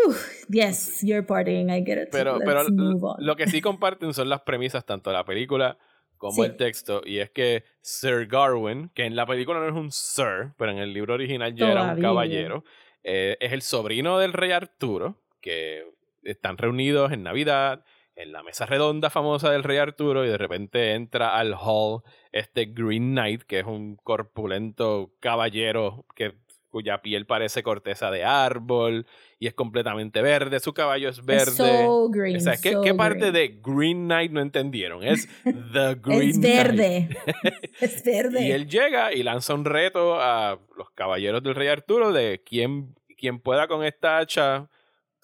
uff, 0.06 0.44
yes, 0.48 1.00
you're 1.02 1.22
partying, 1.26 1.68
I 1.68 1.84
get 1.84 2.02
it. 2.04 2.08
Pero, 2.10 2.38
Let's 2.38 2.44
pero 2.46 2.64
move 2.70 3.00
on. 3.02 3.16
lo 3.18 3.36
que 3.36 3.46
sí 3.46 3.60
comparten 3.62 4.14
son 4.14 4.28
las 4.30 4.40
premisas, 4.42 4.86
tanto 4.86 5.10
de 5.10 5.16
la 5.16 5.24
película 5.24 5.76
como 6.16 6.32
Sí. 6.42 6.48
el 6.50 6.56
texto. 6.56 7.02
Y 7.04 7.18
es 7.18 7.28
que 7.30 7.64
Sir 7.82 8.26
Garwin, 8.26 8.88
que 8.94 9.04
en 9.04 9.14
la 9.14 9.26
película 9.26 9.58
no 9.60 9.66
es 9.68 9.74
un 9.74 9.92
Sir, 9.92 10.52
pero 10.56 10.70
en 10.72 10.78
el 10.78 10.94
libro 10.94 11.12
original 11.14 11.54
ya 11.54 11.66
era 11.70 11.74
un 11.82 11.86
Todavía. 11.88 12.02
caballero, 12.08 12.64
eh, 13.04 13.36
es 13.40 13.52
el 13.52 13.60
sobrino 13.62 14.18
del 14.18 14.32
rey 14.32 14.52
Arturo, 14.52 15.20
que 15.42 15.84
están 16.22 16.58
reunidos 16.58 17.12
en 17.12 17.22
Navidad, 17.22 17.84
en 18.16 18.32
la 18.32 18.42
mesa 18.42 18.66
redonda 18.66 19.10
famosa 19.10 19.50
del 19.50 19.62
rey 19.62 19.78
Arturo, 19.78 20.24
y 20.24 20.28
de 20.28 20.38
repente 20.38 20.94
entra 20.94 21.36
al 21.36 21.54
hall 21.54 22.02
este 22.32 22.66
Green 22.66 23.12
Knight, 23.12 23.42
que 23.42 23.60
es 23.60 23.66
un 23.66 23.96
corpulento 23.96 25.12
caballero 25.20 26.04
que 26.16 26.34
cuya 26.68 27.00
piel 27.00 27.26
parece 27.26 27.62
corteza 27.62 28.10
de 28.10 28.24
árbol 28.24 29.06
y 29.38 29.46
es 29.46 29.54
completamente 29.54 30.20
verde, 30.22 30.60
su 30.60 30.74
caballo 30.74 31.08
es 31.08 31.24
verde. 31.24 31.52
So 31.52 32.08
green. 32.10 32.36
O 32.36 32.40
sea, 32.40 32.56
¿qué, 32.56 32.72
so 32.72 32.82
qué 32.82 32.94
parte 32.94 33.30
green. 33.30 33.32
de 33.32 33.60
Green 33.62 34.04
Knight 34.04 34.32
no 34.32 34.40
entendieron? 34.40 35.02
Es 35.02 35.28
The 35.44 35.94
Green 35.94 36.30
Es 36.30 36.38
Knight. 36.38 36.56
verde. 36.56 37.08
es 37.80 38.04
verde. 38.04 38.46
Y 38.46 38.50
él 38.52 38.68
llega 38.68 39.12
y 39.12 39.22
lanza 39.22 39.54
un 39.54 39.64
reto 39.64 40.20
a 40.20 40.58
los 40.76 40.90
caballeros 40.90 41.42
del 41.42 41.54
rey 41.54 41.68
Arturo 41.68 42.12
de 42.12 42.42
quien, 42.44 42.94
quien 43.16 43.40
pueda 43.40 43.66
con 43.66 43.84
esta 43.84 44.18
hacha 44.18 44.68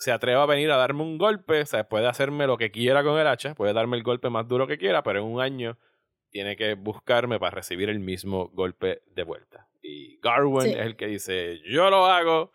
se 0.05 0.12
atreva 0.12 0.43
a 0.43 0.47
venir 0.47 0.71
a 0.71 0.77
darme 0.77 1.03
un 1.03 1.17
golpe, 1.17 1.62
o 1.62 1.67
sea, 1.67 1.88
puede 1.88 2.07
hacerme 2.07 2.47
lo 2.47 2.59
que 2.59 2.71
quiera 2.71 3.03
con 3.03 3.19
el 3.19 3.27
hacha, 3.27 3.55
puede 3.55 3.73
darme 3.73 3.97
el 3.97 4.03
golpe 4.03 4.29
más 4.29 4.47
duro 4.47 4.67
que 4.67 4.77
quiera, 4.77 5.03
pero 5.03 5.21
en 5.21 5.25
un 5.25 5.40
año 5.40 5.79
tiene 6.31 6.57
que 6.57 6.75
buscarme 6.75 7.38
para 7.38 7.53
recibir 7.57 7.88
el 7.88 8.01
mismo 8.01 8.49
golpe 8.53 9.03
de 9.07 9.23
vuelta. 9.23 9.69
Y 9.83 10.19
Garwin 10.21 10.61
Sí. 10.62 10.71
es 10.71 10.85
el 10.87 10.97
que 10.97 11.07
dice, 11.07 11.61
yo 11.71 11.88
lo 11.90 12.07
hago. 12.07 12.53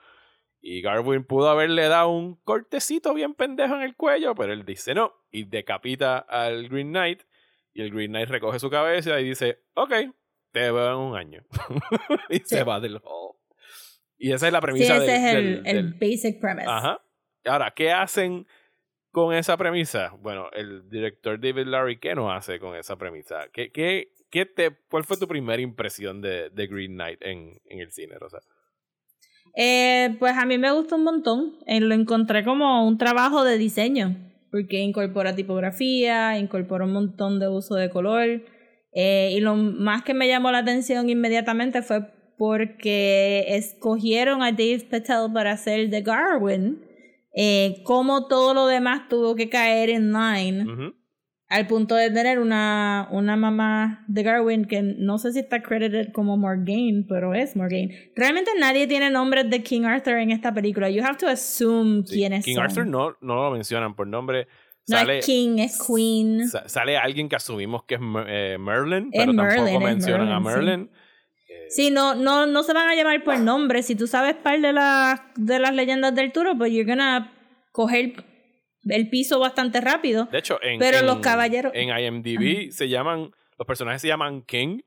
Y 0.62 0.82
Garwin 0.82 1.24
pudo 1.24 1.50
haberle 1.50 1.88
dado 1.88 2.10
un 2.10 2.36
cortecito 2.44 3.14
bien 3.14 3.34
pendejo 3.34 3.76
en 3.76 3.82
el 3.82 3.96
cuello, 3.96 4.36
pero 4.36 4.52
él 4.54 4.66
dice 4.66 4.94
no. 4.94 5.14
Y 5.32 5.46
decapita 5.46 6.18
al 6.20 6.68
Green 6.70 6.90
Knight. 6.90 7.22
Y 7.74 7.82
el 7.82 7.92
Green 7.92 8.12
Knight 8.12 8.30
recoge 8.30 8.60
su 8.60 8.70
cabeza 8.70 9.20
y 9.22 9.24
dice, 9.30 9.60
ok, 9.76 9.94
te 10.52 10.72
veo 10.72 10.90
en 10.92 10.98
un 10.98 11.16
año. 11.16 11.44
y 12.30 12.40
se 12.40 12.64
va 12.64 12.80
del 12.82 12.96
hall. 12.98 13.36
Y 14.18 14.34
esa 14.34 14.48
es 14.48 14.52
la 14.54 14.60
Sí, 14.60 14.66
premisa 14.66 14.98
ese 14.98 15.06
del- 15.06 15.10
es 15.16 15.24
el, 15.36 15.64
del- 15.64 15.68
el 15.78 15.92
del- 15.92 15.94
basic 16.12 16.42
premise. 16.42 16.68
Ajá. 16.70 17.02
Ahora, 17.46 17.74
¿qué 17.76 17.92
hacen 17.92 18.48
con 19.12 19.34
esa 19.34 19.58
premisa? 19.58 20.14
Bueno, 20.20 20.50
el 20.54 20.90
director 20.90 21.40
David 21.40 21.68
Larry, 21.68 22.00
¿qué 22.00 22.16
no 22.16 22.32
hace 22.32 22.60
con 22.60 22.76
esa 22.76 22.98
premisa? 22.98 23.48
¿Qué, 23.54 23.72
qué, 23.72 24.14
qué 24.30 24.46
te, 24.46 24.78
¿Cuál 24.90 25.04
fue 25.04 25.18
tu 25.18 25.28
primera 25.28 25.62
impresión 25.62 26.22
de, 26.22 26.50
de 26.50 26.68
Green 26.68 26.94
Knight 26.94 27.22
en, 27.22 27.60
en 27.66 27.80
el 27.80 27.92
cine, 27.92 28.18
Rosa? 28.20 28.40
Eh, 29.56 30.16
pues 30.20 30.38
a 30.38 30.46
mí 30.46 30.58
me 30.58 30.72
gustó 30.72 30.96
un 30.96 31.04
montón. 31.04 31.58
Eh, 31.66 31.80
lo 31.80 31.94
encontré 31.94 32.44
como 32.44 32.88
un 32.88 32.98
trabajo 32.98 33.44
de 33.44 33.58
diseño, 33.58 34.16
porque 34.52 34.80
incorpora 34.80 35.36
tipografía, 35.36 36.38
incorpora 36.38 36.86
un 36.86 36.94
montón 36.94 37.40
de 37.40 37.48
uso 37.48 37.76
de 37.76 37.90
color. 37.90 38.44
Eh, 38.92 39.34
y 39.34 39.40
lo 39.40 39.56
más 39.56 40.04
que 40.04 40.14
me 40.14 40.28
llamó 40.28 40.52
la 40.52 40.60
atención 40.60 41.10
inmediatamente 41.10 41.82
fue 41.82 42.12
porque 42.38 43.46
escogieron 43.50 44.42
a 44.42 44.52
Dave 44.52 44.88
Patel 44.90 45.32
para 45.34 45.52
hacer 45.52 45.90
The 45.90 46.02
Garwin. 46.02 46.89
Eh, 47.34 47.82
como 47.84 48.28
todo 48.28 48.54
lo 48.54 48.66
demás 48.68 49.08
tuvo 49.08 49.36
que 49.36 49.50
caer 49.50 49.90
en 49.90 50.12
line 50.14 50.66
al 51.48 51.66
punto 51.68 51.96
de 51.96 52.12
tener 52.12 52.38
una, 52.40 53.08
una 53.12 53.36
mamá 53.36 54.04
de 54.08 54.22
Garwin 54.24 54.66
que 54.66 54.82
no 54.84 55.18
sé 55.18 55.32
si 55.34 55.40
está 55.40 55.62
credited 55.64 56.12
como 56.12 56.38
Morgaine, 56.38 57.06
pero 57.10 57.34
es 57.34 57.56
Morgaine. 57.56 58.12
Realmente 58.16 58.52
nadie 58.60 58.86
tiene 58.88 59.10
nombres 59.10 59.50
de 59.50 59.64
King 59.64 59.84
Arthur 59.84 60.16
en 60.16 60.32
esta 60.32 60.54
película. 60.54 60.90
You 60.92 61.04
have 61.04 61.18
to 61.18 61.28
assume 61.28 62.04
Sí, 62.06 62.16
quiénes 62.18 62.46
King 62.46 62.56
son. 62.56 62.64
Arthur 62.66 62.86
no, 62.88 63.16
no 63.22 63.36
lo 63.44 63.52
mencionan 63.52 63.96
por 63.96 64.06
nombre. 64.08 64.48
no 64.88 64.98
Sale, 64.98 65.20
es 65.20 65.26
King, 65.26 65.58
es 65.60 65.80
Queen. 65.88 66.48
sa- 66.48 66.68
sale 66.70 66.98
alguien 66.98 67.30
que 67.30 67.36
asumimos 67.36 67.84
que 67.84 67.96
es 67.96 68.02
eh, 68.28 68.58
Merlin, 68.60 69.10
Es 69.12 69.20
pero 69.26 69.34
tampoco 69.36 69.78
es 69.78 69.80
mencionan 69.80 70.32
a 70.32 70.40
Merlin, 70.40 70.90
sí. 70.92 70.99
Sí, 71.70 71.92
no, 71.92 72.16
no, 72.16 72.46
no 72.48 72.64
se 72.64 72.74
van 72.74 72.90
a 72.90 72.96
llamar 72.96 73.24
por 73.24 73.40
nombre. 73.40 73.84
Si 73.84 73.96
tú 73.96 74.08
sabes 74.08 74.36
par 74.36 74.60
de, 74.60 74.74
las 74.74 75.22
de 75.36 75.60
las 75.60 75.74
leyendas 75.74 76.14
del 76.16 76.32
Turo, 76.32 76.58
pues 76.58 76.72
you're 76.72 76.90
gonna 76.90 77.32
coger 77.72 78.26
el 78.88 79.10
piso 79.10 79.40
bastante 79.40 79.80
rápido. 79.82 80.26
De 80.32 80.40
hecho, 80.40 80.60
en, 80.64 80.80
Pero 80.80 81.00
en- 81.00 81.06
los 81.06 81.20
caballeros- 81.20 81.72
en 81.76 81.90
IMDb 81.90 82.72
se 82.72 82.90
llaman, 82.90 83.32
los 83.58 83.68
personajes 83.68 84.02
se 84.02 84.08
llaman 84.08 84.42
King, 84.42 84.80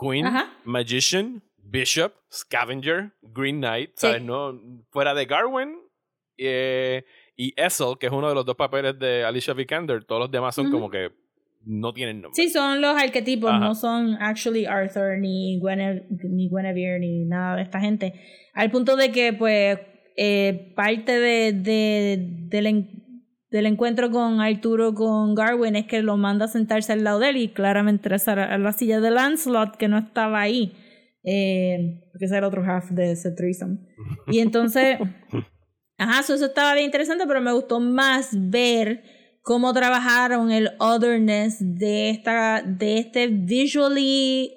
Queen, 0.00 0.26
Ajá. 0.26 0.52
Magician, 0.64 1.42
Bishop, 1.58 2.12
Scavenger, 2.32 3.12
Green 3.22 3.58
Knight, 3.58 3.90
Sí. 3.96 4.06
¿sabes? 4.06 4.22
No, 4.22 4.58
fuera 4.90 5.12
de 5.14 5.26
Garwin 5.26 5.78
eh, 6.38 7.04
y 7.36 7.52
Essel, 7.60 7.98
que 8.00 8.06
es 8.06 8.12
uno 8.12 8.28
de 8.28 8.34
los 8.34 8.44
dos 8.46 8.56
papeles 8.56 8.98
de 8.98 9.24
Alicia 9.24 9.52
Vikander, 9.54 10.04
todos 10.04 10.20
los 10.22 10.30
demás 10.30 10.54
son 10.54 10.70
como 10.70 10.90
que 10.90 11.10
no 11.64 11.92
tienen 11.92 12.20
nombre. 12.22 12.34
Sí, 12.42 12.50
son 12.50 12.80
los 12.80 12.96
arquetipos, 13.00 13.50
Ajá. 13.50 13.60
no 13.60 13.74
son 13.74 14.14
actually 14.20 14.66
Arthur, 14.66 15.18
ni, 15.18 15.60
Guine- 15.60 16.06
ni 16.28 16.48
Guinevere, 16.48 16.98
ni 16.98 17.24
nada 17.24 17.56
de 17.56 17.62
esta 17.62 17.80
gente. 17.80 18.14
Al 18.54 18.70
punto 18.70 18.96
de 18.96 19.10
que, 19.12 19.32
pues, 19.32 19.78
eh, 20.16 20.72
parte 20.76 21.18
de, 21.18 21.52
de- 21.52 22.28
del, 22.48 22.66
en- 22.66 23.02
del 23.50 23.66
encuentro 23.66 24.10
con 24.10 24.40
Arturo 24.40 24.94
con 24.94 25.34
Garwin 25.34 25.76
es 25.76 25.86
que 25.86 26.02
lo 26.02 26.16
manda 26.16 26.46
a 26.46 26.48
sentarse 26.48 26.92
al 26.92 27.04
lado 27.04 27.18
de 27.18 27.30
él 27.30 27.36
y 27.36 27.48
claramente 27.48 28.08
era 28.08 28.58
la 28.58 28.72
silla 28.72 29.00
de 29.00 29.10
Lancelot 29.10 29.76
que 29.76 29.88
no 29.88 29.98
estaba 29.98 30.40
ahí. 30.40 30.72
Eh, 31.24 32.00
porque 32.12 32.24
ese 32.24 32.36
era 32.36 32.48
otro 32.48 32.64
half 32.64 32.90
de 32.90 33.12
ese 33.12 33.30
threesome. 33.30 33.78
Y 34.26 34.40
entonces, 34.40 34.98
ajá, 35.98 36.22
so 36.22 36.34
eso 36.34 36.46
estaba 36.46 36.74
bien 36.74 36.86
interesante, 36.86 37.24
pero 37.26 37.40
me 37.40 37.52
gustó 37.52 37.78
más 37.80 38.30
ver 38.32 39.02
cómo 39.42 39.72
trabajaron 39.72 40.50
el 40.50 40.70
otherness 40.78 41.56
de 41.60 42.10
esta 42.10 42.62
de 42.62 42.98
este 42.98 43.26
visually 43.26 44.52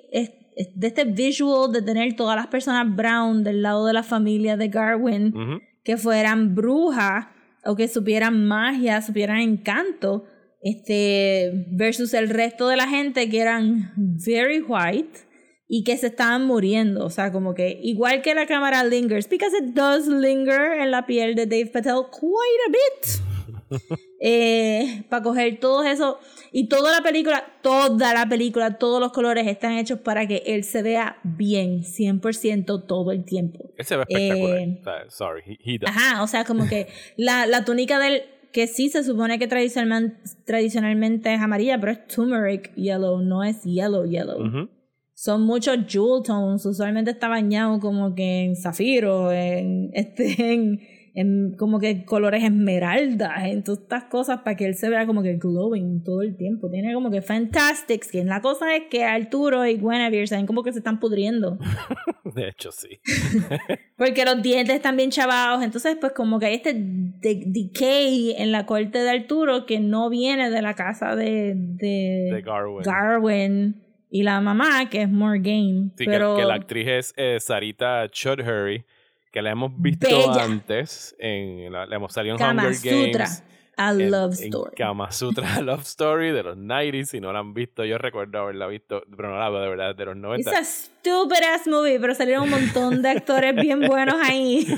de 0.73 0.88
este 0.88 1.03
visual 1.03 1.71
de 1.71 1.81
tener 1.81 2.15
todas 2.15 2.36
las 2.36 2.47
personas 2.47 2.95
brown 2.95 3.43
del 3.43 3.61
lado 3.61 3.86
de 3.86 3.93
la 3.93 4.03
familia 4.03 4.55
de 4.55 4.69
Garwin 4.69 5.36
Ujú. 5.36 5.61
que 5.83 5.97
fueran 5.97 6.55
brujas 6.55 7.27
o 7.65 7.75
que 7.75 7.88
supieran 7.88 8.45
magia, 8.45 9.01
supieran 9.01 9.39
encanto, 9.39 10.25
este 10.61 11.65
versus 11.71 12.13
el 12.13 12.29
resto 12.29 12.67
de 12.67 12.77
la 12.77 12.88
gente 12.88 13.27
que 13.27 13.39
eran 13.39 13.91
very 13.97 14.61
white 14.61 15.19
y 15.67 15.83
que 15.83 15.97
se 15.97 16.07
estaban 16.07 16.45
muriendo, 16.45 17.03
o 17.03 17.09
sea, 17.09 17.31
como 17.31 17.55
que 17.55 17.79
igual 17.81 18.21
que 18.21 18.36
la 18.36 18.45
cámara 18.45 18.83
lingers, 18.83 19.27
because 19.27 19.55
it 19.57 19.73
does 19.73 20.07
linger 20.07 20.79
en 20.79 20.91
la 20.91 21.07
piel 21.07 21.33
de 21.33 21.47
Dave 21.47 21.65
Patel 21.67 22.03
quite 22.11 22.61
a 22.67 22.71
bit. 22.71 23.99
para 25.09 25.23
coger 25.23 25.59
todo 25.59 25.84
eso. 25.84 26.19
Y 26.51 26.67
toda 26.67 26.91
la 26.91 27.03
película, 27.03 27.45
toda 27.61 28.13
la 28.13 28.28
película, 28.28 28.78
todos 28.78 28.99
los 28.99 29.11
colores 29.11 29.45
están 29.47 29.73
hechos 29.73 29.99
para 29.99 30.28
que 30.28 30.41
él 30.45 30.63
se 30.63 30.82
vea 30.82 31.17
bien, 31.23 31.84
100% 31.84 32.86
todo 32.88 33.11
el 33.11 33.26
tiempo. 33.26 33.71
Él 33.78 33.86
se 33.86 33.97
ve 33.97 34.05
espectacular. 34.07 34.59
Eh, 34.59 35.09
sorry, 35.09 35.41
he, 35.45 35.76
he. 35.76 35.80
Ajá, 35.86 36.23
o 36.23 36.28
sea, 36.28 36.45
como 36.45 36.67
que 36.67 36.88
la, 37.17 37.45
la 37.45 37.65
túnica 37.65 37.99
del 37.99 38.23
que 38.55 38.67
sí 38.67 38.88
se 38.88 39.03
supone 39.03 39.38
que 39.38 39.47
tradicionalmente, 39.47 40.17
tradicionalmente 40.45 41.34
es 41.34 41.41
amarilla, 41.41 41.78
pero 41.78 41.91
es 41.91 42.07
turmeric 42.07 42.73
yellow, 42.76 43.19
no 43.19 43.43
es 43.43 43.63
yellow 43.63 44.05
yellow. 44.05 44.41
Ujú. 44.41 44.69
Son 45.13 45.41
muchos 45.41 45.78
jewel 45.88 46.23
tones, 46.23 46.65
usualmente 46.65 47.11
está 47.11 47.28
bañado 47.28 47.82
como 47.82 48.15
que 48.15 48.45
en 48.45 48.55
zafiro, 48.55 49.30
en 49.34 49.91
este 49.93 50.53
en, 50.53 50.80
en 51.18 51.55
como 51.57 51.80
que 51.80 52.03
colores 52.03 52.43
esmeraldas, 52.43 53.45
en 53.45 53.63
todas 53.63 53.80
estas 53.82 54.03
cosas 54.03 54.41
para 54.41 54.57
que 54.57 54.66
él 54.66 54.76
se 54.76 54.89
vea 54.89 55.05
como 55.07 55.24
que 55.24 55.38
glowing 55.38 56.03
todo 56.03 56.22
el 56.22 56.36
tiempo. 56.36 56.70
Tiene 56.70 56.93
como 56.93 57.09
que 57.09 57.22
fantastic 57.22 58.03
skin. 58.03 58.28
La 58.28 58.41
cosa 58.41 58.76
es 58.76 58.84
que 58.89 59.05
Arturo 59.05 59.66
y 59.66 59.78
Guinevere 59.78 60.28
saben 60.28 60.45
como 60.45 60.61
que 60.61 60.74
se 60.74 60.80
están 60.80 60.99
pudriendo. 60.99 61.57
De 62.36 62.49
hecho, 62.49 62.70
sí. 62.72 62.99
Porque 63.97 64.26
los 64.26 64.41
dientes 64.41 64.76
están 64.76 64.97
bien 64.97 65.09
chavados. 65.09 65.63
Entonces, 65.63 65.95
pues 65.99 66.11
como 66.11 66.38
que 66.38 66.47
hay 66.47 66.55
este 66.55 66.74
de- 66.76 67.43
decay 67.45 68.34
en 68.38 68.51
la 68.51 68.66
corte 68.66 68.97
de 68.99 69.09
Arturo 69.09 69.66
que 69.66 69.80
no 69.80 70.09
viene 70.09 70.49
de 70.49 70.61
la 70.61 70.74
casa 70.74 71.16
de, 71.16 71.53
de, 71.55 72.30
De 72.34 72.41
Garwin. 72.45 72.84
Garwin 72.84 73.82
y 74.09 74.24
la 74.24 74.41
mamá, 74.41 74.89
que 74.89 75.03
es 75.03 75.09
Morgaine. 75.09 75.91
Sí, 75.97 76.03
que- 76.05 76.11
pero 76.11 76.36
que, 76.36 76.43
la 76.43 76.55
actriz 76.55 76.88
es 76.88 77.13
eh, 77.16 77.38
Sarita 77.39 78.09
Chudhuri, 78.09 78.84
que 79.36 79.41
la 79.41 79.51
hemos 79.51 79.71
visto 79.79 80.07
Bella. 80.07 80.43
antes. 80.45 81.13
En, 81.19 81.71
la, 81.71 81.86
la 81.86 81.95
hemos 81.97 82.13
salido 82.13 82.36
en 82.36 82.39
Kama 82.39 82.63
Hunger 82.67 82.75
Sutra, 82.75 83.25
Games. 83.25 83.43
a 83.77 83.91
en- 83.91 84.09
love 84.11 84.39
en 84.39 84.45
story. 84.45 84.75
Kama 84.77 85.11
Sutra 85.11 85.61
Love 85.61 85.81
Story 85.81 86.31
de 86.31 86.41
los 86.43 86.57
90s. 86.57 87.05
Si 87.05 87.19
no 87.19 87.33
la 87.33 87.39
han 87.39 87.53
visto, 87.53 87.83
yo 87.83 87.97
recuerdo 87.97 88.39
haberla 88.39 88.65
visto, 88.67 89.03
pero 89.15 89.29
no 89.29 89.38
la 89.38 89.49
veo 89.49 89.59
de 89.61 89.69
verdad, 89.69 89.93
de 89.95 90.05
los 90.05 90.15
90. 90.15 90.49
It's 90.49 90.57
a 90.59 90.63
stupid 90.63 91.43
ass 91.53 91.67
movie, 91.67 91.99
pero 91.99 92.15
salieron 92.15 92.43
un 92.45 92.49
montón 92.51 93.01
de 93.01 93.09
actores 93.09 93.53
bien 93.55 93.81
buenos 93.81 94.15
ahí. 94.23 94.65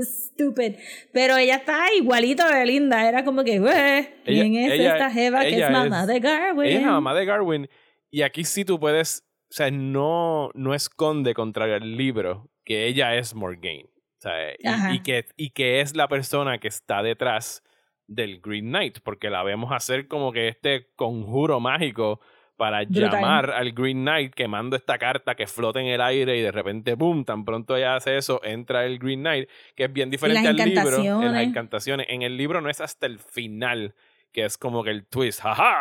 Stupid. 0.00 0.76
Pero 1.12 1.36
ella 1.36 1.56
está 1.56 1.92
igualito 1.94 2.44
de 2.48 2.66
linda. 2.66 3.06
Era 3.08 3.24
como 3.24 3.44
que, 3.44 3.58
"Güey, 3.58 4.08
¿quién 4.24 4.54
es 4.56 4.72
ella- 4.72 4.92
esta 4.94 5.10
jeva 5.10 5.42
que 5.42 5.60
es 5.62 5.70
mamá 5.70 6.00
es- 6.00 6.06
de 6.08 6.20
Garwin? 6.20 6.66
Ella 6.68 6.78
es 6.78 6.84
la 6.86 6.92
mamá 6.92 7.14
de 7.14 7.24
Garwin. 7.24 7.68
Y 8.10 8.22
aquí 8.22 8.42
sí 8.44 8.64
tú 8.64 8.80
puedes. 8.80 9.22
O 9.48 9.54
sea, 9.54 9.70
no, 9.70 10.50
no 10.54 10.74
esconde 10.74 11.34
contra 11.34 11.66
el 11.76 11.96
libro 11.96 12.50
que 12.64 12.86
ella 12.86 13.14
es 13.14 13.34
Morgaine. 13.34 13.88
O 14.18 14.20
sea, 14.20 14.32
Ajá. 14.64 14.92
y, 14.92 14.96
y 14.96 15.00
que, 15.00 15.26
y 15.36 15.50
que 15.50 15.80
es 15.80 15.94
la 15.94 16.08
persona 16.08 16.58
que 16.58 16.68
está 16.68 17.02
detrás 17.02 17.62
del 18.06 18.40
Green 18.40 18.66
Knight. 18.66 18.98
Porque 19.04 19.30
la 19.30 19.42
vemos 19.42 19.72
hacer 19.72 20.08
como 20.08 20.32
que 20.32 20.48
este 20.48 20.88
conjuro 20.96 21.60
mágico 21.60 22.20
para 22.56 22.84
Brutal. 22.84 23.10
llamar 23.10 23.50
al 23.50 23.72
Green 23.72 24.00
Knight 24.00 24.34
quemando 24.34 24.76
esta 24.76 24.98
carta 24.98 25.34
que 25.34 25.46
flota 25.46 25.80
en 25.80 25.86
el 25.88 26.00
aire 26.00 26.38
y 26.38 26.40
de 26.40 26.50
repente, 26.50 26.94
boom, 26.94 27.24
tan 27.24 27.44
pronto 27.44 27.76
ella 27.76 27.96
hace 27.96 28.16
eso, 28.16 28.40
entra 28.42 28.86
el 28.86 28.98
Green 28.98 29.20
Knight, 29.20 29.48
que 29.74 29.84
es 29.84 29.92
bien 29.92 30.10
diferente 30.10 30.48
al 30.48 30.56
libro. 30.56 31.22
En 31.22 31.32
las 31.32 31.42
encantaciones. 31.42 32.06
En 32.08 32.22
el 32.22 32.36
libro 32.36 32.60
no 32.60 32.70
es 32.70 32.80
hasta 32.80 33.06
el 33.06 33.18
final 33.18 33.94
que 34.32 34.44
es 34.44 34.58
como 34.58 34.84
que 34.84 34.90
el 34.90 35.06
twist, 35.06 35.40
jaja, 35.40 35.74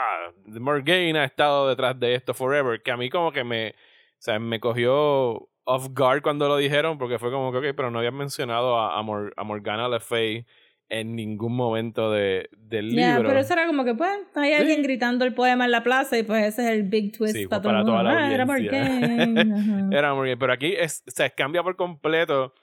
Morgaine 0.46 1.20
ha 1.20 1.26
estado 1.26 1.68
detrás 1.70 2.00
de 2.00 2.16
esto 2.16 2.34
forever, 2.34 2.82
que 2.82 2.92
a 2.92 2.98
mí 2.98 3.10
como 3.10 3.32
que 3.32 3.44
me, 3.44 3.70
o 3.70 3.74
sea, 4.20 4.40
me 4.40 4.60
cogió 4.60 5.50
off 5.66 5.88
guard 5.92 6.22
cuando 6.22 6.48
lo 6.48 6.58
dijeron, 6.58 6.98
porque 6.98 7.20
fue 7.20 7.32
como 7.32 7.52
que, 7.52 7.58
ok, 7.58 7.76
pero 7.76 7.92
no 7.92 8.00
habían 8.00 8.16
mencionado 8.16 8.78
a, 8.80 8.98
a, 8.98 9.02
Mor- 9.02 9.34
a 9.36 9.44
Morgana 9.44 9.90
Le 9.90 10.00
Fay 10.00 10.46
en 10.88 11.16
ningún 11.16 11.56
momento 11.56 12.12
de, 12.12 12.48
del 12.56 12.92
Ya, 12.96 13.14
libro. 13.16 13.30
pero 13.30 13.40
eso 13.40 13.54
era 13.54 13.66
como 13.66 13.84
que, 13.84 13.96
pues, 13.96 14.12
hay 14.36 14.54
alguien 14.54 14.84
gritando 14.84 15.26
el 15.26 15.34
poema 15.34 15.66
en 15.66 15.72
la 15.72 15.82
plaza 15.84 16.16
y 16.18 16.22
pues 16.24 16.46
ese 16.46 16.64
es 16.66 16.70
el 16.72 16.84
big 16.84 17.12
twist 17.18 17.34
Sí, 17.36 17.48
para 17.48 17.62
pues, 17.64 17.64
todo 17.64 17.72
el 17.72 17.76
para 17.76 17.78
mundo. 17.80 17.92
toda 17.92 18.04
la 18.04 18.28
Ah, 18.28 18.34
era 18.34 18.44
ajá. 19.90 19.98
Era 19.98 20.14
Morgaine, 20.14 20.38
pero 20.38 20.54
aquí 20.54 20.74
es, 20.78 21.04
o 21.08 21.12
sea, 21.12 21.30
cambia 21.32 21.64
por 21.64 21.76
completo 21.76 22.54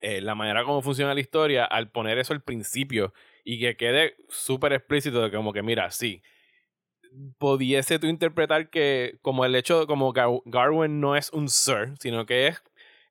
eh, 0.00 0.20
la 0.20 0.34
manera 0.34 0.64
como 0.64 0.82
funciona 0.82 1.14
la 1.14 1.20
historia 1.20 1.64
al 1.64 1.90
poner 1.90 2.18
eso 2.18 2.32
al 2.32 2.42
principio 2.42 3.12
y 3.44 3.60
que 3.60 3.76
quede 3.76 4.16
súper 4.28 4.72
explícito 4.72 5.22
de 5.22 5.30
como 5.30 5.52
que, 5.52 5.62
mira, 5.62 5.90
sí, 5.90 6.22
pudiese 7.38 7.98
tú 7.98 8.06
interpretar 8.06 8.70
que 8.70 9.18
como 9.22 9.44
el 9.44 9.54
hecho 9.54 9.80
de 9.80 9.86
como 9.86 10.12
Gar- 10.12 10.42
Garwin 10.44 11.00
no 11.00 11.16
es 11.16 11.30
un 11.32 11.48
sir, 11.48 11.94
sino 12.00 12.26
que 12.26 12.48
es, 12.48 12.62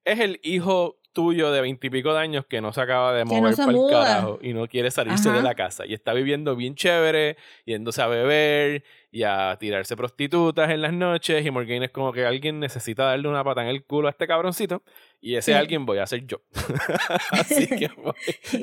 es 0.03 0.19
el 0.19 0.39
hijo 0.43 0.97
tuyo 1.15 1.49
de 1.51 1.61
veintipico 1.61 2.13
de 2.13 2.19
años 2.19 2.45
que 2.45 2.61
no 2.61 2.71
se 2.73 2.81
acaba 2.81 3.13
de 3.13 3.25
no 3.25 3.31
mover 3.33 3.55
se 3.55 3.65
para 3.65 3.75
el 3.77 3.89
carajo 3.89 4.39
y 4.41 4.53
no 4.53 4.67
quiere 4.67 4.91
salirse 4.91 5.29
de 5.29 5.37
Ajá. 5.39 5.43
la 5.43 5.55
casa 5.55 5.85
y 5.87 5.93
está 5.95 6.13
viviendo 6.13 6.55
bien 6.55 6.75
chévere, 6.75 7.37
yéndose 7.65 8.01
a 8.03 8.07
beber 8.07 8.83
y 9.11 9.23
a 9.23 9.55
tirarse 9.59 9.95
prostitutas 9.95 10.69
en 10.69 10.81
las 10.81 10.91
noches 10.93 11.43
y 11.45 11.49
Morgaine 11.49 11.85
es 11.85 11.91
como 11.91 12.11
que 12.11 12.25
alguien 12.25 12.59
necesita 12.59 13.05
darle 13.05 13.29
una 13.29 13.43
pata 13.43 13.61
en 13.63 13.69
el 13.69 13.83
culo 13.85 14.09
a 14.09 14.11
este 14.11 14.27
cabroncito 14.27 14.83
y 15.21 15.35
ese 15.35 15.53
Sí. 15.53 15.57
alguien 15.57 15.85
voy 15.85 15.99
a 15.99 16.05
ser 16.05 16.27
yo. 16.27 16.41
Así 17.31 17.65
que 17.79 17.87
voy. 17.95 18.13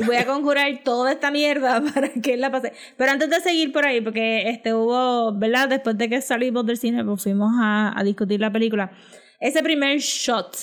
Voy 0.07 0.17
a 0.17 0.27
conjurar 0.27 0.83
toda 0.85 1.11
esta 1.13 1.31
mierda 1.31 1.83
para 1.95 2.11
que 2.11 2.37
la 2.37 2.51
pase. 2.51 2.73
Pero 2.99 3.11
antes 3.13 3.31
de 3.31 3.41
seguir 3.41 3.73
por 3.73 3.85
ahí, 3.87 4.01
porque 4.03 4.49
este 4.51 4.75
hubo, 4.75 5.33
¿verdad? 5.33 5.69
Después 5.71 5.97
de 5.97 6.09
que 6.09 6.21
salimos 6.21 6.67
del 6.67 6.77
cine, 6.77 7.03
pues 7.05 7.23
fuimos 7.23 7.51
a, 7.59 7.99
a 7.99 8.05
discutir 8.05 8.39
la 8.41 8.53
película. 8.53 8.93
Ese 9.41 9.63
primer 9.63 9.99
shot 9.99 10.55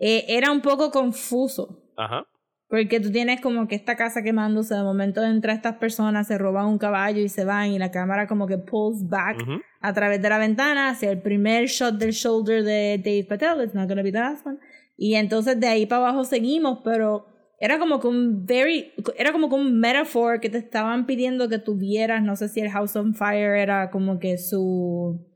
eh, 0.00 0.24
era 0.28 0.50
un 0.50 0.62
poco 0.62 0.90
confuso. 0.90 1.84
Ajá. 1.96 2.26
Porque 2.68 3.00
tú 3.00 3.10
tienes 3.10 3.40
como 3.40 3.66
que 3.66 3.74
esta 3.74 3.96
casa 3.96 4.22
quemándose, 4.22 4.74
de 4.74 4.82
momento 4.82 5.24
entra 5.24 5.52
estas 5.52 5.76
personas, 5.76 6.28
se 6.28 6.38
roban 6.38 6.66
un 6.66 6.78
caballo 6.78 7.20
y 7.20 7.28
se 7.28 7.44
van, 7.44 7.72
y 7.72 7.78
la 7.78 7.90
cámara 7.90 8.26
como 8.28 8.46
que 8.46 8.58
pulls 8.58 9.08
back 9.08 9.42
ujú. 9.42 9.60
a 9.80 9.92
través 9.92 10.22
de 10.22 10.28
la 10.28 10.38
ventana 10.38 10.88
hacia 10.88 11.10
el 11.10 11.20
primer 11.20 11.66
shot 11.66 11.96
del 11.96 12.12
shoulder 12.12 12.62
de 12.62 12.98
Dave 13.04 13.26
Patel, 13.28 13.64
it's 13.64 13.74
not 13.74 13.88
gonna 13.88 14.02
be 14.02 14.12
the 14.12 14.20
last 14.20 14.46
one. 14.46 14.58
Y 14.96 15.16
entonces 15.16 15.58
de 15.58 15.66
ahí 15.66 15.86
para 15.86 16.02
abajo 16.02 16.24
seguimos, 16.24 16.78
pero 16.84 17.26
era 17.58 17.80
como 17.80 17.98
que 17.98 18.06
un 18.06 18.46
very, 18.46 18.92
era 19.18 19.32
como 19.32 19.48
que 19.48 19.56
un 19.56 19.80
metaphor 19.80 20.40
que 20.40 20.48
te 20.48 20.58
estaban 20.58 21.06
pidiendo 21.06 21.48
que 21.48 21.58
tuvieras, 21.58 22.22
no 22.22 22.36
sé 22.36 22.48
si 22.48 22.60
el 22.60 22.70
House 22.70 22.94
on 22.94 23.14
Fire 23.14 23.56
era 23.56 23.90
como 23.90 24.20
que 24.20 24.38
su, 24.38 25.26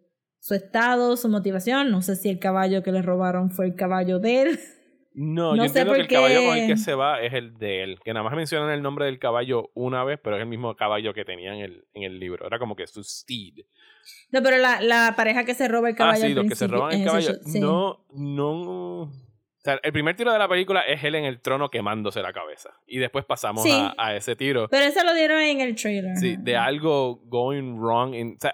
su 0.45 0.55
estado, 0.55 1.17
su 1.17 1.31
motivación, 1.31 1.91
no 1.91 2.03
sé 2.03 2.17
si 2.17 2.29
el 2.29 2.39
caballo 2.39 2.83
que 2.83 2.93
le 2.93 3.01
robaron 3.01 3.51
fue 3.51 3.65
el 3.65 3.75
caballo 3.75 4.19
de 4.19 4.43
él. 4.43 4.61
No, 5.15 5.55
No 5.57 5.57
yo 5.57 5.63
sé 5.63 5.67
entiendo 5.81 5.95
que 5.95 6.01
el 6.03 6.09
caballo 6.09 6.45
con 6.45 6.59
el 6.59 6.67
que 6.67 6.77
se 6.77 6.95
va 6.95 7.23
es 7.23 7.33
el 7.33 7.57
de 7.57 7.83
él. 7.83 7.99
Que 8.05 8.13
nada 8.13 8.25
más 8.25 8.35
mencionan 8.37 8.71
el 8.71 8.83
nombre 8.83 9.07
del 9.07 9.19
caballo 9.19 9.71
una 9.73 10.05
vez, 10.05 10.21
pero 10.23 10.37
es 10.37 10.43
el 10.43 10.49
mismo 10.49 10.75
caballo 10.77 11.15
que 11.15 11.25
tenía 11.25 11.55
en 11.55 11.61
el, 11.61 11.85
en 11.95 12.03
el 12.03 12.19
libro. 12.21 12.47
Era 12.47 12.59
como 12.59 12.77
que 12.77 12.87
su 12.87 13.03
steed. 13.03 13.65
No, 14.33 14.43
pero 14.43 14.59
la, 14.59 14.83
la 14.83 15.15
pareja 15.17 15.45
que 15.45 15.55
se 15.55 15.67
roba 15.67 15.89
el 15.89 15.95
Ah, 15.95 15.99
caballo. 15.99 16.21
sí, 16.21 16.27
al 16.27 16.35
los 16.35 16.47
que 16.47 16.57
se 16.57 16.67
roban 16.67 16.93
el 16.93 17.05
caballo. 17.07 17.33
sí. 17.47 17.59
No, 17.61 18.05
no. 18.13 19.11
Sea, 19.65 19.81
el 19.83 19.93
primer 19.93 20.15
tiro 20.15 20.31
de 20.31 20.39
la 20.39 20.47
película 20.47 20.83
es 20.83 21.03
él 21.05 21.15
en 21.15 21.25
el 21.25 21.41
trono 21.41 21.71
quemándose 21.71 22.21
la 22.21 22.33
cabeza. 22.35 22.71
Y 22.87 22.99
después 22.99 23.25
pasamos 23.25 23.63
Sí. 23.63 23.71
a, 23.73 23.95
a 23.97 24.15
ese 24.15 24.37
tiro. 24.37 24.69
Pero 24.69 24.85
eso 24.85 25.03
lo 25.05 25.15
dieron 25.15 25.41
en 25.41 25.61
el 25.63 25.75
trailer. 25.75 26.17
Sí, 26.19 26.37
de 26.39 26.57
algo 26.57 27.17
going 27.25 27.79
wrong. 27.79 28.15
in- 28.15 28.35
o 28.37 28.41
sea, 28.41 28.53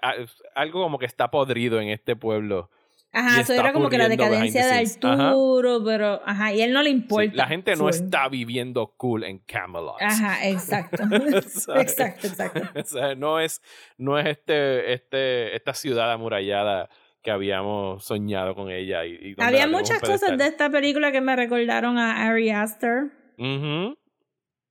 algo 0.54 0.82
como 0.82 0.98
que 0.98 1.06
está 1.06 1.28
podrido 1.30 1.80
en 1.80 1.88
este 1.88 2.14
pueblo. 2.14 2.70
y 3.12 3.18
Ajá, 3.18 3.40
eso 3.40 3.52
era 3.54 3.72
como 3.72 3.88
que 3.88 3.98
la 3.98 4.08
decadencia 4.08 4.64
de 4.64 4.86
scenes. 4.86 4.98
Ajá. 5.02 5.28
Arturo, 5.30 5.82
pero 5.84 6.22
ajá, 6.24 6.52
y 6.54 6.62
él 6.62 6.72
no 6.72 6.80
le 6.80 6.90
Sí, 6.90 6.96
importa. 6.96 7.32
la 7.34 7.46
gente 7.48 7.72
no 7.72 7.78
full. 7.78 7.90
está 7.90 8.28
viviendo 8.28 8.94
cool 8.96 9.24
en 9.24 9.40
Camelot. 9.40 10.00
Ajá, 10.00 10.46
exacto. 10.48 11.02
Exacto, 11.74 12.28
exacto. 12.28 12.60
o 12.80 12.84
sea, 12.84 13.16
no 13.16 13.40
es, 13.40 13.60
no 13.98 14.16
es 14.16 14.26
este, 14.28 14.92
este, 14.92 15.56
esta 15.56 15.74
ciudad 15.74 16.12
amurallada 16.12 16.88
que 17.22 17.30
habíamos 17.30 18.04
soñado 18.04 18.54
con 18.54 18.70
ella. 18.70 19.04
Y, 19.06 19.12
y 19.30 19.34
Había 19.38 19.66
muchas 19.66 20.00
cosas 20.00 20.36
de 20.38 20.46
esta 20.46 20.70
película 20.70 21.12
que 21.12 21.20
me 21.20 21.36
recordaron 21.36 21.98
a 21.98 22.26
Ari 22.28 22.50
Aster. 22.50 23.10
Ujú. 23.38 23.94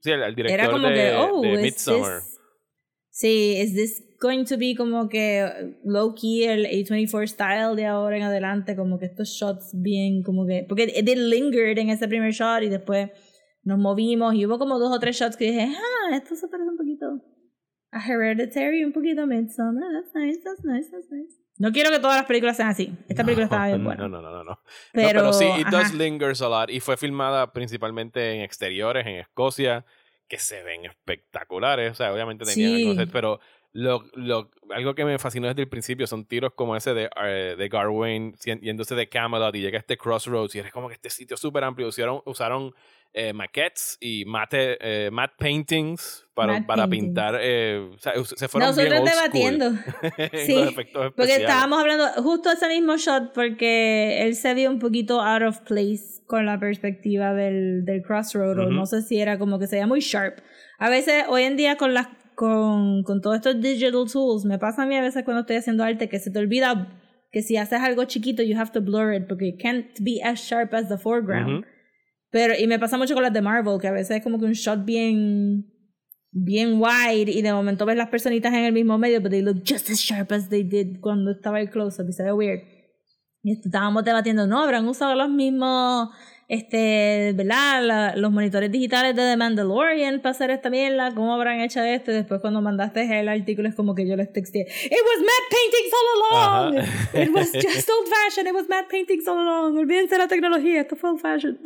Sí, 0.01 0.11
el, 0.11 0.23
el 0.23 0.35
director 0.35 0.59
Era 0.59 0.71
como 0.71 0.87
de, 0.87 0.93
que, 0.95 1.15
oh, 1.15 1.41
de 1.41 1.57
Midsommar. 1.61 2.19
this- 2.21 2.35
Sí, 3.11 3.57
is 3.59 3.73
this 3.75 4.01
going 4.21 4.45
to 4.45 4.57
be 4.57 4.75
como 4.77 5.09
que 5.09 5.75
low 5.83 6.13
key 6.15 6.45
el 6.45 6.65
A24 6.65 7.27
style 7.27 7.75
de 7.75 7.85
ahora 7.85 8.15
en 8.15 8.23
adelante, 8.23 8.75
como 8.77 8.97
que 8.97 9.07
estos 9.07 9.29
shots 9.29 9.71
bien, 9.73 10.23
como 10.23 10.45
que, 10.47 10.65
porque 10.69 10.83
it 10.83 11.07
lingered 11.17 11.77
en 11.77 11.89
ese 11.89 12.07
primer 12.07 12.31
shot 12.31 12.63
y 12.63 12.69
después 12.69 13.09
nos 13.63 13.77
movimos 13.77 14.35
y 14.35 14.45
hubo 14.45 14.57
como 14.57 14.79
dos 14.79 14.95
o 14.95 14.99
tres 14.99 15.17
shots 15.17 15.35
que 15.35 15.45
dije, 15.51 15.67
ah, 15.75 16.15
esto 16.15 16.33
se 16.35 16.47
parece 16.47 16.69
un 16.69 16.77
poquito 16.77 17.05
a 17.91 17.99
Hereditary, 18.07 18.85
un 18.85 18.93
poquito 18.93 19.23
a 19.23 19.25
Midsommar, 19.25 19.83
that's 19.91 20.15
nice, 20.15 20.39
that's 20.41 20.63
nice, 20.63 20.89
that's 20.89 21.11
nice. 21.11 21.35
No 21.59 21.71
quiero 21.71 21.91
que 21.91 21.99
todas 21.99 22.15
las 22.17 22.25
películas 22.25 22.57
sean 22.57 22.69
así. 22.69 22.91
Esta 23.07 23.23
película 23.23 23.43
estaba 23.45 23.67
bien 23.67 23.83
buena. 23.83 24.03
No, 24.07 24.09
no, 24.09 24.21
no, 24.21 24.31
no. 24.31 24.43
no. 24.43 24.59
Pero, 24.93 25.19
no, 25.21 25.31
pero 25.31 25.33
sí, 25.33 25.45
it 25.59 25.67
ajá. 25.67 25.77
does 25.77 25.93
lingers 25.93 26.41
a 26.41 26.49
lot. 26.49 26.69
Y 26.71 26.79
fue 26.79 26.97
filmada 26.97 27.53
principalmente 27.53 28.33
en 28.33 28.41
exteriores, 28.41 29.05
en 29.05 29.17
Escocia, 29.17 29.85
que 30.27 30.39
se 30.39 30.63
ven 30.63 30.85
espectaculares. 30.85 31.91
O 31.91 31.95
sea, 31.95 32.13
obviamente 32.13 32.45
tenían 32.45 32.69
Sí. 32.71 32.75
algunos 32.77 32.97
sets, 32.97 33.11
pero 33.11 33.39
lo, 33.73 34.03
lo, 34.13 34.49
algo 34.71 34.95
que 34.95 35.05
me 35.05 35.19
fascinó 35.19 35.47
desde 35.47 35.61
el 35.61 35.69
principio 35.69 36.07
son 36.07 36.25
tiros 36.25 36.53
como 36.55 36.75
ese 36.75 36.93
de, 36.93 37.09
eh, 37.23 37.55
de 37.57 37.69
Garwain 37.69 38.33
cien- 38.35 38.61
yéndose 38.61 38.95
de 38.95 39.09
Camelot 39.09 39.53
y 39.55 39.61
llega 39.61 39.77
a 39.77 39.81
este 39.81 39.97
Crossroads 39.97 40.55
y 40.55 40.59
es 40.59 40.71
como 40.71 40.87
que 40.87 40.95
este 40.95 41.09
sitio 41.09 41.37
súper 41.37 41.63
amplio. 41.63 41.87
Usaron, 41.87 42.21
usaron 42.25 42.73
eh, 43.13 43.33
maquettes 43.33 43.97
y 43.99 44.23
mate, 44.25 44.77
eh, 44.81 45.09
matte 45.11 45.33
paintings 45.37 46.27
para, 46.35 46.65
para 46.65 46.87
pintar. 46.87 47.37
eh, 47.41 47.89
o 47.93 47.97
sea, 47.97 48.13
se 48.23 48.47
fueron 48.47 48.75
bien 48.75 48.89
Nosotros 48.89 48.99
old 48.99 49.09
debatiendo. 49.09 49.71
Sí, 50.45 50.53
los 50.55 50.69
efectos 50.71 51.13
Porque 51.15 51.35
estábamos 51.35 51.79
hablando 51.79 52.05
justo 52.23 52.51
ese 52.51 52.67
mismo 52.67 52.97
shot 52.97 53.33
porque 53.33 54.21
él 54.23 54.35
se 54.35 54.53
vio 54.53 54.69
un 54.69 54.79
poquito 54.79 55.21
out 55.21 55.43
of 55.43 55.59
place 55.61 56.21
con 56.27 56.45
la 56.45 56.59
perspectiva 56.59 57.33
del, 57.33 57.83
del 57.83 58.03
crossroad 58.03 58.59
o 58.59 58.63
Ujú. 58.63 58.71
no 58.71 58.85
sé 58.85 59.01
si 59.01 59.19
era 59.19 59.39
como 59.39 59.57
que 59.59 59.67
se 59.67 59.77
veía 59.77 59.87
muy 59.87 59.99
sharp. 60.01 60.39
A 60.77 60.89
veces 60.89 61.25
hoy 61.29 61.43
en 61.43 61.57
día 61.57 61.75
con 61.77 61.93
las 61.93 62.07
con, 62.35 63.03
con 63.03 63.19
todos 63.21 63.35
estos 63.37 63.59
digital 63.59 64.05
tools 64.09 64.45
me 64.45 64.57
pasa 64.59 64.83
a 64.83 64.85
mí 64.85 64.95
a 64.95 65.01
veces 65.01 65.23
cuando 65.25 65.41
estoy 65.41 65.57
haciendo 65.57 65.83
arte 65.83 66.07
que 66.07 66.19
se 66.19 66.31
te 66.31 66.39
olvida 66.39 66.87
que 67.33 67.41
si 67.41 67.57
haces 67.57 67.81
algo 67.81 68.05
chiquito 68.05 68.41
you 68.43 68.57
have 68.57 68.71
to 68.71 68.79
blur 68.81 69.13
it 69.13 69.27
porque 69.27 69.47
it 69.49 69.61
can't 69.61 69.87
be 69.99 70.21
as 70.23 70.39
sharp 70.39 70.73
as 70.73 70.87
the 70.87 70.97
foreground. 70.97 71.49
Ujú. 71.49 71.65
Pero, 72.31 72.53
y 72.57 72.67
me 72.67 72.77
pasa 72.79 72.97
mucho 72.97 73.13
con 73.13 73.23
las 73.23 73.33
de 73.33 73.41
Marvel, 73.41 73.79
que 73.81 73.87
a 73.87 73.91
veces 73.91 74.17
es 74.17 74.23
como 74.23 74.37
que 74.39 74.45
un 74.45 74.53
shot 74.53 74.85
bien, 74.85 75.65
bien 76.31 76.79
wide 76.79 77.31
y 77.31 77.41
de 77.41 77.51
momento 77.53 77.85
ves 77.85 77.97
las 77.97 78.09
personitas 78.09 78.53
en 78.53 78.65
el 78.65 78.73
mismo 78.73 78.97
medio, 78.97 79.19
but 79.21 79.31
they 79.31 79.41
look 79.41 79.63
just 79.65 79.89
as 79.89 79.97
sharp 79.99 80.31
as 80.31 80.47
they 80.49 80.63
did 80.63 80.99
cuando 81.01 81.31
estaba 81.31 81.59
el 81.59 81.69
close-up 81.71 82.07
y 82.07 82.13
se 82.13 82.23
ve 82.23 82.31
weird. 82.31 82.61
Y 83.41 83.53
estábamos 83.53 84.03
debatiendo, 84.03 84.45
no, 84.47 84.61
habrán 84.61 84.85
usado 84.87 85.15
los 85.15 85.29
mismos, 85.29 86.09
este, 86.49 87.33
¿verdad? 87.35 87.81
La- 87.83 88.15
los 88.15 88.31
monitores 88.31 88.69
digitales 88.71 89.15
de 89.15 89.21
The 89.23 89.37
Mandalorian 89.37 90.19
para 90.21 90.31
hacer 90.31 90.51
esta 90.51 90.69
mierda, 90.69 91.15
¿cómo 91.15 91.33
habrán 91.33 91.61
hecho 91.61 91.81
esto? 91.81 92.11
Después 92.11 92.41
cuando 92.41 92.61
mandaste 92.61 93.19
el 93.19 93.29
artículo 93.29 93.69
es 93.69 93.75
como 93.75 93.95
que 93.95 94.05
yo 94.07 94.15
les 94.17 94.31
texté, 94.33 94.59
it 94.59 94.91
was 94.91 95.19
matte 95.21 95.49
paintings 95.49 95.93
all 95.93 96.37
along! 96.37 96.77
Ajá. 96.79 97.23
It 97.23 97.29
was 97.33 97.51
just 97.53 97.89
old 97.89 98.07
fashioned, 98.07 98.49
it 98.49 98.53
was 98.53 98.67
matte 98.69 98.87
paintings 98.89 99.27
all 99.27 99.39
along, 99.39 99.77
olvídense 99.77 100.13
de 100.15 100.19
la 100.19 100.27
tecnología, 100.27 100.81
esto 100.81 100.95
fue 100.95 101.09
old 101.09 101.21
fashioned. 101.21 101.57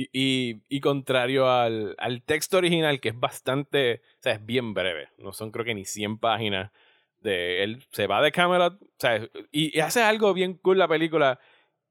Y, 0.00 0.08
y, 0.12 0.62
y 0.68 0.80
contrario 0.80 1.50
al, 1.50 1.94
al 1.98 2.22
texto 2.22 2.56
original, 2.58 3.00
que 3.00 3.10
es 3.10 3.18
bastante, 3.18 4.00
o 4.18 4.22
sea, 4.22 4.32
es 4.34 4.46
bien 4.46 4.72
breve, 4.72 5.08
no 5.18 5.32
son 5.32 5.50
creo 5.50 5.64
que 5.64 5.74
ni 5.74 5.84
100 5.84 6.18
páginas, 6.18 6.70
de 7.18 7.62
él 7.64 7.84
se 7.90 8.06
va 8.06 8.22
de 8.22 8.32
Camelot, 8.32 8.80
o 8.80 8.86
sea, 8.98 9.28
y, 9.52 9.76
y 9.76 9.80
hace 9.80 10.02
algo 10.02 10.32
bien 10.32 10.54
cool 10.54 10.78
la 10.78 10.88
película 10.88 11.38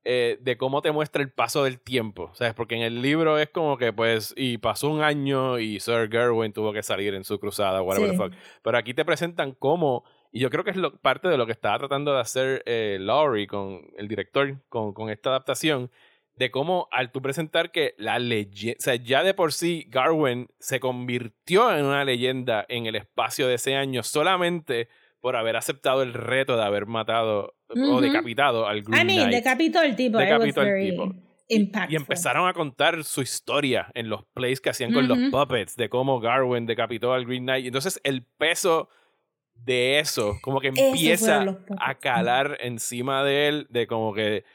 eh, 0.04 0.38
de 0.42 0.58
cómo 0.58 0.82
te 0.82 0.92
muestra 0.92 1.22
el 1.22 1.32
paso 1.32 1.64
del 1.66 1.80
tiempo, 1.82 2.32
¿sabes? 2.34 2.56
Porque 2.56 2.74
en 2.76 2.82
el 2.82 3.02
libro 3.04 3.38
es 3.38 3.50
como 3.50 3.78
que, 3.78 3.94
pues, 3.94 4.34
y 4.36 4.58
pasó 4.58 4.90
un 4.90 5.02
año 5.04 5.60
y 5.60 5.80
Sir 5.80 6.10
Gerwin 6.10 6.52
tuvo 6.54 6.74
que 6.74 6.82
salir 6.82 7.14
en 7.14 7.24
su 7.24 7.38
cruzada, 7.40 7.84
whatever 7.84 8.10
Sí. 8.10 8.18
the 8.18 8.24
fuck. 8.24 8.34
Pero 8.64 8.78
aquí 8.80 8.96
te 8.96 9.06
presentan 9.06 9.52
cómo, 9.52 10.04
y 10.32 10.40
yo 10.40 10.50
creo 10.50 10.64
que 10.64 10.72
es 10.72 10.78
lo- 10.78 10.98
parte 11.00 11.28
de 11.28 11.38
lo 11.38 11.46
que 11.46 11.52
estaba 11.52 11.78
tratando 11.78 12.14
de 12.16 12.22
hacer 12.22 12.64
eh, 12.66 12.98
Laurie, 13.00 13.46
con 13.46 13.82
el 13.98 14.08
director, 14.08 14.56
con, 14.70 14.94
con 14.94 15.12
esta 15.12 15.30
adaptación, 15.30 15.92
de 16.40 16.52
cómo 16.52 16.88
al 16.92 17.12
tú 17.12 17.22
presentar 17.22 17.70
que 17.70 17.96
la 17.98 18.18
leyenda, 18.18 18.78
o 18.80 18.82
sea, 18.82 18.96
ya 18.96 19.24
de 19.24 19.34
por 19.34 19.52
sí 19.52 19.86
Garwin 19.90 20.48
se 20.58 20.80
convirtió 20.80 21.76
en 21.76 21.84
una 21.84 22.06
leyenda 22.06 22.66
en 22.70 22.86
el 22.86 22.96
espacio 22.96 23.46
de 23.46 23.56
ese 23.56 23.76
año 23.76 24.04
solamente 24.04 24.88
por 25.20 25.36
haber 25.36 25.58
aceptado 25.58 26.02
el 26.02 26.14
reto 26.14 26.56
de 26.56 26.64
haber 26.64 26.86
matado 26.86 27.56
o 27.68 28.00
decapitado 28.00 28.68
al 28.68 28.84
Green 28.84 29.02
I 29.02 29.06
mean, 29.06 29.28
Knight. 29.28 29.44
decapitó 29.44 29.80
al 29.80 29.98
tipo. 29.98 30.18
Decapitó 30.18 30.62
al 30.62 30.80
tipo. 30.80 31.14
impactful. 31.50 31.94
Y 31.94 31.96
empezaron 31.98 32.48
a 32.48 32.54
contar 32.54 33.04
su 33.04 33.22
historia 33.22 33.92
en 33.94 34.08
los 34.08 34.24
plays 34.34 34.62
que 34.62 34.70
hacían 34.70 34.94
con 34.94 35.10
los 35.10 35.18
puppets, 35.32 35.76
de 35.76 35.90
cómo 35.90 36.22
Garwin 36.22 36.66
decapitó 36.66 37.12
al 37.12 37.26
Green 37.26 37.44
Knight. 37.44 37.66
Entonces 37.66 38.00
el 38.06 38.24
peso 38.24 38.88
de 39.56 40.00
eso, 40.00 40.38
como 40.42 40.62
que 40.62 40.70
empieza 40.70 41.58
a 41.82 41.96
calar 41.96 42.58
encima 42.62 43.26
de 43.26 43.50
él, 43.50 43.68
de 43.70 43.88
como 43.88 44.14
que, 44.14 44.46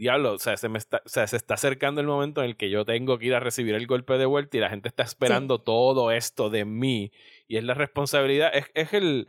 diablo, 0.00 0.32
o 0.32 0.38
sea, 0.38 0.56
se, 0.56 0.68
me 0.68 0.78
está, 0.78 1.02
o 1.04 1.08
sea, 1.08 1.26
se 1.26 1.36
está 1.36 1.54
acercando 1.54 2.00
el 2.00 2.06
momento 2.08 2.42
en 2.42 2.48
el 2.50 2.56
que 2.56 2.70
yo 2.70 2.84
tengo 2.84 3.18
que 3.18 3.26
ir 3.26 3.34
a 3.34 3.40
recibir 3.40 3.74
el 3.74 3.86
golpe 3.86 4.18
de 4.18 4.26
vuelta 4.26 4.56
y 4.56 4.60
la 4.60 4.70
gente 4.70 4.88
está 4.88 5.02
esperando 5.04 5.60
todo 5.60 6.10
esto 6.10 6.50
de 6.50 6.64
mí. 6.64 7.12
Y 7.46 7.56
es 7.58 7.64
la 7.64 7.74
responsabilidad, 7.74 8.50
es, 8.54 8.66
es 8.74 8.92
el, 8.94 9.28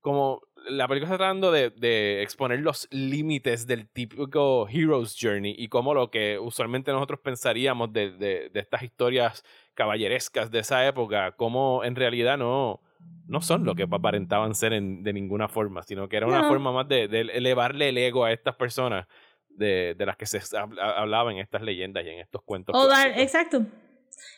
como 0.00 0.40
la 0.68 0.88
película 0.88 1.08
está 1.12 1.18
tratando 1.18 1.52
de, 1.52 1.70
de 1.70 2.22
exponer 2.22 2.60
los 2.60 2.88
límites 2.90 3.66
del 3.66 3.86
típico 3.88 4.66
Hero's 4.68 5.16
Journey 5.20 5.54
y 5.58 5.68
cómo 5.68 5.92
lo 5.92 6.10
que 6.10 6.38
usualmente 6.38 6.90
nosotros 6.92 7.20
pensaríamos 7.20 7.92
de, 7.92 8.12
de, 8.12 8.48
de 8.50 8.60
estas 8.60 8.82
historias 8.82 9.44
caballerescas 9.74 10.50
de 10.50 10.60
esa 10.60 10.86
época, 10.86 11.32
cómo 11.32 11.82
en 11.84 11.96
realidad 11.96 12.38
no, 12.38 12.80
no 13.26 13.40
son 13.42 13.64
lo 13.64 13.74
que 13.74 13.82
aparentaban 13.82 14.54
ser 14.54 14.72
en, 14.72 15.02
de 15.02 15.12
ninguna 15.12 15.48
forma, 15.48 15.82
sino 15.82 16.08
que 16.08 16.16
era 16.16 16.26
una 16.26 16.42
No. 16.42 16.48
forma 16.48 16.72
más 16.72 16.88
de, 16.88 17.08
de 17.08 17.20
elevarle 17.20 17.90
el 17.90 17.98
ego 17.98 18.24
a 18.24 18.32
estas 18.32 18.54
personas 18.56 19.06
de, 19.56 19.94
de 19.96 20.06
las 20.06 20.16
que 20.16 20.26
se 20.26 20.38
hab- 20.38 20.78
hablaba 20.80 21.32
en 21.32 21.38
estas 21.38 21.62
leyendas 21.62 22.04
y 22.04 22.08
en 22.10 22.20
estos 22.20 22.42
cuentos. 22.44 22.74
O 22.76 22.86
dar- 22.88 23.14
clásicos. 23.14 23.22
exacto. 23.22 23.66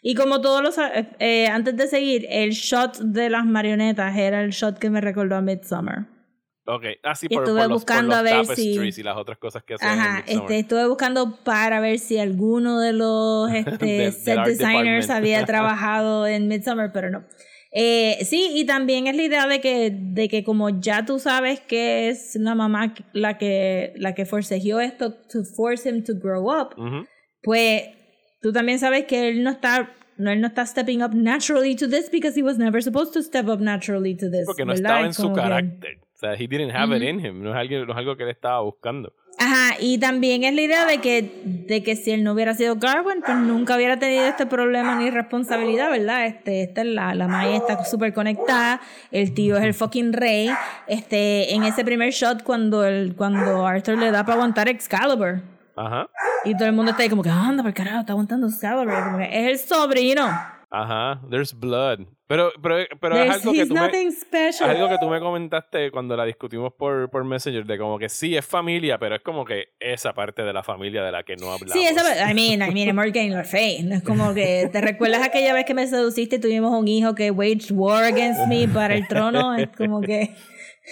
Y 0.03 0.15
como 0.15 0.41
todos 0.41 0.63
los. 0.63 0.79
eh, 0.79 1.09
eh, 1.19 1.47
antes 1.49 1.77
de 1.77 1.87
seguir, 1.87 2.27
el 2.31 2.51
shot 2.51 2.99
de 2.99 3.29
las 3.31 3.45
marionetas 3.45 4.17
era 4.17 4.43
el 4.43 4.51
shot 4.51 4.79
que 4.79 4.91
me 4.91 5.01
recordó 5.01 5.37
a 5.37 5.41
Midsummer. 5.41 6.07
Ok, 6.69 6.85
así 7.05 7.27
Y 7.31 7.35
por, 7.35 7.45
estuve 7.45 7.61
por 7.61 7.69
los, 7.71 7.85
por 7.85 7.95
buscando 7.95 8.09
los 8.09 8.19
a 8.19 8.23
ver 8.23 8.47
si- 8.57 8.73
y 9.01 9.03
las 9.05 9.17
otras 9.17 9.39
cosas 9.39 9.63
que 9.63 9.75
hacían 9.75 9.99
Ajá, 10.01 10.25
en 10.27 10.41
este, 10.41 10.59
estuve 10.59 10.89
buscando 10.89 11.37
para 11.45 11.79
ver 11.79 12.01
si 12.01 12.19
alguno 12.19 12.81
de 12.81 12.93
los 12.93 13.49
este, 13.55 14.11
set 14.11 14.41
designers 14.45 15.09
había 15.11 15.45
trabajado 15.47 16.27
en 16.27 16.49
Midsummer, 16.49 16.91
pero 16.93 17.11
no. 17.11 17.25
Eh, 17.79 18.25
sí, 18.25 18.53
y 18.55 18.65
también 18.65 19.07
es 19.07 19.15
la 19.15 19.23
idea 19.23 19.47
de 19.47 19.61
que, 19.61 19.93
de 19.95 20.29
que 20.31 20.43
como 20.43 20.71
ya 20.81 21.05
tú 21.05 21.19
sabes 21.19 21.61
que 21.61 22.09
es 22.09 22.35
la 22.37 22.55
mamá 22.55 22.95
la 23.13 23.37
que, 23.37 23.93
la 23.97 24.15
que 24.15 24.25
forcejeó 24.25 24.81
esto 24.81 25.13
to 25.13 25.45
force 25.45 25.87
him 25.87 26.03
to 26.03 26.15
grow 26.15 26.51
up, 26.51 26.75
pues 27.43 27.83
tú 28.41 28.51
también 28.51 28.79
sabes 28.79 29.05
que 29.05 29.29
él 29.29 29.43
no 29.43 29.51
está 29.51 29.91
no 30.17 30.31
él 30.31 30.41
no 30.41 30.47
está 30.47 30.65
stepping 30.65 31.03
up 31.03 31.13
naturally 31.13 31.77
to 31.77 31.87
this 31.87 32.11
because 32.11 32.35
he 32.35 32.43
was 32.43 32.57
never 32.57 32.83
supposed 32.83 33.13
to 33.13 33.21
step 33.23 33.47
up 33.47 33.61
naturally 33.61 34.17
to 34.17 34.31
this 34.31 34.47
Porque 34.47 34.65
no 34.65 34.73
¿verdad? 34.73 35.03
estaba 35.03 35.07
en 35.07 35.13
su 35.13 35.33
carácter. 35.35 35.99
O 36.15 36.19
sea, 36.19 36.33
he 36.33 36.47
didn't 36.49 36.75
have 36.75 36.97
it 36.97 37.03
Ujú. 37.03 37.11
in 37.11 37.21
him. 37.27 37.43
No 37.43 37.51
es, 37.51 37.57
algo, 37.57 37.85
no 37.85 37.93
es 37.93 37.99
algo 37.99 38.17
que 38.17 38.23
él 38.23 38.31
estaba 38.31 38.63
buscando. 38.63 39.13
Ajá, 39.39 39.77
y 39.79 39.99
también 39.99 40.45
es 40.45 40.55
la 40.55 40.63
idea 40.63 40.87
de 40.87 40.99
que, 40.99 41.43
de 41.45 41.83
que 41.83 41.95
si 41.95 42.11
él 42.11 42.25
no 42.25 42.33
hubiera 42.33 42.55
sido 42.55 42.77
Garwin, 42.77 43.21
pues 43.21 43.37
nunca 43.37 43.77
hubiera 43.77 43.99
tenido 43.99 44.25
este 44.25 44.47
problema 44.47 44.95
ni 44.95 45.11
responsabilidad, 45.11 45.91
¿verdad? 45.91 46.27
Este, 46.27 46.63
esta 46.63 46.81
es 46.81 46.87
la, 46.87 47.15
la 47.15 47.29
Maya 47.29 47.57
está 47.57 47.85
súper 47.85 48.15
conectada, 48.15 48.81
el 49.11 49.35
tío 49.35 49.59
es 49.59 49.65
el 49.65 49.75
fucking 49.75 50.15
rey. 50.15 50.49
Este, 50.87 51.55
en 51.55 51.65
ese 51.65 51.85
primer 51.85 52.13
shot 52.13 52.45
cuando 52.45 52.85
el, 52.87 53.15
cuando 53.15 53.67
Arthur 53.67 53.99
le 53.99 54.11
da 54.11 54.25
para 54.25 54.37
aguantar 54.37 54.69
Excalibur. 54.69 55.43
Ajá. 55.77 56.09
Y 56.47 56.57
todo 56.57 56.69
el 56.69 56.73
mundo 56.73 56.93
está 56.93 57.03
ahí 57.03 57.11
como 57.11 57.23
que, 57.23 57.29
anda, 57.29 57.63
por 57.63 57.75
carajo, 57.75 58.01
está 58.01 58.15
aguantando 58.15 58.47
Excalibur. 58.47 59.05
Como 59.05 59.19
que 59.19 59.25
es 59.25 59.51
el 59.51 59.59
sobrino. 59.59 60.27
Ajá. 60.71 61.21
There's 61.29 61.53
blood. 61.53 62.07
Pero, 62.29 62.51
pero, 62.61 62.77
pero 63.01 63.17
es 63.23 63.35
algo 63.37 63.53
que 63.53 63.61
he's 63.61 63.69
tú 63.69 63.75
me... 63.75 64.11
special. 64.11 64.71
Algo 64.71 64.89
que 64.89 64.97
tú 64.99 65.09
me 65.09 65.21
comentaste 65.21 65.93
cuando 65.93 66.17
la 66.17 66.25
discutimos 66.25 66.73
por, 66.73 67.09
por 67.09 67.25
Messenger, 67.25 67.65
de 67.65 67.79
como 67.79 67.99
que 67.99 68.09
sí 68.09 68.37
es 68.37 68.45
familia, 68.45 68.99
pero 68.99 69.15
es 69.15 69.23
como 69.23 69.45
que 69.45 69.69
esa 69.79 70.13
parte 70.13 70.43
de 70.43 70.53
la 70.53 70.65
familia 70.65 71.05
de 71.05 71.13
la 71.13 71.23
que 71.23 71.37
no 71.37 71.53
hablamos. 71.53 71.73
Sí, 71.73 71.87
esa, 71.87 72.29
I 72.29 72.35
mean, 72.35 72.69
I 72.69 72.75
mean, 72.75 73.17
in 73.17 73.33
your 73.33 73.45
face. 73.45 73.83
No 73.85 73.95
es 73.95 74.03
como 74.03 74.35
que 74.35 74.69
te 74.73 74.81
recuerdas 74.81 75.23
aquella 75.23 75.55
vez 75.55 75.67
que 75.67 75.75
me 75.75 75.87
seduciste 75.87 76.37
y 76.37 76.39
tuvimos 76.41 76.73
un 76.77 76.89
hijo 76.89 77.15
que 77.15 77.31
waged 77.31 77.71
war 77.71 78.03
against 78.05 78.47
me 78.49 78.67
para 78.67 78.95
el 78.95 79.07
trono. 79.07 79.55
Es 79.55 79.69
como 79.77 80.01
que 80.01 80.35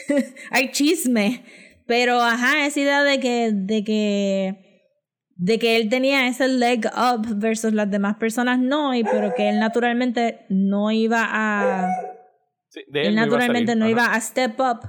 hay 0.51 0.71
chisme. 0.71 1.45
Pero 1.87 2.23
ajá, 2.23 2.65
esa 2.65 2.81
idea 2.81 3.03
de 3.03 3.21
que, 3.21 3.51
de 3.53 3.85
que 3.85 4.64
de 5.37 5.59
que 5.59 5.77
él 5.77 5.89
tenía 5.89 6.27
ese 6.29 6.49
leg 6.49 6.87
up 6.97 7.27
versus 7.37 7.73
las 7.73 7.91
demás 7.91 8.17
personas 8.17 8.59
no, 8.59 8.95
y 8.95 9.03
pero 9.05 9.35
que 9.35 9.49
él 9.49 9.59
naturalmente 9.59 10.47
no 10.49 10.91
iba 10.91 11.25
a 11.29 11.89
Sí, 12.69 12.81
de 12.89 13.01
él 13.03 13.07
él 13.09 13.15
no 13.15 13.21
iba 13.21 13.23
a 13.23 13.27
naturalmente 13.27 13.73
salir. 13.73 13.83
no 13.85 13.89
iba 13.89 14.07
a 14.15 14.21
step 14.21 14.59
up. 14.61 14.81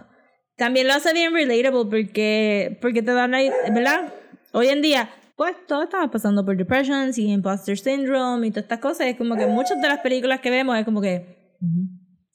También 0.57 0.87
lo 0.87 0.93
hace 0.93 1.13
bien 1.13 1.33
relatable 1.33 1.89
porque, 1.89 2.77
porque 2.81 3.01
te 3.01 3.11
dan 3.11 3.33
ahí, 3.35 3.51
¿verdad? 3.73 4.13
Hoy 4.53 4.67
en 4.69 4.81
día, 4.81 5.09
pues 5.35 5.55
todo 5.67 5.83
estaba 5.83 6.09
pasando 6.09 6.45
por 6.45 6.55
depressions 6.55 7.17
y 7.17 7.31
imposter 7.31 7.77
syndrome 7.77 8.47
y 8.47 8.51
todas 8.51 8.63
estas 8.63 8.79
cosas. 8.79 9.07
Es 9.07 9.17
como 9.17 9.35
que 9.35 9.47
muchas 9.47 9.81
de 9.81 9.87
las 9.89 9.99
películas 9.99 10.39
que 10.39 10.49
vemos 10.49 10.77
es 10.77 10.85
como 10.85 11.01
que, 11.01 11.55
"Ujú, 11.61 11.89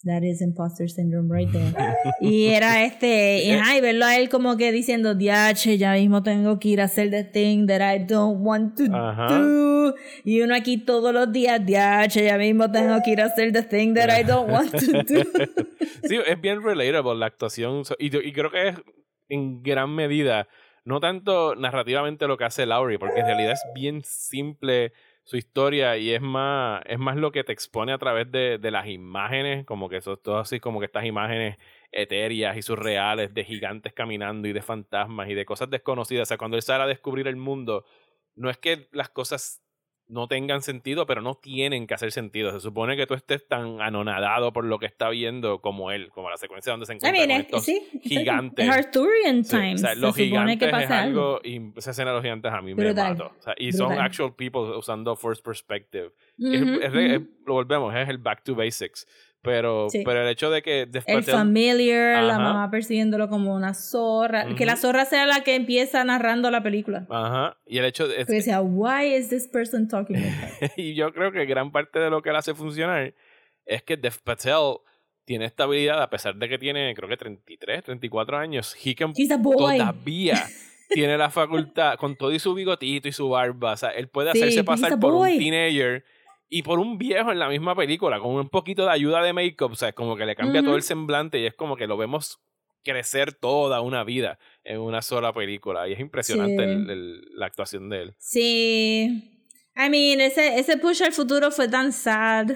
that 0.05 0.23
is 0.23 0.41
imposter 0.41 0.89
syndrome 0.89 1.31
right 1.31 1.51
there. 1.51 1.73
y 2.21 2.47
era 2.47 2.85
este, 2.85 3.45
y, 3.45 3.51
ajá, 3.53 3.77
y 3.77 3.81
verlo 3.81 4.07
a 4.07 4.17
él 4.17 4.29
como 4.29 4.57
que 4.57 4.73
diciendo, 4.73 5.15
diache, 5.15 5.79
ya 5.79 5.93
mismo 5.93 6.23
tengo 6.23 6.59
que 6.59 6.69
ir 6.71 6.81
a 6.81 6.85
hacer 6.85 7.11
the 7.11 7.25
thing 7.25 7.67
that 7.67 7.81
I 7.81 7.99
don't 8.05 8.41
want 8.41 8.77
to 8.77 8.85
Ajá. 8.95 9.39
do. 9.39 9.95
Y 10.25 10.41
uno 10.41 10.55
aquí 10.55 10.79
todos 10.79 11.13
los 11.13 11.31
días, 11.33 11.65
diache, 11.65 12.25
ya 12.25 12.39
mismo 12.39 12.71
tengo 12.71 12.99
que 13.05 13.11
ir 13.13 13.21
a 13.21 13.27
hacer 13.27 13.53
the 13.53 13.63
thing 13.63 13.95
that 13.95 14.09
I 14.11 14.25
don't 14.25 14.51
want 14.51 14.71
to 14.73 15.03
do. 15.03 15.23
Sí, 16.03 16.19
es 16.27 16.41
bien 16.41 16.63
relatable 16.63 17.15
la 17.15 17.27
actuación. 17.27 17.83
Y, 17.99 18.07
y 18.17 18.33
creo 18.33 18.51
que 18.51 18.69
es 18.69 18.77
en 19.29 19.63
gran 19.63 19.95
medida, 19.95 20.49
no 20.85 20.99
tanto 20.99 21.55
narrativamente 21.55 22.27
lo 22.27 22.39
que 22.39 22.45
hace 22.45 22.65
Laurie, 22.67 22.99
porque 22.99 23.21
en 23.21 23.27
realidad 23.27 23.53
es 23.53 23.63
bien 23.75 24.03
simple 24.03 24.93
su 25.31 25.37
historia 25.37 25.97
y 25.97 26.11
es 26.13 26.21
más, 26.21 26.83
es 26.87 26.99
más 26.99 27.17
lo 27.17 27.31
que 27.31 27.45
te 27.45 27.53
expone 27.53 27.93
a 27.93 27.99
través 27.99 28.33
de, 28.33 28.59
de 28.59 28.71
las 28.73 28.89
imágenes, 28.89 29.65
como 29.65 29.89
que 29.89 29.99
eso 29.99 30.17
todo 30.17 30.39
así, 30.39 30.59
como 30.59 30.81
que 30.81 30.87
estas 30.87 31.05
imágenes 31.05 31.57
etéreas 31.93 32.57
y 32.57 32.63
surreales 32.63 33.33
de 33.33 33.45
gigantes 33.45 33.93
caminando 33.93 34.49
y 34.49 34.53
de 34.53 34.61
fantasmas 34.61 35.29
y 35.29 35.35
de 35.35 35.45
cosas 35.45 35.71
desconocidas. 35.71 36.23
O 36.23 36.27
sea, 36.27 36.37
cuando 36.37 36.57
él 36.57 36.65
sale 36.65 36.83
a 36.83 36.89
descubrir 36.89 37.29
el 37.29 37.37
mundo, 37.37 37.85
no 38.35 38.51
es 38.51 38.59
que 38.59 38.89
las 38.91 39.09
cosas 39.09 39.63
no 40.11 40.27
tengan 40.29 40.61
sentido, 40.63 41.07
pero 41.07 41.23
no 41.23 41.35
tienen 41.37 41.87
que 41.87 41.95
hacer 41.95 42.11
sentido. 42.13 42.51
Se 42.53 42.61
supone 42.61 42.97
que 42.97 43.07
tú 43.07 43.15
estés 43.15 43.47
tan 43.47 43.81
anonadado 43.81 44.53
por 44.53 44.65
lo 44.65 44.79
que 44.79 44.87
está 44.87 45.09
viendo 45.09 45.61
como 45.61 45.91
él, 45.93 46.11
como 46.11 46.29
la 46.31 46.37
secuencia 46.37 46.73
donde 46.73 46.87
se 46.87 46.93
I 46.93 46.97
encuentra 46.97 47.27
mean, 47.27 47.29
con 47.29 47.41
es- 47.41 47.47
estos 47.47 47.65
sí, 47.65 48.01
gigantes. 48.03 48.69
Es 48.69 48.75
Arthurian 48.75 49.45
Sí, 49.45 49.57
o 49.57 49.61
times. 49.61 49.81
sea, 49.81 49.95
los 49.95 50.15
se 50.15 50.23
que 50.23 50.29
gigantes 50.29 50.63
es 50.69 50.73
pasa 50.73 51.03
algo. 51.03 51.21
algo, 51.37 51.41
y 51.45 51.79
esa 51.79 51.91
escena 51.93 52.11
de 52.11 52.17
los 52.17 52.23
gigantes 52.23 52.53
a 52.53 52.61
mí 52.61 52.75
me 52.75 52.85
Brutal. 52.85 53.13
mató. 53.13 53.33
O 53.39 53.43
sea, 53.43 53.55
y 53.57 53.73
son 53.73 53.93
actual 53.99 54.35
people 54.35 54.63
usando 54.77 55.15
first 55.17 55.45
perspective. 55.45 56.11
Es- 56.39 56.61
es 56.61 56.95
es- 56.95 57.21
lo 57.47 57.55
volvemos, 57.55 57.95
es 57.95 58.09
el 58.09 58.19
back 58.19 58.43
to 58.45 58.55
basics. 58.55 59.07
Pero, 59.43 59.89
Sí. 59.89 60.03
pero 60.05 60.23
el 60.23 60.29
hecho 60.29 60.51
de 60.51 60.61
que 60.61 60.87
El 61.07 61.25
familiar, 61.25 62.23
la 62.25 62.39
mamá 62.39 62.71
persiguiéndolo 62.71 63.29
como 63.29 63.55
una 63.55 63.73
zorra. 63.75 64.55
Que 64.55 64.67
la 64.67 64.77
zorra 64.77 65.05
sea 65.07 65.27
la 65.27 65.43
que 65.43 65.55
empieza 65.55 66.05
narrando 66.05 66.51
la 66.51 66.63
película. 66.63 67.07
Ajá. 67.09 67.57
Y 67.67 67.79
el 67.79 67.87
hecho 67.87 68.07
de, 68.07 68.17
Porque 68.17 68.35
decía, 68.35 68.61
why 68.61 69.15
is 69.15 69.31
this 69.31 69.49
person 69.49 69.89
talking 69.89 70.17
like 70.21 70.37
that? 70.61 70.71
y 70.77 70.95
yo 70.95 71.13
creo 71.13 71.33
que 71.33 71.47
gran 71.47 71.73
parte 71.73 71.99
de 71.99 72.11
lo 72.11 72.21
que 72.23 72.31
él 72.31 72.37
hace 72.37 72.55
funcionar 72.55 73.15
es 73.65 73.83
que 73.83 73.97
Dev 73.97 74.21
Patel 74.23 74.77
tiene 75.25 75.45
esta 75.47 75.65
habilidad, 75.65 76.03
a 76.03 76.11
pesar 76.11 76.35
de 76.37 76.49
que 76.49 76.59
tiene, 76.59 76.93
creo 76.95 77.09
que 77.09 77.17
33, 77.17 77.85
34 77.85 78.37
años, 78.37 78.77
he 78.85 78.95
can 78.95 79.13
He's 79.17 79.31
a 79.31 79.37
boy. 79.37 79.79
todavía 79.79 80.35
tiene 80.91 81.17
la 81.17 81.31
facultad, 81.31 81.97
con 81.99 82.17
todo 82.17 82.33
y 82.33 82.41
su 82.41 82.53
bigotito 82.53 83.07
y 83.09 83.13
su 83.13 83.29
barba, 83.29 83.73
o 83.73 83.77
sea, 83.77 83.91
él 83.91 84.09
puede 84.09 84.31
hacerse 84.31 84.65
pasar 84.65 84.99
por 84.99 85.15
un 85.15 85.29
teenager 85.29 86.05
y 86.51 86.63
por 86.63 86.79
un 86.81 86.99
viejo 86.99 87.31
en 87.33 87.39
la 87.39 87.49
misma 87.49 87.75
película, 87.75 88.19
con 88.21 88.33
un 88.35 88.49
poquito 88.49 88.85
de 88.85 88.91
ayuda 88.91 89.23
de 89.23 89.33
make-up, 89.33 89.73
o 89.73 89.77
sea, 89.77 89.93
como 89.93 90.17
que 90.17 90.27
le 90.27 90.35
cambia 90.37 90.63
todo 90.63 90.77
el 90.77 90.83
semblante 90.83 91.39
y 91.39 91.47
es 91.47 91.55
como 91.55 91.77
que 91.77 91.87
lo 91.87 91.97
vemos 91.97 92.41
crecer 92.83 93.33
toda 93.35 93.81
una 93.83 94.05
vida 94.05 94.39
en 94.65 94.81
una 94.81 95.01
sola 95.03 95.33
película 95.33 95.87
y 95.89 95.93
es 95.93 96.01
impresionante 96.01 96.57
Sí. 96.65 96.71
el- 96.71 96.91
el- 96.91 97.21
la 97.37 97.47
actuación 97.47 97.89
de 97.89 98.03
él. 98.03 98.15
Sí. 98.19 99.31
I 99.77 99.89
mean, 99.91 100.21
ese, 100.21 100.59
ese 100.59 100.77
push 100.79 101.03
al 101.03 101.13
futuro 101.13 101.51
fue 101.51 101.69
tan 101.69 101.93
sad. 101.93 102.47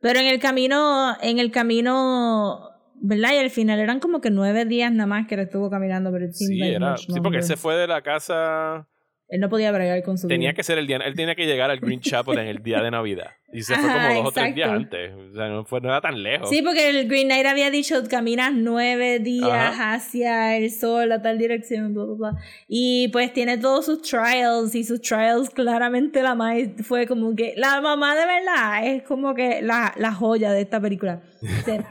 Pero 0.00 0.20
en 0.20 0.26
el 0.26 0.38
camino, 0.38 1.16
en 1.22 1.38
el 1.40 1.50
camino, 1.50 2.70
¿verdad? 3.00 3.32
Y 3.34 3.38
al 3.38 3.50
final 3.50 3.80
eran 3.80 3.98
como 4.00 4.20
que 4.20 4.30
nueve 4.30 4.64
días 4.64 4.92
nada 4.92 5.06
más 5.08 5.26
que 5.26 5.34
él 5.34 5.40
estuvo 5.40 5.70
caminando, 5.70 6.10
it 6.18 6.32
seemed 6.32 6.66
Sí, 6.66 6.74
era, 6.74 6.96
sí, 6.96 7.20
porque 7.20 7.38
él 7.38 7.42
se 7.44 7.56
fue 7.56 7.76
de 7.76 7.86
la 7.88 8.02
casa 8.02 8.86
Él 9.28 9.40
no 9.40 9.50
podía 9.50 9.70
bregar 9.72 10.02
con 10.02 10.16
su 10.16 10.26
Tenía 10.26 10.50
vida. 10.50 10.56
que 10.56 10.62
ser 10.62 10.78
el 10.78 10.86
día, 10.86 10.96
él 10.96 11.14
tenía 11.14 11.34
que 11.34 11.44
llegar 11.44 11.70
al 11.70 11.80
Green 11.80 12.00
Chapel 12.00 12.38
en 12.38 12.46
el 12.46 12.62
día 12.62 12.80
de 12.80 12.90
Navidad. 12.90 13.30
Y 13.52 13.62
se 13.62 13.74
fue 13.76 13.90
como 13.90 14.14
dos 14.14 14.26
o 14.28 14.32
tres 14.32 14.54
días 14.54 14.70
exacto. 14.70 14.96
antes. 14.96 15.12
O 15.14 15.34
sea, 15.34 15.48
no, 15.48 15.64
fue, 15.64 15.80
no 15.82 15.88
era 15.88 16.00
tan 16.00 16.22
lejos. 16.22 16.48
Sí, 16.48 16.62
porque 16.62 16.88
el 16.88 17.08
Green 17.08 17.28
Knight 17.28 17.46
había 17.46 17.70
dicho 17.70 18.02
caminas 18.08 18.52
nueve 18.54 19.18
días 19.18 19.50
Ajá. 19.50 19.94
hacia 19.94 20.56
el 20.56 20.70
sol 20.70 21.12
a 21.12 21.20
tal 21.20 21.38
dirección, 21.38 21.92
bla, 21.92 22.04
bla, 22.04 22.14
bla. 22.14 22.42
Y 22.68 23.08
pues 23.08 23.32
tiene 23.32 23.58
todos 23.58 23.84
sus 23.86 24.00
trials 24.02 24.74
y 24.74 24.84
sus 24.84 25.00
trials 25.02 25.50
claramente 25.50 26.22
la 26.22 26.34
más 26.34 26.56
fue 26.82 27.06
como 27.06 27.34
que 27.34 27.52
la 27.56 27.80
mamá 27.82 28.14
de 28.16 28.26
verdad 28.26 28.86
es 28.86 29.02
como 29.02 29.34
que 29.34 29.60
la, 29.60 29.92
la 29.96 30.12
joya 30.12 30.52
de 30.52 30.62
esta 30.62 30.80
película. 30.80 31.22
Dice, 31.42 31.84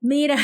Mira, 0.00 0.36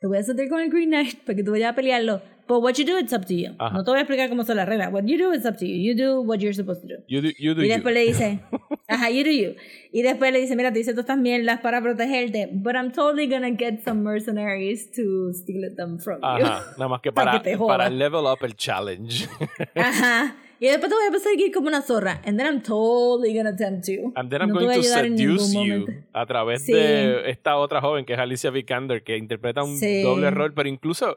te 0.00 0.06
voy 0.06 0.18
a 0.18 0.22
sentar 0.22 0.48
con 0.48 0.60
el 0.60 0.70
Green 0.70 0.90
Knight 0.90 1.18
para 1.24 1.34
que 1.36 1.42
tú 1.42 1.50
vayas 1.50 1.72
a 1.72 1.74
pelearlo. 1.74 2.22
But 2.50 2.62
what 2.62 2.76
you 2.78 2.84
do, 2.84 2.98
it's 2.98 3.12
up 3.12 3.26
to 3.26 3.34
you. 3.34 3.54
Ajá. 3.60 3.72
No 3.76 3.84
te 3.84 3.90
voy 3.92 3.98
a 3.98 4.02
explicar 4.02 4.28
cómo 4.28 4.42
son 4.44 4.56
las 4.56 4.68
reglas. 4.68 4.92
What 4.92 5.04
you 5.06 5.16
do, 5.16 5.32
it's 5.32 5.46
up 5.46 5.56
to 5.58 5.64
you. 5.64 5.76
You 5.76 5.94
do 5.94 6.20
what 6.20 6.40
you're 6.40 6.52
supposed 6.52 6.82
to 6.82 6.88
do. 6.88 6.96
You 7.06 7.20
do, 7.22 7.28
you 7.38 7.54
do 7.54 7.62
Y 7.62 7.68
you. 7.68 7.74
después 7.74 7.94
le 7.94 8.00
dice, 8.04 8.40
ajá, 8.88 9.08
you 9.10 9.22
do 9.22 9.30
you. 9.30 9.54
Y 9.92 10.02
después 10.02 10.32
le 10.32 10.40
dice, 10.40 10.56
mira, 10.56 10.72
tú 10.72 10.80
hice 10.80 10.90
todas 10.90 11.04
estas 11.04 11.18
mierdas 11.18 11.60
para 11.60 11.80
protegerte, 11.80 12.48
but 12.52 12.74
I'm 12.74 12.90
totally 12.90 13.28
gonna 13.28 13.50
get 13.56 13.84
some 13.84 14.02
mercenaries 14.02 14.90
to 14.96 15.32
steal 15.32 15.72
them 15.76 15.98
from 16.00 16.16
you. 16.20 16.26
Ajá, 16.44 16.64
nada 16.76 16.88
más 16.88 17.00
que 17.00 17.12
Pa' 17.12 17.24
para, 17.24 17.40
que 17.40 17.50
te 17.52 17.56
para 17.56 17.88
level 17.88 18.26
up 18.26 18.38
el 18.44 18.56
challenge. 18.56 19.28
Ajá. 19.76 20.34
Y 20.58 20.66
después 20.66 20.90
te 20.90 20.94
voy 20.96 21.06
a 21.06 21.10
perseguir 21.12 21.52
como 21.54 21.68
una 21.68 21.82
zorra. 21.82 22.20
And 22.26 22.36
then 22.36 22.46
I'm 22.46 22.62
totally 22.62 23.32
gonna 23.32 23.54
tempt 23.56 23.86
you. 23.88 24.12
And 24.16 24.28
then 24.28 24.42
I'm 24.42 24.48
No 24.50 24.58
te 24.58 24.64
going 24.66 24.76
to 24.76 24.82
seduce 24.82 25.54
you 25.54 25.86
a 26.12 26.26
través 26.26 26.64
Sí. 26.66 26.72
de 26.72 27.30
esta 27.30 27.56
otra 27.56 27.80
joven 27.80 28.04
que 28.04 28.12
es 28.14 28.18
Alicia 28.18 28.50
Vikander, 28.50 29.02
que 29.04 29.16
interpreta 29.16 29.62
un 29.62 29.76
Sí. 29.78 30.02
doble 30.02 30.30
rol, 30.32 30.52
pero 30.52 30.68
incluso 30.68 31.16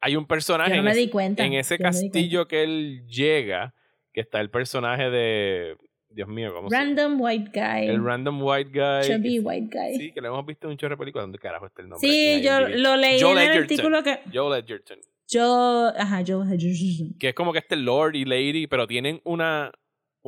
hay 0.00 0.16
un 0.16 0.26
personaje 0.26 0.70
no 0.70 0.76
en, 0.76 0.84
me 0.84 0.90
ese- 0.92 1.00
di 1.00 1.08
cuenta. 1.08 1.44
en 1.44 1.52
ese 1.54 1.76
Yo 1.78 1.84
no 1.84 1.90
me 1.90 1.98
di 1.98 2.10
castillo 2.10 2.48
que 2.48 2.62
él 2.62 3.06
llega, 3.06 3.74
que 4.12 4.20
está 4.20 4.40
el 4.40 4.50
personaje 4.50 5.10
de. 5.10 5.76
Dios 6.10 6.26
mío, 6.26 6.54
¿cómo 6.54 6.70
se 6.70 6.74
Random 6.76 7.20
white 7.20 7.50
guy. 7.52 7.86
El 7.88 8.02
random 8.02 8.42
white 8.42 8.70
guy. 8.70 9.06
chubby 9.06 9.34
que- 9.34 9.40
white 9.40 9.68
guy. 9.78 9.98
Sí, 9.98 10.12
que 10.12 10.20
lo 10.22 10.28
hemos 10.28 10.46
visto 10.46 10.66
en 10.66 10.70
un 10.72 10.76
chorro 10.78 10.94
de 10.94 10.98
películas. 10.98 11.24
¿Dónde 11.24 11.38
carajo 11.38 11.66
está 11.66 11.82
el 11.82 11.88
nombre? 11.90 12.08
Sí, 12.08 12.40
yo 12.42 12.60
lo 12.66 12.96
leí 12.96 13.20
Joel 13.20 13.36
en 13.38 13.42
el 13.44 13.50
Edgerton. 13.50 13.62
artículo 13.72 14.02
que... 14.02 14.20
Joel 14.32 14.64
Edgerton. 14.64 14.98
Yo... 15.28 15.92
Ajá, 15.94 16.22
yo... 16.22 16.42
Edgerton. 16.44 17.14
Que 17.18 17.28
es 17.28 17.34
como 17.34 17.52
que 17.52 17.58
este 17.58 17.76
Lord 17.76 18.14
y 18.16 18.24
Lady, 18.24 18.66
pero 18.66 18.86
tienen 18.86 19.20
una 19.24 19.70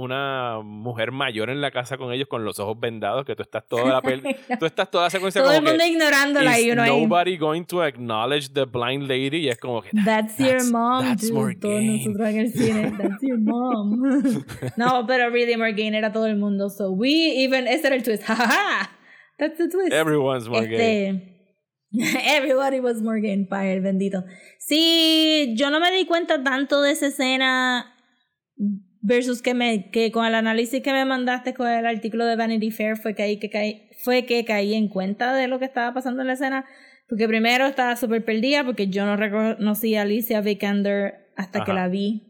una 0.00 0.60
mujer 0.62 1.12
mayor 1.12 1.50
en 1.50 1.60
la 1.60 1.70
casa 1.70 1.98
con 1.98 2.12
ellos 2.12 2.26
con 2.28 2.44
los 2.44 2.58
ojos 2.58 2.78
vendados, 2.80 3.24
que 3.24 3.36
tú 3.36 3.42
estás 3.42 3.66
toda 3.68 3.84
la 3.84 4.00
pel 4.00 4.22
tú 4.58 4.66
estás 4.66 4.90
toda 4.90 5.04
la 5.04 5.10
secuencia 5.10 5.42
Todo 5.42 5.54
como 5.54 5.68
el 5.68 5.72
mundo 5.72 5.84
que 5.84 5.90
ignorándola 5.90 6.60
y 6.60 6.70
uno 6.70 6.82
ahí... 6.82 6.90
nobody 6.90 7.36
going 7.36 7.64
to 7.64 7.82
acknowledge 7.82 8.52
the 8.52 8.64
blind 8.64 9.08
lady 9.08 9.38
y 9.38 9.48
es 9.48 9.58
como 9.58 9.82
que 9.82 9.90
That's, 10.04 10.38
your 10.38 10.64
mom, 10.70 11.04
that's 11.04 11.28
dude. 11.28 11.56
Todos 11.56 11.82
nosotros 11.82 12.28
en 12.28 12.38
el 12.38 12.52
cine. 12.52 12.92
That's 12.96 13.22
your 13.22 13.38
mom. 13.38 14.02
no, 14.76 15.06
pero 15.06 15.30
really 15.30 15.56
Morgaine 15.56 15.94
era 15.94 16.12
todo 16.12 16.26
el 16.26 16.36
mundo. 16.36 16.70
So 16.70 16.90
we 16.90 17.44
even... 17.44 17.66
Ese 17.66 17.86
era 17.86 17.96
el 17.96 18.02
twist. 18.02 18.22
Ha, 18.28 18.34
ha, 18.34 18.46
ha. 18.46 18.90
That's 19.38 19.58
the 19.58 19.68
twist. 19.68 19.92
everyone's 19.92 20.48
more 20.48 20.66
gay. 20.66 21.08
Este, 21.08 21.30
everybody 22.36 22.80
was 22.80 23.02
Morgan 23.02 23.48
el 23.50 23.80
bendito. 23.80 24.24
Sí, 24.58 25.54
yo 25.56 25.70
no 25.70 25.80
me 25.80 25.90
di 25.90 26.06
cuenta 26.06 26.42
tanto 26.42 26.82
de 26.82 26.92
esa 26.92 27.08
escena 27.08 27.94
versus 29.02 29.40
que 29.42 29.54
me 29.54 29.90
que 29.90 30.12
con 30.12 30.26
el 30.26 30.34
análisis 30.34 30.82
que 30.82 30.92
me 30.92 31.04
mandaste 31.04 31.54
con 31.54 31.68
el 31.68 31.86
artículo 31.86 32.24
de 32.26 32.36
Vanity 32.36 32.70
Fair 32.70 32.96
fue 32.96 33.14
que 33.14 33.22
ahí 33.22 33.38
que 33.38 33.48
caí, 33.50 33.88
fue 34.02 34.26
que 34.26 34.44
caí 34.44 34.74
en 34.74 34.88
cuenta 34.88 35.34
de 35.34 35.48
lo 35.48 35.58
que 35.58 35.64
estaba 35.64 35.92
pasando 35.94 36.20
en 36.20 36.26
la 36.26 36.34
escena 36.34 36.64
porque 37.08 37.26
primero 37.26 37.66
estaba 37.66 37.96
súper 37.96 38.24
perdida 38.24 38.62
porque 38.64 38.88
yo 38.88 39.04
no 39.06 39.16
reconocí 39.16 39.96
a 39.96 40.02
Alicia 40.02 40.40
Vikander 40.42 41.14
hasta 41.36 41.64
que 41.64 41.70
Ajá. 41.72 41.80
la 41.82 41.88
vi 41.88 42.26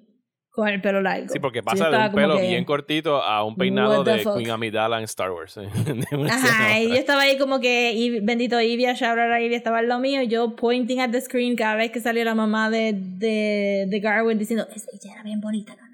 con 0.52 0.66
el 0.68 0.80
pelo 0.80 1.00
largo. 1.00 1.28
Sí, 1.32 1.38
porque 1.38 1.62
pasa 1.62 1.90
de 1.90 1.96
un 2.08 2.12
pelo 2.12 2.36
que- 2.36 2.48
bien 2.48 2.64
cortito 2.64 3.22
a 3.22 3.44
un 3.44 3.56
peinado 3.56 4.02
de 4.04 4.18
fuck? 4.18 4.36
Queen 4.36 4.50
Amidala 4.50 4.98
en 4.98 5.04
Star 5.04 5.30
Wars. 5.32 5.56
¿eh? 5.58 5.68
Ajá, 6.30 6.80
y 6.80 6.88
yo 6.88 6.94
estaba 6.94 7.22
ahí 7.22 7.38
como 7.38 7.60
que, 7.60 7.92
y 7.92 8.20
bendito 8.20 8.60
Ivia, 8.60 8.92
shout 8.94 9.18
out 9.18 9.30
a 9.32 9.40
Ivia, 9.40 9.56
estaba 9.56 9.78
al 9.78 9.88
lado 9.88 10.00
mío, 10.00 10.22
y 10.22 10.28
yo 10.28 10.56
pointing 10.56 11.00
at 11.00 11.10
the 11.10 11.20
screen 11.20 11.56
cada 11.56 11.76
vez 11.76 11.90
que 11.92 12.00
salía 12.00 12.24
la 12.24 12.34
mamá 12.34 12.68
de, 12.68 12.92
de, 12.94 13.86
de 13.88 14.00
Garwin 14.00 14.38
diciendo, 14.38 14.66
"Es- 14.74 14.88
ella 14.92 15.14
era 15.14 15.22
bien 15.22 15.40
bonita, 15.40 15.74
no. 15.76 15.89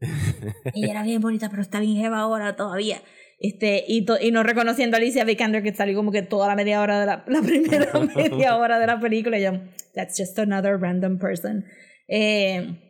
Ella 0.00 0.90
era 0.90 1.02
bien 1.02 1.20
bonita, 1.20 1.48
pero 1.50 1.62
está 1.62 1.80
bien 1.80 1.96
jeva 1.96 2.20
ahora 2.20 2.56
todavía. 2.56 3.02
Este, 3.40 3.84
y, 3.86 4.04
to- 4.04 4.20
y 4.20 4.32
no 4.32 4.42
reconociendo 4.42 4.96
a 4.96 4.98
Alicia 4.98 5.24
Vikander 5.24 5.62
que 5.62 5.72
salió 5.74 5.96
como 5.96 6.10
que 6.10 6.22
toda 6.22 6.48
la 6.48 6.56
media 6.56 6.80
hora 6.80 6.98
de 7.00 7.06
la, 7.06 7.24
la 7.28 7.40
primera 7.42 7.88
media 8.16 8.56
hora 8.56 8.78
de 8.78 8.86
la 8.86 8.98
película, 8.98 9.38
y 9.38 9.42
yo, 9.42 9.52
that's 9.94 10.16
just 10.18 10.38
another 10.38 10.76
random 10.78 11.18
person. 11.18 11.64
Eh, 12.08 12.80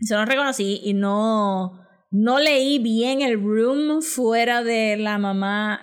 yo 0.00 0.16
no 0.18 0.24
reconocí 0.26 0.80
y 0.84 0.92
no, 0.92 1.80
no 2.10 2.38
leí 2.38 2.78
bien 2.80 3.22
el 3.22 3.40
room 3.40 4.02
fuera 4.02 4.62
de 4.62 4.96
la 4.98 5.16
mamá 5.18 5.80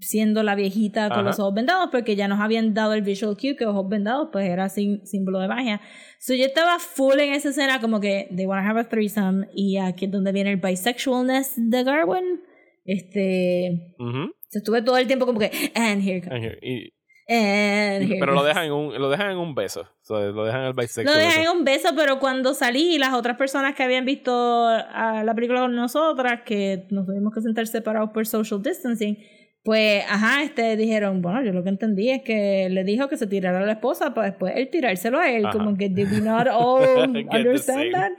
siendo 0.00 0.42
la 0.42 0.54
viejita 0.54 1.08
con 1.08 1.20
Ajá. 1.20 1.22
los 1.28 1.38
ojos 1.40 1.54
vendados, 1.54 1.88
porque 1.90 2.16
ya 2.16 2.28
nos 2.28 2.40
habían 2.40 2.74
dado 2.74 2.92
el 2.92 3.00
visual 3.02 3.36
cue 3.40 3.56
que 3.56 3.64
ojos 3.64 3.88
vendados 3.88 4.28
pues 4.30 4.46
era 4.48 4.68
sin, 4.68 5.06
símbolo 5.06 5.38
de 5.40 5.48
magia. 5.48 5.80
So 6.26 6.32
yo 6.32 6.46
estaba 6.46 6.78
full 6.78 7.18
en 7.20 7.34
esa 7.34 7.50
escena 7.50 7.82
como 7.82 8.00
que 8.00 8.28
they 8.34 8.46
wanna 8.46 8.66
have 8.66 8.80
a 8.80 8.88
threesome 8.88 9.46
y 9.54 9.76
aquí 9.76 10.06
es 10.06 10.10
donde 10.10 10.32
viene 10.32 10.52
el 10.52 10.56
bisexualness 10.56 11.52
de 11.56 11.84
Garwin. 11.84 12.40
Este, 12.86 13.94
Ujú. 13.98 14.32
estuve 14.50 14.80
todo 14.80 14.96
el 14.96 15.06
tiempo 15.06 15.26
como 15.26 15.38
que 15.38 15.50
and 15.74 16.02
here 16.02 16.22
comes, 16.22 16.56
Y- 16.62 16.94
and 17.28 18.04
here 18.04 18.16
pero 18.20 18.32
lo 18.32 18.38
comes". 18.40 18.48
dejan 18.54 18.64
en 18.66 18.72
un 18.72 18.98
lo 18.98 19.10
dejan 19.10 19.32
en 19.32 19.36
un 19.36 19.54
beso. 19.54 19.82
O 19.82 20.04
sea, 20.04 20.20
lo 20.26 20.46
dejan 20.46 20.62
en 20.62 20.66
el 20.68 20.72
bisexual. 20.72 21.04
Lo 21.06 21.26
beso. 21.26 21.40
en 21.40 21.48
un 21.58 21.64
beso, 21.64 21.88
pero 21.94 22.18
cuando 22.18 22.54
salí, 22.54 22.96
las 22.96 23.12
otras 23.12 23.36
personas 23.36 23.74
que 23.74 23.82
habían 23.82 24.06
visto 24.06 24.66
a 24.66 25.22
la 25.24 25.34
película 25.34 25.60
con 25.60 25.74
nosotras, 25.76 26.40
que 26.46 26.86
nos 26.90 27.04
tuvimos 27.04 27.34
que 27.34 27.42
sentar 27.42 27.66
separados 27.66 28.10
por 28.12 28.26
social 28.26 28.62
distancing, 28.62 29.18
pues, 29.64 30.04
ajá, 30.08 30.42
este, 30.44 30.76
dijeron, 30.76 31.22
bueno, 31.22 31.42
yo 31.42 31.52
lo 31.52 31.62
que 31.64 31.70
entendí 31.70 32.10
es 32.10 32.20
que 32.22 32.68
le 32.70 32.84
dijo 32.84 33.08
que 33.08 33.16
se 33.16 33.26
tirara 33.26 33.60
a 33.60 33.62
la 33.66 33.72
esposa 33.72 34.12
para 34.12 34.28
después 34.28 34.52
él 34.56 34.68
tirárselo 34.70 35.18
a 35.18 35.30
él, 35.30 35.46
Ajá. 35.46 35.56
como 35.56 35.76
que 35.76 35.88
did 35.88 36.06
we 36.12 36.20
not 36.20 36.46
all 36.52 36.82
understand 37.30 37.90
that? 37.92 38.10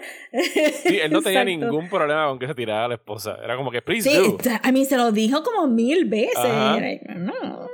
Sí, 0.84 0.98
él 0.98 1.12
no 1.12 1.22
tenía 1.22 1.44
Exacto. 1.44 1.66
ningún 1.68 1.88
problema 1.90 2.28
con 2.30 2.40
que 2.40 2.48
se 2.48 2.56
tirara 2.56 2.86
a 2.86 2.88
la 2.88 2.96
esposa. 2.96 3.38
Era 3.44 3.56
como 3.56 3.70
que, 3.72 3.82
please 3.84 4.10
Sí, 4.10 4.18
do. 4.18 4.38
a 4.64 4.72
mí 4.72 4.86
se 4.86 4.98
lo 4.98 5.12
dijo 5.12 5.44
como 5.44 5.68
mil 5.68 6.06
veces. 6.06 6.36
Ajá. 6.36 6.78
Era, 6.80 7.14
no. 7.16 7.68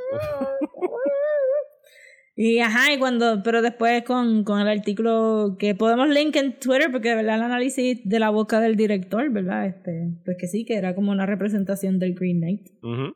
Y 2.36 2.60
ajá, 2.60 2.92
y 2.94 2.98
cuando, 2.98 3.44
pero 3.44 3.62
después 3.62 4.04
con, 4.04 4.44
con 4.44 4.60
el 4.62 4.68
artículo 4.68 5.58
que 5.60 5.76
podemos 5.76 6.08
link 6.10 6.36
en 6.38 6.58
Twitter, 6.60 6.90
porque 6.92 7.10
de 7.10 7.16
verdad 7.16 7.36
el 7.36 7.44
análisis 7.44 8.00
de 8.04 8.20
la 8.20 8.30
boca 8.30 8.60
del 8.60 8.76
director, 8.76 9.30
¿verdad? 9.30 9.68
Este, 9.68 10.10
pues 10.26 10.38
que 10.40 10.48
sí, 10.48 10.66
que 10.66 10.76
era 10.76 10.96
como 10.96 11.12
una 11.12 11.26
representación 11.26 12.00
del 12.00 12.16
Green 12.16 12.40
Knight. 12.40 12.68
Ujú. 12.82 13.14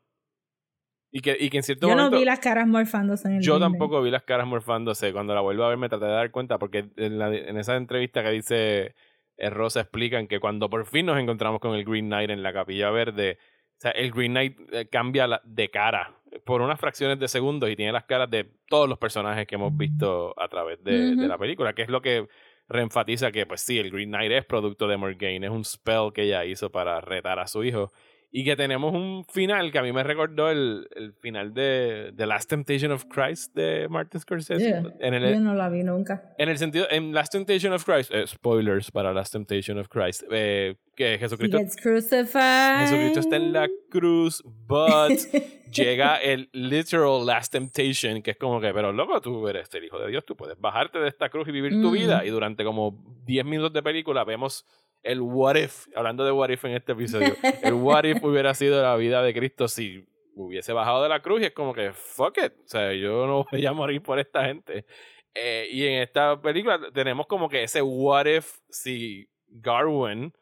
Y 1.16 1.22
que, 1.22 1.38
y 1.39 1.49
que 1.49 1.55
en 1.55 1.63
cierto 1.63 1.88
Yo 1.88 1.95
no 1.95 2.03
momento... 2.03 2.18
vi 2.18 2.26
las 2.26 2.39
caras 2.41 2.68
morfándose 2.68 3.30
en 3.30 3.36
el 3.36 3.41
Yo 3.41 3.57
tampoco 3.57 4.01
vi 4.01 4.11
las 4.11 4.24
caras 4.24 4.45
morfándose. 4.47 5.13
Cuando 5.13 5.34
la 5.34 5.39
vuelvo 5.39 5.63
a 5.63 5.70
ver 5.70 5.78
me 5.78 5.88
traté 5.88 6.03
de 6.07 6.11
dar 6.11 6.30
cuenta 6.30 6.59
porque 6.59 6.89
en, 6.97 7.18
la- 7.18 7.34
en 7.34 7.55
esa 7.57 7.78
entrevista 7.78 8.22
que 8.22 8.32
dice 8.32 8.95
eh, 9.38 9.49
Rosa 9.49 9.80
explican 9.80 10.28
que 10.28 10.41
cuando 10.41 10.70
por 10.70 10.86
fin 10.86 11.05
nos 11.05 11.18
encontramos 11.18 11.61
con 11.61 11.74
el 11.74 11.86
Green 11.86 12.07
Knight 12.07 12.32
en 12.32 12.43
la 12.43 12.51
Capilla 12.51 12.89
Verde, 12.89 13.38
o 13.39 13.80
sea, 13.80 13.91
el 13.91 14.11
Green 14.11 14.34
Knight 14.34 14.59
eh, 14.74 14.89
cambia 14.89 15.26
la- 15.26 15.41
de 15.45 15.70
cara 15.70 16.20
por 16.43 16.61
unas 16.61 16.82
fracciones 16.82 17.18
de 17.18 17.30
segundos 17.30 17.70
y 17.70 17.78
tiene 17.78 17.93
las 17.93 18.03
caras 18.03 18.30
de 18.30 18.51
todos 18.68 18.89
los 18.89 18.97
personajes 18.97 19.47
que 19.47 19.55
hemos 19.55 19.72
visto 19.78 20.38
a 20.38 20.49
través 20.49 20.84
de, 20.84 21.16
la 21.16 21.38
película, 21.38 21.72
que 21.72 21.84
es 21.84 21.89
lo 21.89 22.01
que 22.01 22.28
reenfatiza 22.68 23.32
que, 23.32 23.45
pues 23.45 23.61
sí, 23.61 23.80
el 23.80 23.89
Green 23.89 24.09
Knight 24.09 24.34
es 24.34 24.45
producto 24.45 24.86
de 24.89 24.97
Morgaine, 24.97 25.45
es 25.45 25.51
un 25.53 25.63
spell 25.63 26.11
que 26.13 26.24
ella 26.24 26.43
hizo 26.43 26.74
para 26.74 26.99
retar 26.99 27.39
a 27.39 27.47
su 27.47 27.63
hijo. 27.63 27.93
Y 28.38 28.43
que 28.43 28.57
tenemos 28.57 28.93
un 28.93 29.23
final 29.31 29.71
que 29.71 29.77
a 29.79 29.81
mí 29.81 29.93
me 29.93 30.03
recordó 30.03 30.49
el, 30.51 30.89
el 30.93 31.13
final 31.13 31.53
de 31.53 32.11
The 32.17 32.25
Last 32.25 32.49
Temptation 32.49 32.91
of 32.91 33.05
Christ 33.05 33.55
de 33.55 33.88
Martin 33.88 34.19
Scorsese. 34.19 34.59
Yeah. 34.59 34.83
En, 34.99 35.13
el, 35.13 35.36
Yo 35.36 35.39
no 35.39 35.53
la 35.55 35.69
vi 35.69 35.83
nunca. 35.83 36.33
en 36.38 36.49
el 36.49 36.57
sentido, 36.57 36.86
en 36.91 37.13
Last 37.13 37.31
Temptation 37.31 37.71
of 37.71 37.86
Christ, 37.86 38.11
eh, 38.13 38.27
spoilers 38.27 38.91
para 38.91 39.13
Last 39.13 39.31
Temptation 39.31 39.77
of 39.79 39.88
Christ, 39.88 40.23
eh, 40.31 40.75
que 40.97 41.17
Jesucristo. 41.17 41.57
Jesucristo 41.59 43.19
está 43.19 43.36
en 43.38 43.53
la 43.53 43.69
cruz, 43.89 44.43
but 44.43 45.11
llega 45.73 46.17
el 46.17 46.49
literal 46.51 47.25
Last 47.25 47.51
Temptation, 47.53 48.21
que 48.21 48.31
es 48.31 48.38
como 48.38 48.59
que, 48.59 48.73
pero 48.73 48.91
loco, 48.91 49.21
tú 49.21 49.47
eres 49.47 49.69
el 49.73 49.86
hijo 49.86 49.97
de 49.99 50.09
Dios, 50.09 50.25
tú 50.25 50.36
puedes 50.36 50.59
bajarte 50.59 50.99
de 50.99 51.07
esta 51.07 51.29
cruz 51.29 51.47
y 51.47 51.51
vivir 51.51 51.81
tu 51.81 51.89
Mm. 51.89 51.93
vida. 51.93 52.25
Y 52.25 52.29
durante 52.29 52.63
como 52.63 53.01
10 53.25 53.45
minutos 53.45 53.71
de 53.73 53.81
película 53.81 54.23
vemos 54.25 54.65
el 55.06 55.22
what 55.22 55.56
if, 55.56 55.88
hablando 55.95 56.26
de 56.26 56.32
what 56.32 56.49
if 56.49 56.66
en 56.66 56.72
este 56.72 56.91
episodio, 56.91 57.36
el 57.62 57.74
what 57.76 58.03
if 58.03 58.18
hubiera 58.24 58.53
sido 58.53 58.82
la 58.82 58.95
vida 58.97 59.22
de 59.22 59.34
Cristo 59.34 59.68
si 59.68 60.03
hubiese 60.34 60.74
bajado 60.74 61.03
de 61.03 61.10
la 61.10 61.22
cruz 61.22 61.41
y 61.41 61.45
es 61.45 61.51
como 61.53 61.74
que, 61.74 61.93
fuck 61.93 62.38
it, 62.43 62.53
o 62.66 62.68
sea, 62.68 62.91
yo 62.93 63.28
no 63.28 63.45
voy 63.49 63.66
a 63.66 63.72
morir 63.72 64.01
por 64.01 64.20
esta 64.20 64.45
gente. 64.45 64.86
Eh, 65.34 65.68
y 65.72 65.86
en 65.86 66.01
esta 66.01 66.41
película 66.41 66.80
tenemos 66.93 67.28
como 67.28 67.47
que 67.47 67.64
ese 67.64 67.82
what 67.82 68.26
if 68.26 68.60
si 68.70 69.30
Garwin 69.47 70.34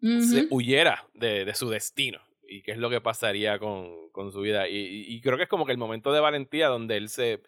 se 0.00 0.48
huyera 0.50 1.06
de, 1.14 1.46
de 1.46 1.54
su 1.54 1.70
destino 1.70 2.20
y 2.46 2.60
qué 2.60 2.72
es 2.72 2.78
lo 2.78 2.90
que 2.90 3.00
pasaría 3.00 3.58
con, 3.58 4.10
con 4.10 4.32
su 4.32 4.40
vida. 4.40 4.68
Y 4.68 5.18
creo 5.22 5.38
que 5.38 5.44
es 5.44 5.48
como 5.48 5.64
que 5.64 5.72
el 5.72 5.78
momento 5.78 6.12
de 6.12 6.20
valentía 6.20 6.68
donde 6.68 6.98
él 6.98 7.08
se, 7.08 7.40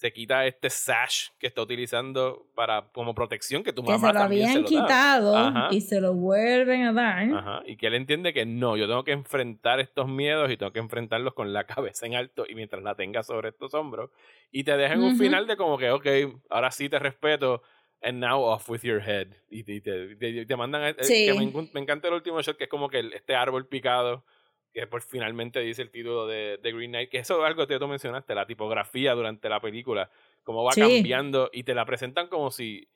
se 0.00 0.14
quita 0.14 0.46
este 0.46 0.70
sash 0.70 1.28
que 1.38 1.46
está 1.46 1.60
utilizando 1.60 2.46
para 2.54 2.88
como 2.92 3.14
protección 3.14 3.62
que 3.62 3.74
tu 3.74 3.84
que 3.84 3.92
mamá 3.92 4.08
se 4.08 4.14
lo 4.14 4.18
también 4.20 4.48
habían 4.48 4.66
se 4.66 4.72
lo 4.74 4.80
da. 4.80 4.86
quitado 4.86 5.36
Ajá. 5.36 5.68
y 5.72 5.80
se 5.82 6.00
lo 6.00 6.14
vuelven 6.14 6.84
a 6.84 6.92
dar. 6.94 7.34
Ajá, 7.34 7.62
y 7.66 7.76
que 7.76 7.88
él 7.88 7.94
entiende 7.94 8.32
que 8.32 8.46
no, 8.46 8.78
yo 8.78 8.86
tengo 8.88 9.04
que 9.04 9.12
enfrentar 9.12 9.78
estos 9.78 10.08
miedos 10.08 10.50
y 10.50 10.56
tengo 10.56 10.72
que 10.72 10.78
enfrentarlos 10.78 11.34
con 11.34 11.52
la 11.52 11.64
cabeza 11.66 12.06
en 12.06 12.14
alto 12.14 12.46
y 12.48 12.54
mientras 12.54 12.82
la 12.82 12.94
tenga 12.94 13.22
sobre 13.22 13.50
estos 13.50 13.74
hombros. 13.74 14.10
Y 14.50 14.64
te 14.64 14.74
dejan 14.74 15.02
un 15.02 15.18
final 15.18 15.46
de 15.46 15.58
como 15.58 15.76
que, 15.76 15.90
ok, 15.90 16.06
ahora 16.48 16.70
sí 16.70 16.88
te 16.88 16.98
respeto, 16.98 17.60
and 18.00 18.20
now 18.20 18.40
off 18.42 18.70
with 18.70 18.80
your 18.80 19.02
head. 19.06 19.28
Y 19.50 19.64
te, 19.64 19.82
te, 19.82 20.16
te- 20.16 20.46
te 20.46 20.56
mandan, 20.56 20.82
a- 20.82 20.88
eh, 20.88 21.04
Sí. 21.04 21.26
que 21.26 21.34
me, 21.34 21.80
encanta 21.82 22.08
el 22.08 22.14
último 22.14 22.40
shot, 22.40 22.56
que 22.56 22.64
es 22.64 22.70
como 22.70 22.88
que 22.88 23.00
este 23.14 23.36
árbol 23.36 23.68
picado, 23.68 24.24
que 24.72 24.86
por 24.86 25.02
finalmente 25.02 25.60
dice 25.60 25.82
el 25.82 25.90
título 25.90 26.26
de, 26.26 26.58
de 26.62 26.72
Green 26.72 26.90
Knight, 26.92 27.10
que 27.10 27.18
eso 27.18 27.40
es 27.40 27.46
algo 27.46 27.66
que 27.66 27.78
tú 27.78 27.88
mencionaste, 27.88 28.34
la 28.34 28.46
tipografía 28.46 29.12
durante 29.14 29.48
la 29.48 29.60
película, 29.60 30.10
cómo 30.44 30.64
va 30.64 30.72
Sí. 30.72 30.80
cambiando 30.80 31.50
y 31.52 31.64
te 31.64 31.74
la 31.74 31.84
presentan 31.84 32.28
como 32.28 32.50
si 32.50 32.88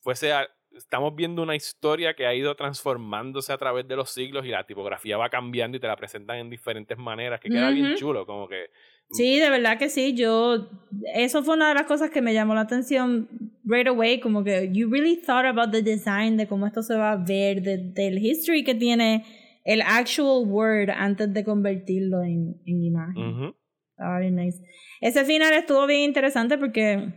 fuese 0.00 0.32
a- 0.32 0.48
estamos 0.76 1.14
viendo 1.16 1.42
una 1.42 1.56
historia 1.56 2.14
que 2.14 2.26
ha 2.26 2.34
ido 2.34 2.54
transformándose 2.54 3.52
a 3.52 3.58
través 3.58 3.86
de 3.88 3.96
los 3.96 4.10
siglos 4.10 4.46
y 4.46 4.50
la 4.50 4.64
tipografía 4.64 5.16
va 5.16 5.28
cambiando 5.28 5.76
y 5.76 5.80
te 5.80 5.86
la 5.88 5.96
presentan 5.96 6.38
en 6.38 6.48
diferentes 6.48 6.96
maneras, 6.96 7.40
que 7.40 7.50
queda 7.50 7.70
bien 7.70 7.86
Ujú. 7.88 7.96
chulo, 7.96 8.24
como 8.26 8.48
que 8.48 8.70
Sí, 9.12 9.40
de 9.40 9.50
verdad 9.50 9.76
que 9.76 9.88
sí. 9.88 10.14
Yo, 10.14 10.68
eso 11.14 11.42
fue 11.42 11.54
una 11.56 11.68
de 11.68 11.74
las 11.74 11.86
cosas 11.86 12.10
que 12.10 12.22
me 12.22 12.32
llamó 12.32 12.54
la 12.54 12.60
atención 12.60 13.28
right 13.64 13.88
away, 13.88 14.20
como 14.20 14.44
que 14.44 14.70
you 14.72 14.88
really 14.88 15.16
thought 15.16 15.44
about 15.46 15.72
the 15.72 15.82
design 15.82 16.36
de 16.36 16.46
cómo 16.46 16.64
esto 16.66 16.80
se 16.84 16.94
va 16.94 17.12
a 17.12 17.16
ver, 17.16 17.60
de- 17.60 17.78
del 17.78 18.18
history 18.24 18.62
que 18.62 18.76
tiene 18.76 19.24
el 19.64 19.82
actual 19.82 20.46
word 20.46 20.90
antes 20.90 21.32
de 21.32 21.44
convertirlo 21.44 22.22
en, 22.22 22.60
en 22.66 22.82
imagen. 22.82 23.54
Estaba 23.90 24.18
bien 24.20 24.36
nice. 24.36 24.62
Ese 25.00 25.24
final 25.24 25.52
estuvo 25.52 25.86
bien 25.86 26.02
interesante 26.02 26.56
porque 26.58 27.12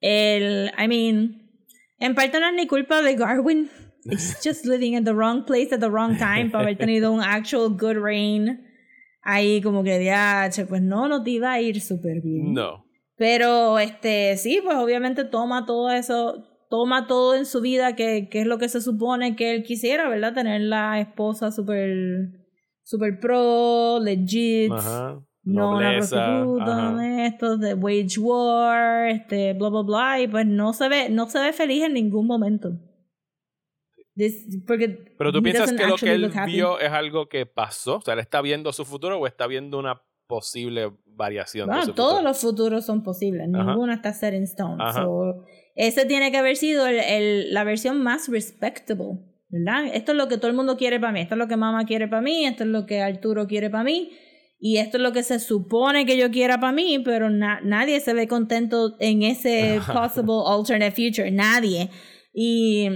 el, 0.00 0.70
I 0.78 0.88
mean, 0.88 1.50
en 1.98 2.14
parte 2.14 2.38
no 2.38 2.48
es 2.48 2.54
ni 2.54 2.66
culpa 2.66 3.02
de 3.02 3.16
Garwin. 3.16 3.70
It's 4.04 4.40
just 4.44 4.66
living 4.66 4.94
in 4.94 5.04
the 5.04 5.14
wrong 5.14 5.44
place 5.44 5.72
at 5.72 5.80
the 5.80 5.88
wrong 5.88 6.16
time 6.18 6.50
para 6.50 6.64
haber 6.64 6.76
tenido 6.76 7.10
un 7.12 7.22
actual 7.22 7.70
good 7.70 7.96
rain. 7.96 8.66
Ahí 9.22 9.62
como 9.62 9.82
que 9.82 10.04
ya, 10.04 10.50
pues 10.68 10.82
no, 10.82 11.08
no 11.08 11.22
te 11.22 11.30
iba 11.30 11.50
a 11.52 11.60
ir 11.60 11.80
súper 11.80 12.20
bien. 12.20 12.52
no. 12.52 12.84
Pero 13.16 13.78
este, 13.78 14.36
sí, 14.36 14.60
pues 14.62 14.76
obviamente 14.76 15.24
toma 15.24 15.66
todo 15.66 15.90
eso, 15.90 16.53
toma 16.74 17.06
todo 17.06 17.36
en 17.36 17.46
su 17.46 17.60
vida 17.60 17.94
que, 17.94 18.28
que 18.28 18.40
es 18.40 18.46
lo 18.48 18.58
que 18.58 18.68
se 18.68 18.80
supone 18.80 19.36
que 19.36 19.54
él 19.54 19.62
quisiera, 19.62 20.08
¿verdad? 20.08 20.34
Tener 20.34 20.60
la 20.62 20.98
esposa 20.98 21.52
súper 21.52 21.92
super 22.82 23.20
pro, 23.20 24.00
legit, 24.00 24.72
Ajá. 24.72 25.20
no 25.44 25.76
una 25.76 25.92
Nobleza, 25.92 26.16
prostituta, 26.40 26.88
ajá. 26.88 27.26
esto 27.26 27.56
de 27.58 27.74
wage 27.74 28.18
war, 28.18 29.08
este, 29.08 29.52
bla 29.52 29.68
bla 29.68 29.82
bla, 29.82 30.20
y 30.20 30.26
pues 30.26 30.46
no 30.46 30.72
se 30.72 30.88
ve, 30.88 31.08
no 31.10 31.28
se 31.30 31.38
ve 31.38 31.52
feliz 31.52 31.84
en 31.84 31.92
ningún 31.94 32.26
momento. 32.26 32.70
This- 34.16 34.62
porque 34.66 34.88
Pero 35.18 35.32
tú 35.32 35.42
piensas 35.42 35.72
que 35.72 35.86
lo 35.86 35.96
que 35.96 36.12
él 36.12 36.32
vio 36.46 36.78
es 36.80 36.90
algo 36.90 37.28
que 37.28 37.46
pasó, 37.46 37.96
o 37.98 38.00
sea, 38.00 38.14
él 38.14 38.20
está 38.20 38.40
viendo 38.42 38.72
su 38.72 38.84
futuro 38.84 39.18
o 39.18 39.26
está 39.26 39.46
viendo 39.46 39.78
una 39.78 40.02
posible 40.26 40.92
variación 41.06 41.66
de 41.68 41.72
Bueno, 41.74 41.86
su 41.86 41.92
todos 41.94 42.10
futuro. 42.12 42.28
los 42.28 42.40
futuros 42.40 42.86
son 42.86 43.02
posibles, 43.02 43.48
Ajá. 43.54 43.64
ninguno 43.64 43.92
está 43.92 44.12
set 44.12 44.34
in 44.34 44.42
stone. 44.44 44.76
Ajá. 44.82 45.02
So, 45.04 45.44
ese 45.74 46.06
tiene 46.06 46.30
que 46.30 46.36
haber 46.38 46.56
sido 46.56 46.86
el, 46.86 46.98
el- 47.00 47.52
la 47.54 47.64
versión 47.64 48.02
más 48.02 48.28
respectable, 48.28 49.18
¿verdad? 49.48 49.86
Esto 49.94 50.12
es 50.12 50.18
lo 50.18 50.28
que 50.28 50.36
todo 50.38 50.48
el 50.50 50.56
mundo 50.56 50.76
quiere 50.76 51.00
para 51.00 51.12
mí, 51.12 51.20
esto 51.20 51.34
es 51.34 51.38
lo 51.38 51.48
que 51.48 51.56
mamá 51.56 51.84
quiere 51.84 52.08
para 52.08 52.22
mí, 52.22 52.44
esto 52.46 52.64
es 52.64 52.68
lo 52.70 52.86
que 52.86 53.00
Arturo 53.02 53.46
quiere 53.46 53.70
para 53.70 53.84
mí, 53.84 54.10
y 54.58 54.78
esto 54.78 54.96
es 54.96 55.02
lo 55.02 55.12
que 55.12 55.22
se 55.22 55.38
supone 55.40 56.06
que 56.06 56.16
yo 56.16 56.30
quiera 56.30 56.58
para 56.58 56.72
mí, 56.72 56.98
pero 57.04 57.28
na- 57.28 57.60
nadie 57.62 58.00
se 58.00 58.14
ve 58.14 58.26
contento 58.28 58.96
en 59.00 59.22
ese 59.22 59.80
possible 59.92 60.32
alternate 60.46 60.92
future, 60.92 61.30
nadie. 61.30 61.90
Y, 62.32 62.88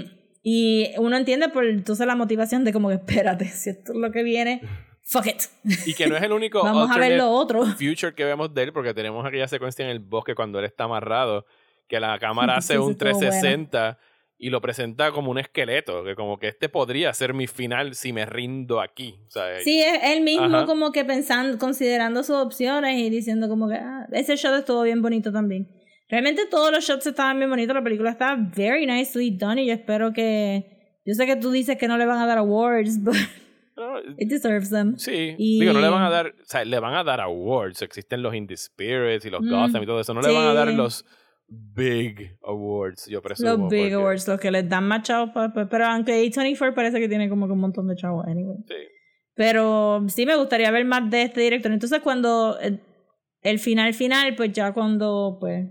y 0.42 0.86
uno 0.98 1.16
entiende 1.16 1.48
por 1.48 1.66
entonces 1.66 2.06
la 2.06 2.14
motivación 2.16 2.64
de 2.64 2.72
como 2.72 2.88
que 2.88 2.94
espérate, 2.94 3.44
si 3.48 3.70
esto 3.70 3.92
es 3.92 3.98
lo 3.98 4.10
que 4.12 4.22
viene, 4.22 4.62
fuck 5.02 5.26
it. 5.26 5.42
Y 5.86 5.94
que 5.94 6.06
no 6.06 6.16
es 6.16 6.22
el 6.22 6.32
único 6.32 6.62
Vamos 6.64 6.90
a 6.90 6.98
ver 6.98 7.16
lo 7.18 7.30
otro. 7.30 7.64
future 7.66 8.14
que 8.14 8.24
vemos 8.24 8.54
de 8.54 8.62
él, 8.62 8.72
porque 8.72 8.94
tenemos 8.94 9.26
aquella 9.26 9.48
secuencia 9.48 9.84
en 9.84 9.90
el 9.90 9.98
bosque 10.00 10.34
cuando 10.34 10.58
él 10.58 10.64
está 10.64 10.84
amarrado, 10.84 11.44
que 11.88 11.98
la 12.00 12.18
cámara 12.18 12.54
Sí, 12.54 12.58
hace 12.58 12.74
eso 12.74 12.84
un 12.86 12.92
estuvo 12.92 13.10
bueno. 13.10 13.20
360 13.20 13.98
y 14.40 14.50
lo 14.50 14.60
presenta 14.60 15.10
como 15.10 15.32
un 15.32 15.38
esqueleto, 15.38 16.04
que 16.04 16.14
como 16.14 16.38
que 16.38 16.46
este 16.48 16.68
podría 16.68 17.12
ser 17.12 17.34
mi 17.34 17.48
final 17.48 17.94
si 17.96 18.12
me 18.12 18.24
rindo 18.24 18.80
aquí. 18.80 19.18
O 19.26 19.30
sea, 19.30 19.58
Sí, 19.60 19.80
es 19.80 19.98
él 20.04 20.22
mismo 20.22 20.44
Ajá. 20.58 20.64
como 20.66 20.92
que 20.92 21.04
pensando, 21.04 21.58
considerando 21.58 22.22
sus 22.22 22.36
opciones 22.36 22.98
y 23.00 23.10
diciendo 23.10 23.48
como 23.48 23.68
que 23.68 23.74
ah, 23.74 24.06
ese 24.12 24.36
shot 24.36 24.54
estuvo 24.60 24.82
bien 24.82 25.02
bonito 25.02 25.32
también. 25.32 25.68
Realmente 26.08 26.46
todos 26.46 26.70
los 26.70 26.84
shots 26.84 27.06
estaban 27.08 27.36
bien 27.38 27.50
bonitos, 27.50 27.74
la 27.74 27.82
película 27.82 28.10
está 28.10 28.36
very 28.56 28.86
nicely 28.86 29.30
done 29.36 29.60
y 29.62 29.66
yo 29.66 29.74
espero 29.74 30.12
que... 30.12 30.76
Yo 31.04 31.14
sé 31.14 31.26
que 31.26 31.36
tú 31.36 31.50
dices 31.50 31.76
que 31.78 31.88
no 31.88 31.96
le 31.98 32.04
van 32.06 32.18
a 32.18 32.26
dar 32.26 32.38
awards, 32.38 32.98
but 33.02 33.14
no, 33.76 33.98
it 34.18 34.28
deserves 34.28 34.70
them. 34.70 34.96
Sí, 34.98 35.34
Y- 35.36 35.58
digo, 35.60 35.72
no 35.72 35.80
le 35.80 35.88
van 35.88 36.02
a 36.02 36.10
dar, 36.10 36.28
o 36.28 36.44
sea, 36.44 36.64
le 36.64 36.78
van 36.78 36.94
a 36.94 37.02
dar 37.02 37.20
awards, 37.20 37.82
existen 37.82 38.22
los 38.22 38.34
Indie 38.34 38.56
Spirits 38.56 39.24
y 39.24 39.30
los 39.30 39.40
Mm, 39.42 39.50
Gotham 39.50 39.82
y 39.82 39.86
todo 39.86 40.00
eso, 40.00 40.14
no 40.14 40.20
le 40.22 40.32
van 40.32 40.46
a 40.46 40.54
dar 40.54 40.68
sí. 40.68 40.76
los 40.76 41.04
big 41.48 42.36
awards, 42.42 43.06
yo 43.06 43.22
presumo. 43.22 43.48
Los 43.50 43.70
big 43.70 43.80
porque- 43.84 43.94
awards, 43.94 44.28
los 44.28 44.38
que 44.40 44.50
les 44.50 44.68
dan 44.68 44.86
más 44.86 45.02
chavos, 45.02 45.30
pero 45.70 45.86
aunque 45.86 46.12
A24 46.12 46.74
parece 46.74 47.00
que 47.00 47.08
tiene 47.08 47.28
como 47.28 47.46
que 47.46 47.52
un 47.52 47.60
montón 47.60 47.88
de 47.88 47.96
chavos, 47.96 48.26
anyway. 48.26 48.58
Sí. 48.66 48.74
Pero 49.34 50.04
sí 50.08 50.26
me 50.26 50.36
gustaría 50.36 50.70
ver 50.70 50.84
más 50.84 51.08
de 51.10 51.22
este 51.22 51.40
director. 51.40 51.70
Entonces 51.72 52.00
cuando 52.00 52.58
eh, 52.60 52.80
el 53.42 53.58
final 53.58 53.94
final, 53.94 54.34
pues 54.34 54.52
ya 54.52 54.72
cuando 54.72 55.36
pues 55.40 55.64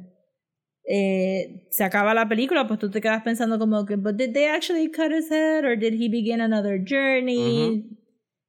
eh, 0.89 1.67
se 1.69 1.83
acaba 1.83 2.13
la 2.13 2.29
película, 2.29 2.65
pues 2.67 2.79
tú 2.79 2.89
te 2.89 3.01
quedas 3.01 3.23
pensando 3.23 3.59
como 3.59 3.85
que, 3.85 3.97
but 3.97 4.15
did 4.15 4.31
they 4.33 4.45
actually 4.45 4.89
cut 4.89 5.11
his 5.11 5.29
head 5.29 5.65
or 5.65 5.77
did 5.77 5.93
he 5.93 6.07
begin 6.09 6.39
another 6.41 6.79
journey? 6.81 7.89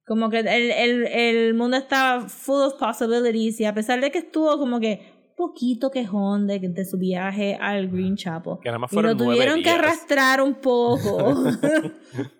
Como 0.06 0.30
que 0.30 0.38
el, 0.38 0.46
el, 0.48 1.06
el 1.08 1.54
mundo 1.54 1.76
está 1.76 2.20
full 2.28 2.62
of 2.62 2.74
possibilities 2.78 3.60
y 3.60 3.64
a 3.64 3.74
pesar 3.74 4.00
de 4.00 4.10
que 4.10 4.18
estuvo 4.18 4.56
como 4.56 4.78
que 4.80 5.17
poquito 5.38 5.90
quejón 5.90 6.46
de, 6.46 6.58
de 6.58 6.84
su 6.84 6.98
viaje 6.98 7.56
al 7.60 7.88
Green 7.88 8.16
Chapel. 8.16 8.54
Que 8.60 8.68
nada 8.68 8.80
más 8.80 8.92
Y 8.92 8.96
lo 8.96 9.00
fueron 9.00 9.16
tuvieron 9.16 9.54
que 9.56 9.62
días. 9.62 9.78
arrastrar 9.78 10.42
un 10.42 10.56
poco. 10.56 11.34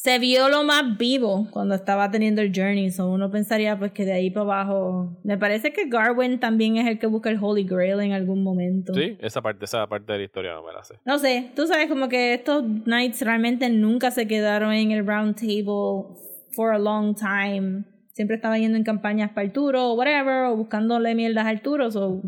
Se 0.00 0.20
vio 0.20 0.48
lo 0.48 0.62
más 0.62 0.96
vivo 0.96 1.48
cuando 1.50 1.74
estaba 1.74 2.08
teniendo 2.08 2.40
el 2.40 2.52
journey. 2.54 2.92
So 2.92 3.10
uno 3.10 3.32
pensaría 3.32 3.76
pues 3.76 3.90
que 3.90 4.04
de 4.04 4.12
ahí 4.12 4.30
para 4.30 4.44
abajo. 4.44 5.18
Me 5.24 5.36
parece 5.36 5.72
que 5.72 5.88
Garwin 5.88 6.38
también 6.38 6.76
es 6.76 6.86
el 6.86 7.00
que 7.00 7.08
busca 7.08 7.30
el 7.30 7.38
Holy 7.42 7.64
Grail 7.64 7.98
en 7.98 8.12
algún 8.12 8.44
momento. 8.44 8.94
Sí, 8.94 9.18
esa 9.20 9.42
parte, 9.42 9.64
esa 9.64 9.84
parte 9.88 10.12
de 10.12 10.18
la 10.18 10.24
historia 10.24 10.54
no 10.54 10.62
me 10.64 10.72
la 10.72 10.84
sé. 10.84 10.94
No 11.04 11.18
sé, 11.18 11.50
tú 11.56 11.66
sabes 11.66 11.88
como 11.88 12.08
que 12.08 12.32
estos 12.34 12.62
knights 12.84 13.22
realmente 13.22 13.68
nunca 13.70 14.12
se 14.12 14.28
quedaron 14.28 14.72
en 14.72 14.92
el 14.92 15.04
round 15.04 15.34
table 15.34 16.16
for 16.52 16.72
a 16.72 16.78
long 16.78 17.16
time. 17.16 17.82
Siempre 18.18 18.34
estaba 18.36 18.58
yendo 18.58 18.76
en 18.76 18.82
campañas 18.84 19.30
para 19.30 19.46
Arturo 19.46 19.90
o 19.90 19.94
whatever, 19.94 20.46
o 20.46 20.56
buscándole 20.56 21.14
mierdas 21.14 21.46
a 21.46 21.50
Arturo. 21.50 21.90
So, 21.90 22.20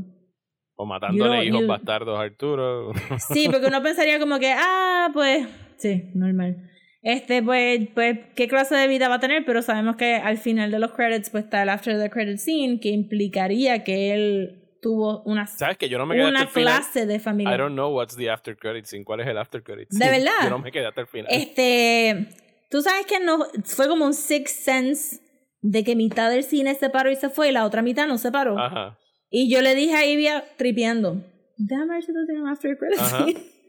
O 0.77 0.87
matándole 0.87 1.39
You- 1.39 1.43
hijos 1.49 1.61
you- 1.63 1.67
bastardos 1.67 2.17
a 2.19 2.23
Arturo. 2.23 2.93
Sí, 3.35 3.49
porque 3.51 3.67
uno 3.67 3.83
pensaría 3.83 4.19
como 4.21 4.39
que, 4.39 4.55
ah, 4.57 5.11
pues, 5.13 5.47
sí, 5.77 6.11
normal. 6.15 6.69
Este, 7.03 7.43
pues, 7.43 7.89
pues, 7.95 8.19
¿qué 8.37 8.47
clase 8.47 8.75
de 8.77 8.87
vida 8.87 9.09
va 9.09 9.17
a 9.17 9.21
tener? 9.21 9.45
Pero 9.45 9.63
sabemos 9.63 9.97
que 9.97 10.15
al 10.15 10.39
final 10.39 10.71
de 10.71 10.79
los 10.79 10.93
credits, 10.93 11.31
pues 11.31 11.45
está 11.45 11.63
el 11.63 11.69
after 11.71 11.99
the 11.99 12.09
credit 12.11 12.39
scene, 12.39 12.79
que 12.81 12.91
implicaría 12.91 13.83
que 13.85 14.13
él 14.15 14.57
tuvo 14.83 15.23
una, 15.25 15.47
¿Sabes 15.47 15.77
que 15.77 15.89
yo 15.91 15.99
no 15.99 16.07
me 16.07 16.15
quedé 16.15 16.25
hasta 16.29 16.41
una 16.43 16.47
final? 16.49 16.75
clase 16.77 17.05
de 17.07 17.19
familia. 17.19 17.55
I 17.55 17.59
don't 17.59 17.75
know 17.75 17.91
what's 17.95 18.17
the 18.17 18.31
after 18.31 18.57
credit 18.57 18.85
scene. 18.87 19.05
¿Cuál 19.05 19.21
es 19.21 19.27
el 19.27 19.37
after 19.37 19.63
credit 19.63 19.89
¿De 19.91 19.97
scene? 19.99 20.11
verdad? 20.19 20.33
Yo 20.45 20.51
no 20.51 20.59
me 20.61 20.71
quedé 20.73 20.87
hasta 20.87 21.01
el 21.03 21.07
final. 21.07 21.27
Este, 21.31 22.29
tú 22.71 22.81
sabes 22.81 23.05
que 23.07 23.21
no, 23.21 23.45
fue 23.65 23.89
como 23.89 24.05
un 24.07 24.15
sixth 24.15 24.57
sense 24.63 25.21
de 25.63 25.85
que 25.85 25.95
mitad 25.97 26.31
del 26.31 26.45
cine 26.45 26.75
se 26.75 26.91
paró 26.91 27.11
y 27.11 27.17
se 27.17 27.29
fue 27.29 27.49
y 27.49 27.53
la 27.53 27.65
otra 27.65 27.83
mitad 27.83 28.07
no 28.07 28.19
se 28.19 28.31
paró. 28.33 28.59
Ajá. 28.59 28.99
Y 29.31 29.51
yo 29.53 29.63
le 29.63 29.75
dije 29.75 29.95
a 29.95 30.07
Ivia 30.07 30.45
tripeando, 30.57 31.23
déjame 31.57 31.95
ver 31.95 32.03
si 32.03 32.13
tú 32.13 32.19
tienes 32.27 32.43
un 32.43 32.49
after 32.49 32.77
credit 32.77 32.99
scene. 32.99 33.41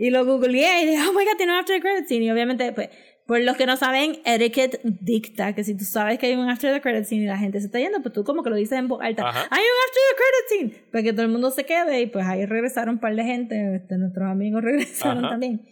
Y 0.00 0.10
lo 0.10 0.24
googleé 0.24 0.84
y 0.84 0.86
dije, 0.86 1.02
oh 1.08 1.12
my 1.12 1.24
god, 1.24 1.36
tiene 1.36 1.52
un 1.54 1.58
after 1.58 1.80
credit 1.80 2.06
scene. 2.06 2.24
Y 2.24 2.30
obviamente, 2.30 2.70
pues, 2.72 2.88
por 3.26 3.40
los 3.40 3.56
que 3.56 3.66
no 3.66 3.76
saben, 3.76 4.20
etiquette 4.24 4.80
dicta 4.84 5.56
que 5.56 5.64
si 5.64 5.76
tú 5.76 5.84
sabes 5.84 6.20
que 6.20 6.26
hay 6.26 6.34
un 6.36 6.48
after 6.48 6.72
the 6.72 6.80
credit 6.80 7.04
scene 7.04 7.24
y 7.24 7.26
la 7.26 7.36
gente 7.36 7.58
se 7.58 7.66
está 7.66 7.80
yendo, 7.80 8.00
pues 8.00 8.14
tú 8.14 8.22
como 8.22 8.44
que 8.44 8.50
lo 8.50 8.54
dices 8.54 8.78
en 8.78 8.86
voz 8.86 9.00
alta, 9.02 9.28
Ajá. 9.28 9.48
hay 9.50 9.60
un 9.60 9.78
after 9.88 10.02
the 10.08 10.16
credit 10.16 10.70
scene, 10.76 10.90
para 10.92 11.02
que 11.02 11.12
todo 11.12 11.22
el 11.22 11.28
mundo 11.32 11.50
se 11.50 11.64
quede. 11.64 12.00
Y 12.00 12.06
pues 12.06 12.24
ahí 12.26 12.46
regresaron 12.46 12.94
un 12.94 13.00
par 13.00 13.16
de 13.16 13.24
gente, 13.24 13.74
este, 13.74 13.98
nuestros 13.98 14.28
amigos 14.30 14.62
regresaron 14.64 15.24
Ajá. 15.24 15.30
también. 15.30 15.62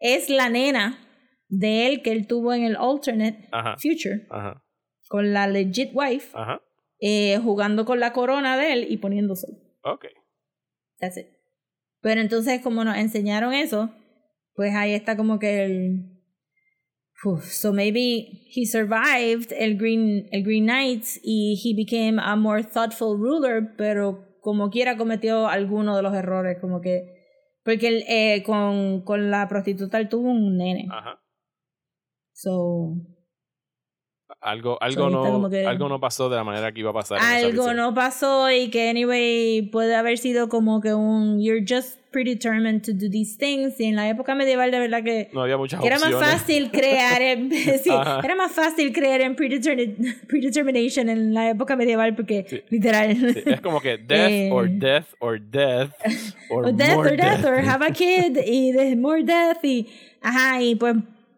Es 0.00 0.30
la 0.30 0.48
nena 0.48 0.98
de 1.50 1.86
él 1.86 2.00
que 2.00 2.10
él 2.12 2.26
tuvo 2.26 2.54
en 2.54 2.64
el 2.64 2.76
alternate 2.76 3.48
Ajá. 3.52 3.76
future 3.76 4.26
Ajá. 4.30 4.63
Con 5.14 5.32
la 5.32 5.46
legit 5.46 5.92
wife, 5.94 6.36
Ajá. 6.36 6.60
eh, 6.98 7.38
jugando 7.38 7.84
con 7.84 8.00
la 8.00 8.12
corona 8.12 8.56
de 8.56 8.72
él 8.72 8.86
y 8.90 8.96
poniéndose. 8.96 9.46
Ok. 9.84 10.06
That's 10.98 11.18
it. 11.18 11.28
Pero 12.00 12.20
entonces, 12.20 12.60
como 12.60 12.82
nos 12.82 12.96
enseñaron 12.96 13.54
eso, 13.54 13.94
pues 14.56 14.74
ahí 14.74 14.92
está 14.92 15.16
como 15.16 15.38
que 15.38 15.66
el. 15.66 16.20
Uf, 17.24 17.44
so 17.44 17.72
maybe 17.72 18.26
he 18.56 18.66
survived 18.66 19.52
el 19.56 19.78
Green, 19.78 20.26
el 20.32 20.42
Green 20.42 20.64
Knights 20.64 21.20
y 21.22 21.62
he 21.62 21.76
became 21.76 22.20
a 22.20 22.34
more 22.34 22.64
thoughtful 22.64 23.16
ruler, 23.16 23.76
pero 23.78 24.40
como 24.40 24.68
quiera 24.68 24.96
cometió 24.96 25.46
alguno 25.46 25.94
de 25.94 26.02
los 26.02 26.12
errores, 26.12 26.58
como 26.60 26.80
que. 26.80 27.04
Porque 27.62 27.86
él, 27.86 28.04
eh, 28.08 28.42
con, 28.42 29.02
con 29.02 29.30
la 29.30 29.46
prostituta 29.46 30.00
él 30.00 30.08
tuvo 30.08 30.28
un 30.28 30.56
nene. 30.56 30.88
Ajá. 30.90 31.22
So. 32.32 33.13
Algo, 34.44 34.76
algo, 34.82 35.08
no, 35.08 35.48
que- 35.48 35.66
algo 35.66 35.88
no 35.88 35.98
pasó 36.00 36.28
de 36.28 36.36
la 36.36 36.44
manera 36.44 36.70
que 36.72 36.80
iba 36.80 36.90
a 36.90 36.92
pasar. 36.92 37.18
Algo 37.20 37.72
no 37.72 37.94
pasó 37.94 38.50
y 38.50 38.68
que 38.68 38.90
anyway 38.90 39.62
puede 39.72 39.94
haber 39.94 40.18
sido 40.18 40.50
como 40.50 40.82
que 40.82 40.92
un 40.92 41.40
you're 41.40 41.64
just 41.66 41.98
predetermined 42.10 42.82
to 42.82 42.92
do 42.92 43.10
these 43.10 43.36
things 43.38 43.80
y 43.80 43.86
en 43.86 43.96
la 43.96 44.08
época 44.08 44.34
medieval 44.34 44.70
de 44.70 44.78
verdad 44.78 45.02
que, 45.02 45.30
No 45.32 45.42
había 45.42 45.56
muchas 45.56 45.80
que 45.80 45.86
era 45.86 45.98
más 45.98 46.12
fácil 46.12 46.70
crear 46.70 47.20
en, 47.22 47.50
sí, 47.82 47.90
era 48.22 48.34
más 48.36 48.52
fácil 48.52 48.92
creer 48.92 49.22
en 49.22 49.34
predetermin- 49.34 50.20
predetermination 50.28 51.08
en 51.08 51.32
la 51.32 51.48
época 51.50 51.74
medieval 51.74 52.14
porque 52.14 52.44
Sí. 52.48 52.60
literal 52.68 53.16
Sí, 53.16 53.42
es 53.46 53.60
como 53.62 53.80
que 53.80 53.96
death 53.96 54.30
Eh. 54.30 54.50
or 54.52 54.68
death 54.68 55.06
or 55.20 55.40
death 55.40 55.90
or 56.50 56.66
or 56.66 56.72
death 56.76 56.94
more 56.96 57.10
or 57.12 57.16
death 57.16 57.40
death. 57.40 57.46
or 57.46 57.58
have 57.66 57.82
a 57.84 57.90
kid 57.92 58.36
y 58.46 58.72
de 58.72 58.94
more 58.94 59.24
death 59.24 59.64
y 59.64 59.88
ajá 60.20 60.60
y 60.62 60.74
pues 60.76 60.94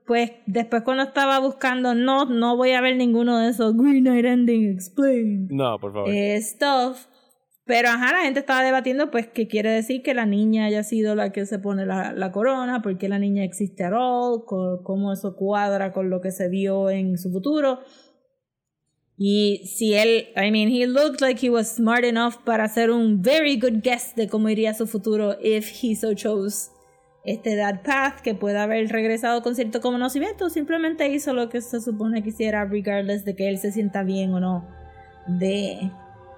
pues 0.07 0.31
después 0.47 0.83
cuando 0.83 1.03
estaba 1.03 1.39
buscando 1.41 1.95
no 1.95 2.25
no 2.27 2.57
voy 2.57 2.73
a 2.73 2.81
ver 2.81 2.97
ninguno 2.97 3.39
de 3.39 3.51
esos 3.51 3.77
Green 3.77 4.05
Knight 4.05 4.25
ending 4.25 4.71
explain 4.73 5.49
No, 5.51 5.79
por 5.79 5.93
favor. 5.93 6.09
eh, 6.11 6.41
stuff. 6.41 7.07
Pero 7.69 7.89
ajá, 7.89 8.13
la 8.13 8.23
gente 8.23 8.39
estaba 8.39 8.63
debatiendo, 8.63 9.11
pues, 9.11 9.27
qué 9.27 9.49
quiere 9.49 9.71
decir 9.71 10.01
que 10.05 10.15
la 10.15 10.25
niña 10.25 10.67
haya 10.67 10.85
sido 10.85 11.17
la 11.17 11.33
que 11.33 11.47
se 11.47 11.59
pone 11.59 11.85
la, 11.85 12.13
la 12.13 12.31
corona, 12.31 12.81
por 12.81 12.97
qué 12.97 13.09
la 13.09 13.19
niña 13.19 13.43
existe 13.43 13.83
at 13.83 13.93
all, 13.93 14.45
cómo 14.85 15.13
eso 15.13 15.35
cuadra 15.35 15.93
con 15.93 16.09
lo 16.09 16.21
que 16.21 16.31
se 16.31 16.49
vio 16.49 16.91
en 16.91 17.19
su 17.19 17.33
futuro. 17.33 17.81
Y 19.19 19.63
si 19.67 19.95
él, 19.95 20.29
I 20.37 20.53
mean, 20.53 20.69
he 20.69 20.87
looked 20.87 21.21
like 21.21 21.45
he 21.45 21.51
was 21.51 21.69
smart 21.69 22.05
enough 22.05 22.35
para 22.45 22.63
hacer 22.65 22.91
un 22.93 23.21
very 23.23 23.59
good 23.59 23.81
guess 23.83 24.15
de 24.15 24.29
cómo 24.29 24.49
iría 24.49 24.73
su 24.73 24.87
futuro 24.87 25.37
if 25.43 25.69
he 25.83 25.97
so 25.97 26.15
chose 26.15 26.71
este 27.27 27.57
that 27.57 27.81
path, 27.83 28.21
que 28.21 28.35
puede 28.35 28.59
haber 28.59 28.89
regresado 28.89 29.43
con 29.43 29.55
cierto 29.55 29.81
conocimiento, 29.81 30.49
simplemente 30.49 31.09
hizo 31.09 31.35
lo 31.35 31.49
que 31.49 31.61
se 31.61 31.81
supone 31.81 32.23
que 32.23 32.31
hiciera, 32.31 32.65
regardless 32.65 33.25
de 33.25 33.35
que 33.35 33.49
él 33.49 33.59
se 33.59 33.73
sienta 33.73 34.05
bien 34.05 34.33
o 34.33 34.41
no 34.41 34.65
de, 35.27 35.91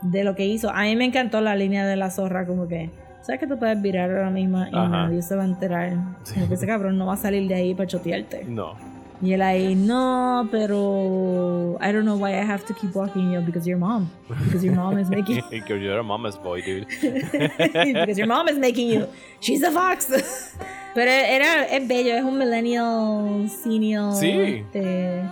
de 0.02 0.24
lo 0.24 0.34
que 0.34 0.46
hizo. 0.46 0.70
A 0.70 0.82
mí 0.82 0.96
me 0.96 1.04
encantó 1.04 1.40
la 1.42 1.54
línea 1.54 1.86
de 1.86 1.96
la 1.96 2.10
zorra, 2.10 2.46
como 2.46 2.66
que, 2.66 2.90
¿sabes 3.20 3.38
que 3.38 3.46
tú 3.46 3.58
puedes 3.58 3.80
virar 3.82 4.10
ahora 4.10 4.30
mismo 4.30 4.64
y 4.64 4.74
Ajá. 4.74 4.88
nadie 4.88 5.20
se 5.20 5.36
va 5.36 5.42
a 5.42 5.46
enterar? 5.46 5.92
Como 6.34 6.48
que 6.48 6.54
ese 6.54 6.66
cabrón 6.66 6.96
no 6.96 7.06
va 7.06 7.14
a 7.14 7.18
salir 7.18 7.46
de 7.48 7.54
ahí 7.54 7.74
para 7.74 7.86
chotearte. 7.86 8.44
No. 8.46 8.74
Y 9.20 9.32
él 9.32 9.42
ahí, 9.42 9.74
no, 9.74 10.48
pero 10.50 11.76
I 11.80 11.90
don't 11.90 12.04
know 12.04 12.16
why 12.16 12.34
I 12.38 12.44
have 12.44 12.64
to 12.66 12.74
keep 12.74 12.94
walking 12.94 13.32
you 13.32 13.40
because 13.40 13.66
your 13.66 13.76
mom. 13.78 14.08
Because 14.28 14.64
your 14.64 14.74
mom 14.76 14.96
is 14.98 15.10
making 15.10 15.42
Because 15.50 15.82
you're 15.82 15.98
a 15.98 16.04
mama's 16.04 16.36
boy, 16.36 16.62
dude. 16.62 16.86
because 17.00 18.16
your 18.16 18.28
mom 18.28 18.46
is 18.48 18.58
making 18.58 18.88
you. 18.88 19.08
She's 19.40 19.62
a 19.64 19.70
fox. 19.72 20.06
Pero 20.94 21.10
era, 21.10 21.64
es 21.68 21.86
bello, 21.88 22.14
es 22.16 22.24
un 22.24 22.38
millennial 22.38 23.48
senior 23.48 24.12
Sí. 24.14 24.64
este, 24.72 25.22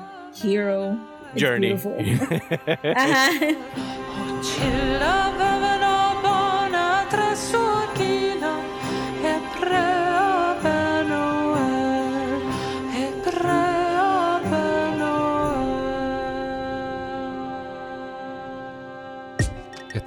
hero. 0.42 0.98
It's 1.32 1.40
Journey. 1.42 1.74
beautiful. 1.74 1.94
Ajá. 2.94 3.30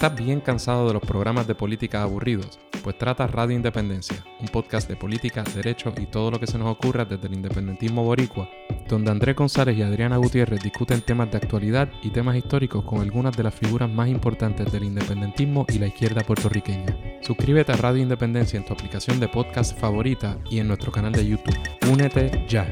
¿Estás 0.01 0.15
bien 0.15 0.39
cansado 0.39 0.87
de 0.87 0.93
los 0.93 1.01
programas 1.01 1.45
de 1.45 1.55
política 1.55 2.03
aburridos? 2.03 2.57
Pues 2.85 2.97
trata 2.97 3.27
Radio 3.27 3.57
Independencia, 3.57 4.23
un 4.39 4.47
podcast 4.47 4.87
de 4.87 4.95
política, 4.95 5.43
derecho 5.53 5.93
y 5.99 6.05
todo 6.05 6.31
lo 6.31 6.39
que 6.39 6.47
se 6.47 6.57
nos 6.57 6.71
ocurra 6.71 7.03
desde 7.03 7.27
el 7.27 7.33
independentismo 7.33 8.05
boricua, 8.05 8.49
donde 8.87 9.11
Andrés 9.11 9.35
González 9.35 9.77
y 9.77 9.81
Adriana 9.81 10.15
Gutiérrez 10.15 10.63
discuten 10.63 11.01
temas 11.01 11.29
de 11.31 11.35
actualidad 11.39 11.89
y 12.01 12.11
temas 12.11 12.37
históricos 12.37 12.85
con 12.85 13.01
algunas 13.01 13.35
de 13.35 13.43
las 13.43 13.53
figuras 13.53 13.89
más 13.89 14.07
importantes 14.07 14.71
del 14.71 14.85
independentismo 14.85 15.65
y 15.67 15.79
la 15.79 15.87
izquierda 15.87 16.21
puertorriqueña. 16.21 16.95
Suscríbete 17.19 17.73
a 17.73 17.75
Radio 17.75 18.01
Independencia 18.01 18.55
en 18.55 18.63
tu 18.63 18.71
aplicación 18.71 19.19
de 19.19 19.27
podcast 19.27 19.77
favorita 19.77 20.37
y 20.49 20.59
en 20.59 20.69
nuestro 20.69 20.93
canal 20.93 21.11
de 21.11 21.27
YouTube. 21.27 21.59
Únete 21.91 22.45
ya. 22.47 22.65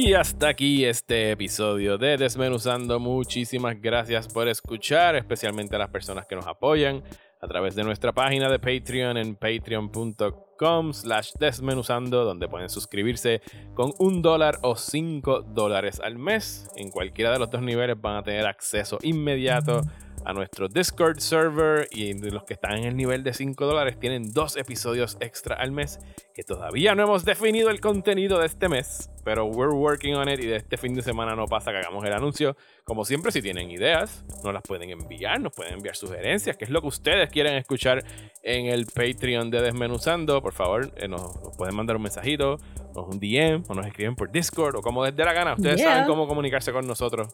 Y 0.00 0.14
hasta 0.14 0.46
aquí 0.46 0.84
este 0.84 1.32
episodio 1.32 1.98
de 1.98 2.16
Desmenuzando. 2.16 3.00
Muchísimas 3.00 3.82
gracias 3.82 4.28
por 4.28 4.46
escuchar, 4.46 5.16
especialmente 5.16 5.74
a 5.74 5.80
las 5.80 5.88
personas 5.88 6.24
que 6.24 6.36
nos 6.36 6.46
apoyan 6.46 7.02
a 7.40 7.48
través 7.48 7.74
de 7.74 7.82
nuestra 7.82 8.12
página 8.12 8.48
de 8.48 8.60
Patreon 8.60 9.16
en 9.16 9.34
patreon.com 9.34 10.92
slash 10.92 11.32
desmenuzando, 11.40 12.24
donde 12.24 12.46
pueden 12.46 12.70
suscribirse 12.70 13.42
con 13.74 13.92
un 13.98 14.22
dólar 14.22 14.60
o 14.62 14.76
cinco 14.76 15.42
dólares 15.42 15.98
al 15.98 16.16
mes. 16.16 16.68
En 16.76 16.90
cualquiera 16.92 17.32
de 17.32 17.40
los 17.40 17.50
dos 17.50 17.62
niveles 17.62 18.00
van 18.00 18.18
a 18.18 18.22
tener 18.22 18.46
acceso 18.46 18.98
inmediato 19.02 19.82
a 20.28 20.34
nuestro 20.34 20.68
Discord 20.68 21.20
server 21.20 21.88
y 21.90 22.12
los 22.12 22.44
que 22.44 22.52
están 22.52 22.76
en 22.76 22.84
el 22.84 22.96
nivel 22.96 23.24
de 23.24 23.32
5 23.32 23.64
dólares 23.64 23.98
tienen 23.98 24.30
dos 24.34 24.58
episodios 24.58 25.16
extra 25.20 25.56
al 25.56 25.72
mes 25.72 25.98
que 26.34 26.42
todavía 26.42 26.94
no 26.94 27.02
hemos 27.04 27.24
definido 27.24 27.70
el 27.70 27.80
contenido 27.80 28.38
de 28.38 28.44
este 28.46 28.68
mes, 28.68 29.10
pero 29.24 29.46
we're 29.46 29.72
working 29.72 30.14
on 30.16 30.28
it 30.28 30.38
y 30.38 30.46
de 30.46 30.56
este 30.56 30.76
fin 30.76 30.94
de 30.94 31.00
semana 31.00 31.34
no 31.34 31.46
pasa 31.46 31.70
que 31.70 31.78
hagamos 31.78 32.04
el 32.04 32.12
anuncio. 32.12 32.56
Como 32.84 33.06
siempre, 33.06 33.32
si 33.32 33.40
tienen 33.40 33.70
ideas, 33.70 34.22
nos 34.44 34.52
las 34.52 34.62
pueden 34.62 34.90
enviar, 34.90 35.40
nos 35.40 35.54
pueden 35.54 35.72
enviar 35.74 35.96
sugerencias, 35.96 36.58
que 36.58 36.66
es 36.66 36.70
lo 36.70 36.82
que 36.82 36.88
ustedes 36.88 37.30
quieren 37.30 37.54
escuchar 37.54 38.04
en 38.42 38.66
el 38.66 38.84
Patreon 38.84 39.50
de 39.50 39.62
Desmenuzando. 39.62 40.42
Por 40.42 40.52
favor, 40.52 40.92
eh, 40.96 41.08
nos, 41.08 41.22
nos 41.42 41.56
pueden 41.56 41.74
mandar 41.74 41.96
un 41.96 42.02
mensajito, 42.02 42.58
o 42.94 43.02
un 43.04 43.18
DM, 43.18 43.64
o 43.68 43.74
nos 43.74 43.86
escriben 43.86 44.14
por 44.14 44.30
Discord, 44.30 44.76
o 44.76 44.82
como 44.82 45.04
les 45.04 45.16
dé 45.16 45.24
la 45.24 45.32
gana. 45.32 45.54
Ustedes 45.54 45.78
Yeah. 45.80 45.92
saben 45.92 46.06
cómo 46.06 46.28
comunicarse 46.28 46.70
con 46.72 46.86
nosotros. 46.86 47.28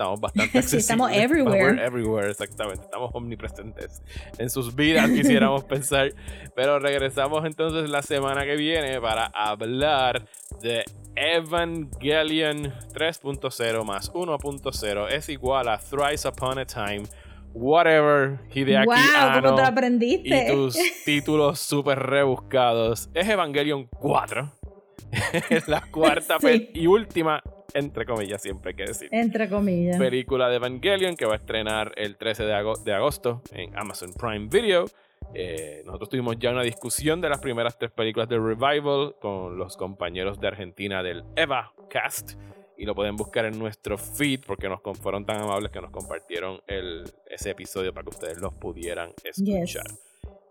Estamos 0.00 0.20
bastante 0.22 0.50
Sí, 0.52 0.58
accesibles. 0.58 0.84
estamos 0.84 1.12
everywhere. 1.12 1.62
We're 1.72 1.84
everywhere, 1.84 2.30
exactamente. 2.30 2.82
Estamos 2.84 3.10
omnipresentes 3.12 4.02
en 4.38 4.48
sus 4.48 4.74
vidas, 4.74 5.10
quisiéramos 5.14 5.64
pensar. 5.64 6.12
Pero 6.56 6.78
regresamos 6.78 7.44
entonces 7.44 7.90
la 7.90 8.00
semana 8.02 8.44
que 8.44 8.56
viene 8.56 8.98
para 9.00 9.26
hablar 9.26 10.26
de 10.62 10.84
Evangelion 11.16 12.72
3.0 12.94 13.84
más 13.84 14.12
1.0 14.12 15.08
es 15.10 15.28
igual 15.28 15.68
a 15.68 15.78
Thrice 15.78 16.28
Upon 16.28 16.58
a 16.58 16.64
Time. 16.64 17.02
Whatever, 17.52 18.38
Hideaki 18.54 18.86
wow, 18.86 18.94
Anno 19.18 19.42
¿cómo 19.42 19.54
te 19.56 19.62
lo 19.62 19.66
y 19.66 19.70
aprendiste? 19.70 20.46
tus 20.52 20.78
títulos 21.04 21.58
súper 21.58 21.98
rebuscados. 21.98 23.10
Es 23.12 23.28
Evangelion 23.28 23.86
4. 23.98 24.50
es 25.50 25.66
la 25.66 25.82
cuarta 25.90 26.38
Sí. 26.40 26.70
y 26.72 26.86
última 26.86 27.42
entre 27.74 28.04
comillas, 28.06 28.40
siempre 28.42 28.70
hay 28.70 28.76
que 28.76 28.84
decir. 28.84 29.08
Entre 29.12 29.48
comillas. 29.48 29.96
Película 29.98 30.48
de 30.48 30.56
Evangelion 30.56 31.16
que 31.16 31.26
va 31.26 31.34
a 31.34 31.36
estrenar 31.36 31.92
el 31.96 32.16
13 32.16 32.44
de, 32.44 32.54
ago- 32.54 32.76
de 32.84 32.92
agosto 32.92 33.42
en 33.52 33.76
Amazon 33.78 34.12
Prime 34.14 34.48
Video. 34.50 34.86
Eh, 35.34 35.82
nosotros 35.84 36.08
tuvimos 36.08 36.36
ya 36.38 36.50
una 36.50 36.62
discusión 36.62 37.20
de 37.20 37.28
las 37.28 37.38
primeras 37.40 37.78
tres 37.78 37.90
películas 37.92 38.28
de 38.28 38.38
Revival 38.38 39.14
con 39.20 39.56
los 39.58 39.76
compañeros 39.76 40.40
de 40.40 40.48
Argentina 40.48 41.02
del 41.02 41.24
Eva 41.36 41.72
Cast. 41.88 42.32
Y 42.76 42.86
lo 42.86 42.94
pueden 42.94 43.14
buscar 43.16 43.44
en 43.44 43.58
nuestro 43.58 43.98
feed 43.98 44.40
porque 44.46 44.66
nos 44.68 44.80
fueron 45.02 45.26
tan 45.26 45.36
amables 45.42 45.70
que 45.70 45.80
nos 45.82 45.90
compartieron 45.90 46.60
el, 46.66 47.04
ese 47.28 47.50
episodio 47.50 47.92
para 47.92 48.04
que 48.04 48.10
ustedes 48.10 48.38
los 48.40 48.54
pudieran 48.54 49.12
escuchar. 49.22 49.84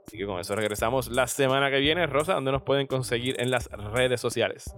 Así 0.08 0.18
que 0.18 0.26
con 0.28 0.40
eso 0.40 0.56
regresamos 0.56 1.08
la 1.10 1.26
semana 1.28 1.72
que 1.72 1.80
viene. 1.80 2.06
Rosa, 2.06 2.34
¿dónde 2.36 2.52
nos 2.52 2.62
pueden 2.62 2.86
conseguir 2.88 3.36
en 3.42 3.50
las 3.52 3.68
redes 3.72 4.22
sociales? 4.22 4.72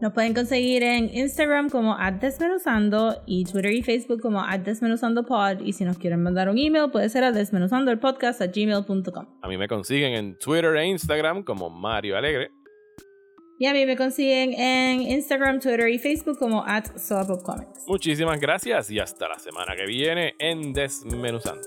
Nos 0.00 0.12
pueden 0.12 0.34
conseguir 0.34 0.82
en 0.82 1.14
Instagram 1.14 1.70
como 1.70 1.96
desmenuzando 2.20 3.22
y 3.26 3.44
Twitter 3.44 3.72
y 3.72 3.82
Facebook 3.82 4.20
como 4.20 4.42
desmenuzandopod. 4.64 5.60
Y 5.60 5.72
si 5.72 5.84
nos 5.84 5.98
quieren 5.98 6.22
mandar 6.22 6.48
un 6.48 6.58
email, 6.58 6.90
puede 6.90 7.08
ser 7.08 7.24
a 7.24 7.32
desmenuzandopodcast 7.32 8.42
a 8.42 8.46
gmail.com. 8.48 9.26
A 9.42 9.48
mí 9.48 9.56
me 9.56 9.68
consiguen 9.68 10.14
en 10.14 10.38
Twitter 10.38 10.76
e 10.76 10.86
Instagram 10.86 11.42
como 11.44 11.70
Mario 11.70 12.16
Alegre. 12.16 12.50
Y 13.58 13.66
a 13.66 13.72
mí 13.72 13.86
me 13.86 13.96
consiguen 13.96 14.52
en 14.54 15.00
Instagram, 15.00 15.60
Twitter 15.60 15.88
y 15.88 15.98
Facebook 15.98 16.38
como 16.38 16.64
at 16.66 16.86
Comics. 17.44 17.86
Muchísimas 17.86 18.40
gracias 18.40 18.90
y 18.90 18.98
hasta 18.98 19.28
la 19.28 19.38
semana 19.38 19.76
que 19.76 19.86
viene 19.86 20.34
en 20.40 20.72
Desmenuzando. 20.72 21.62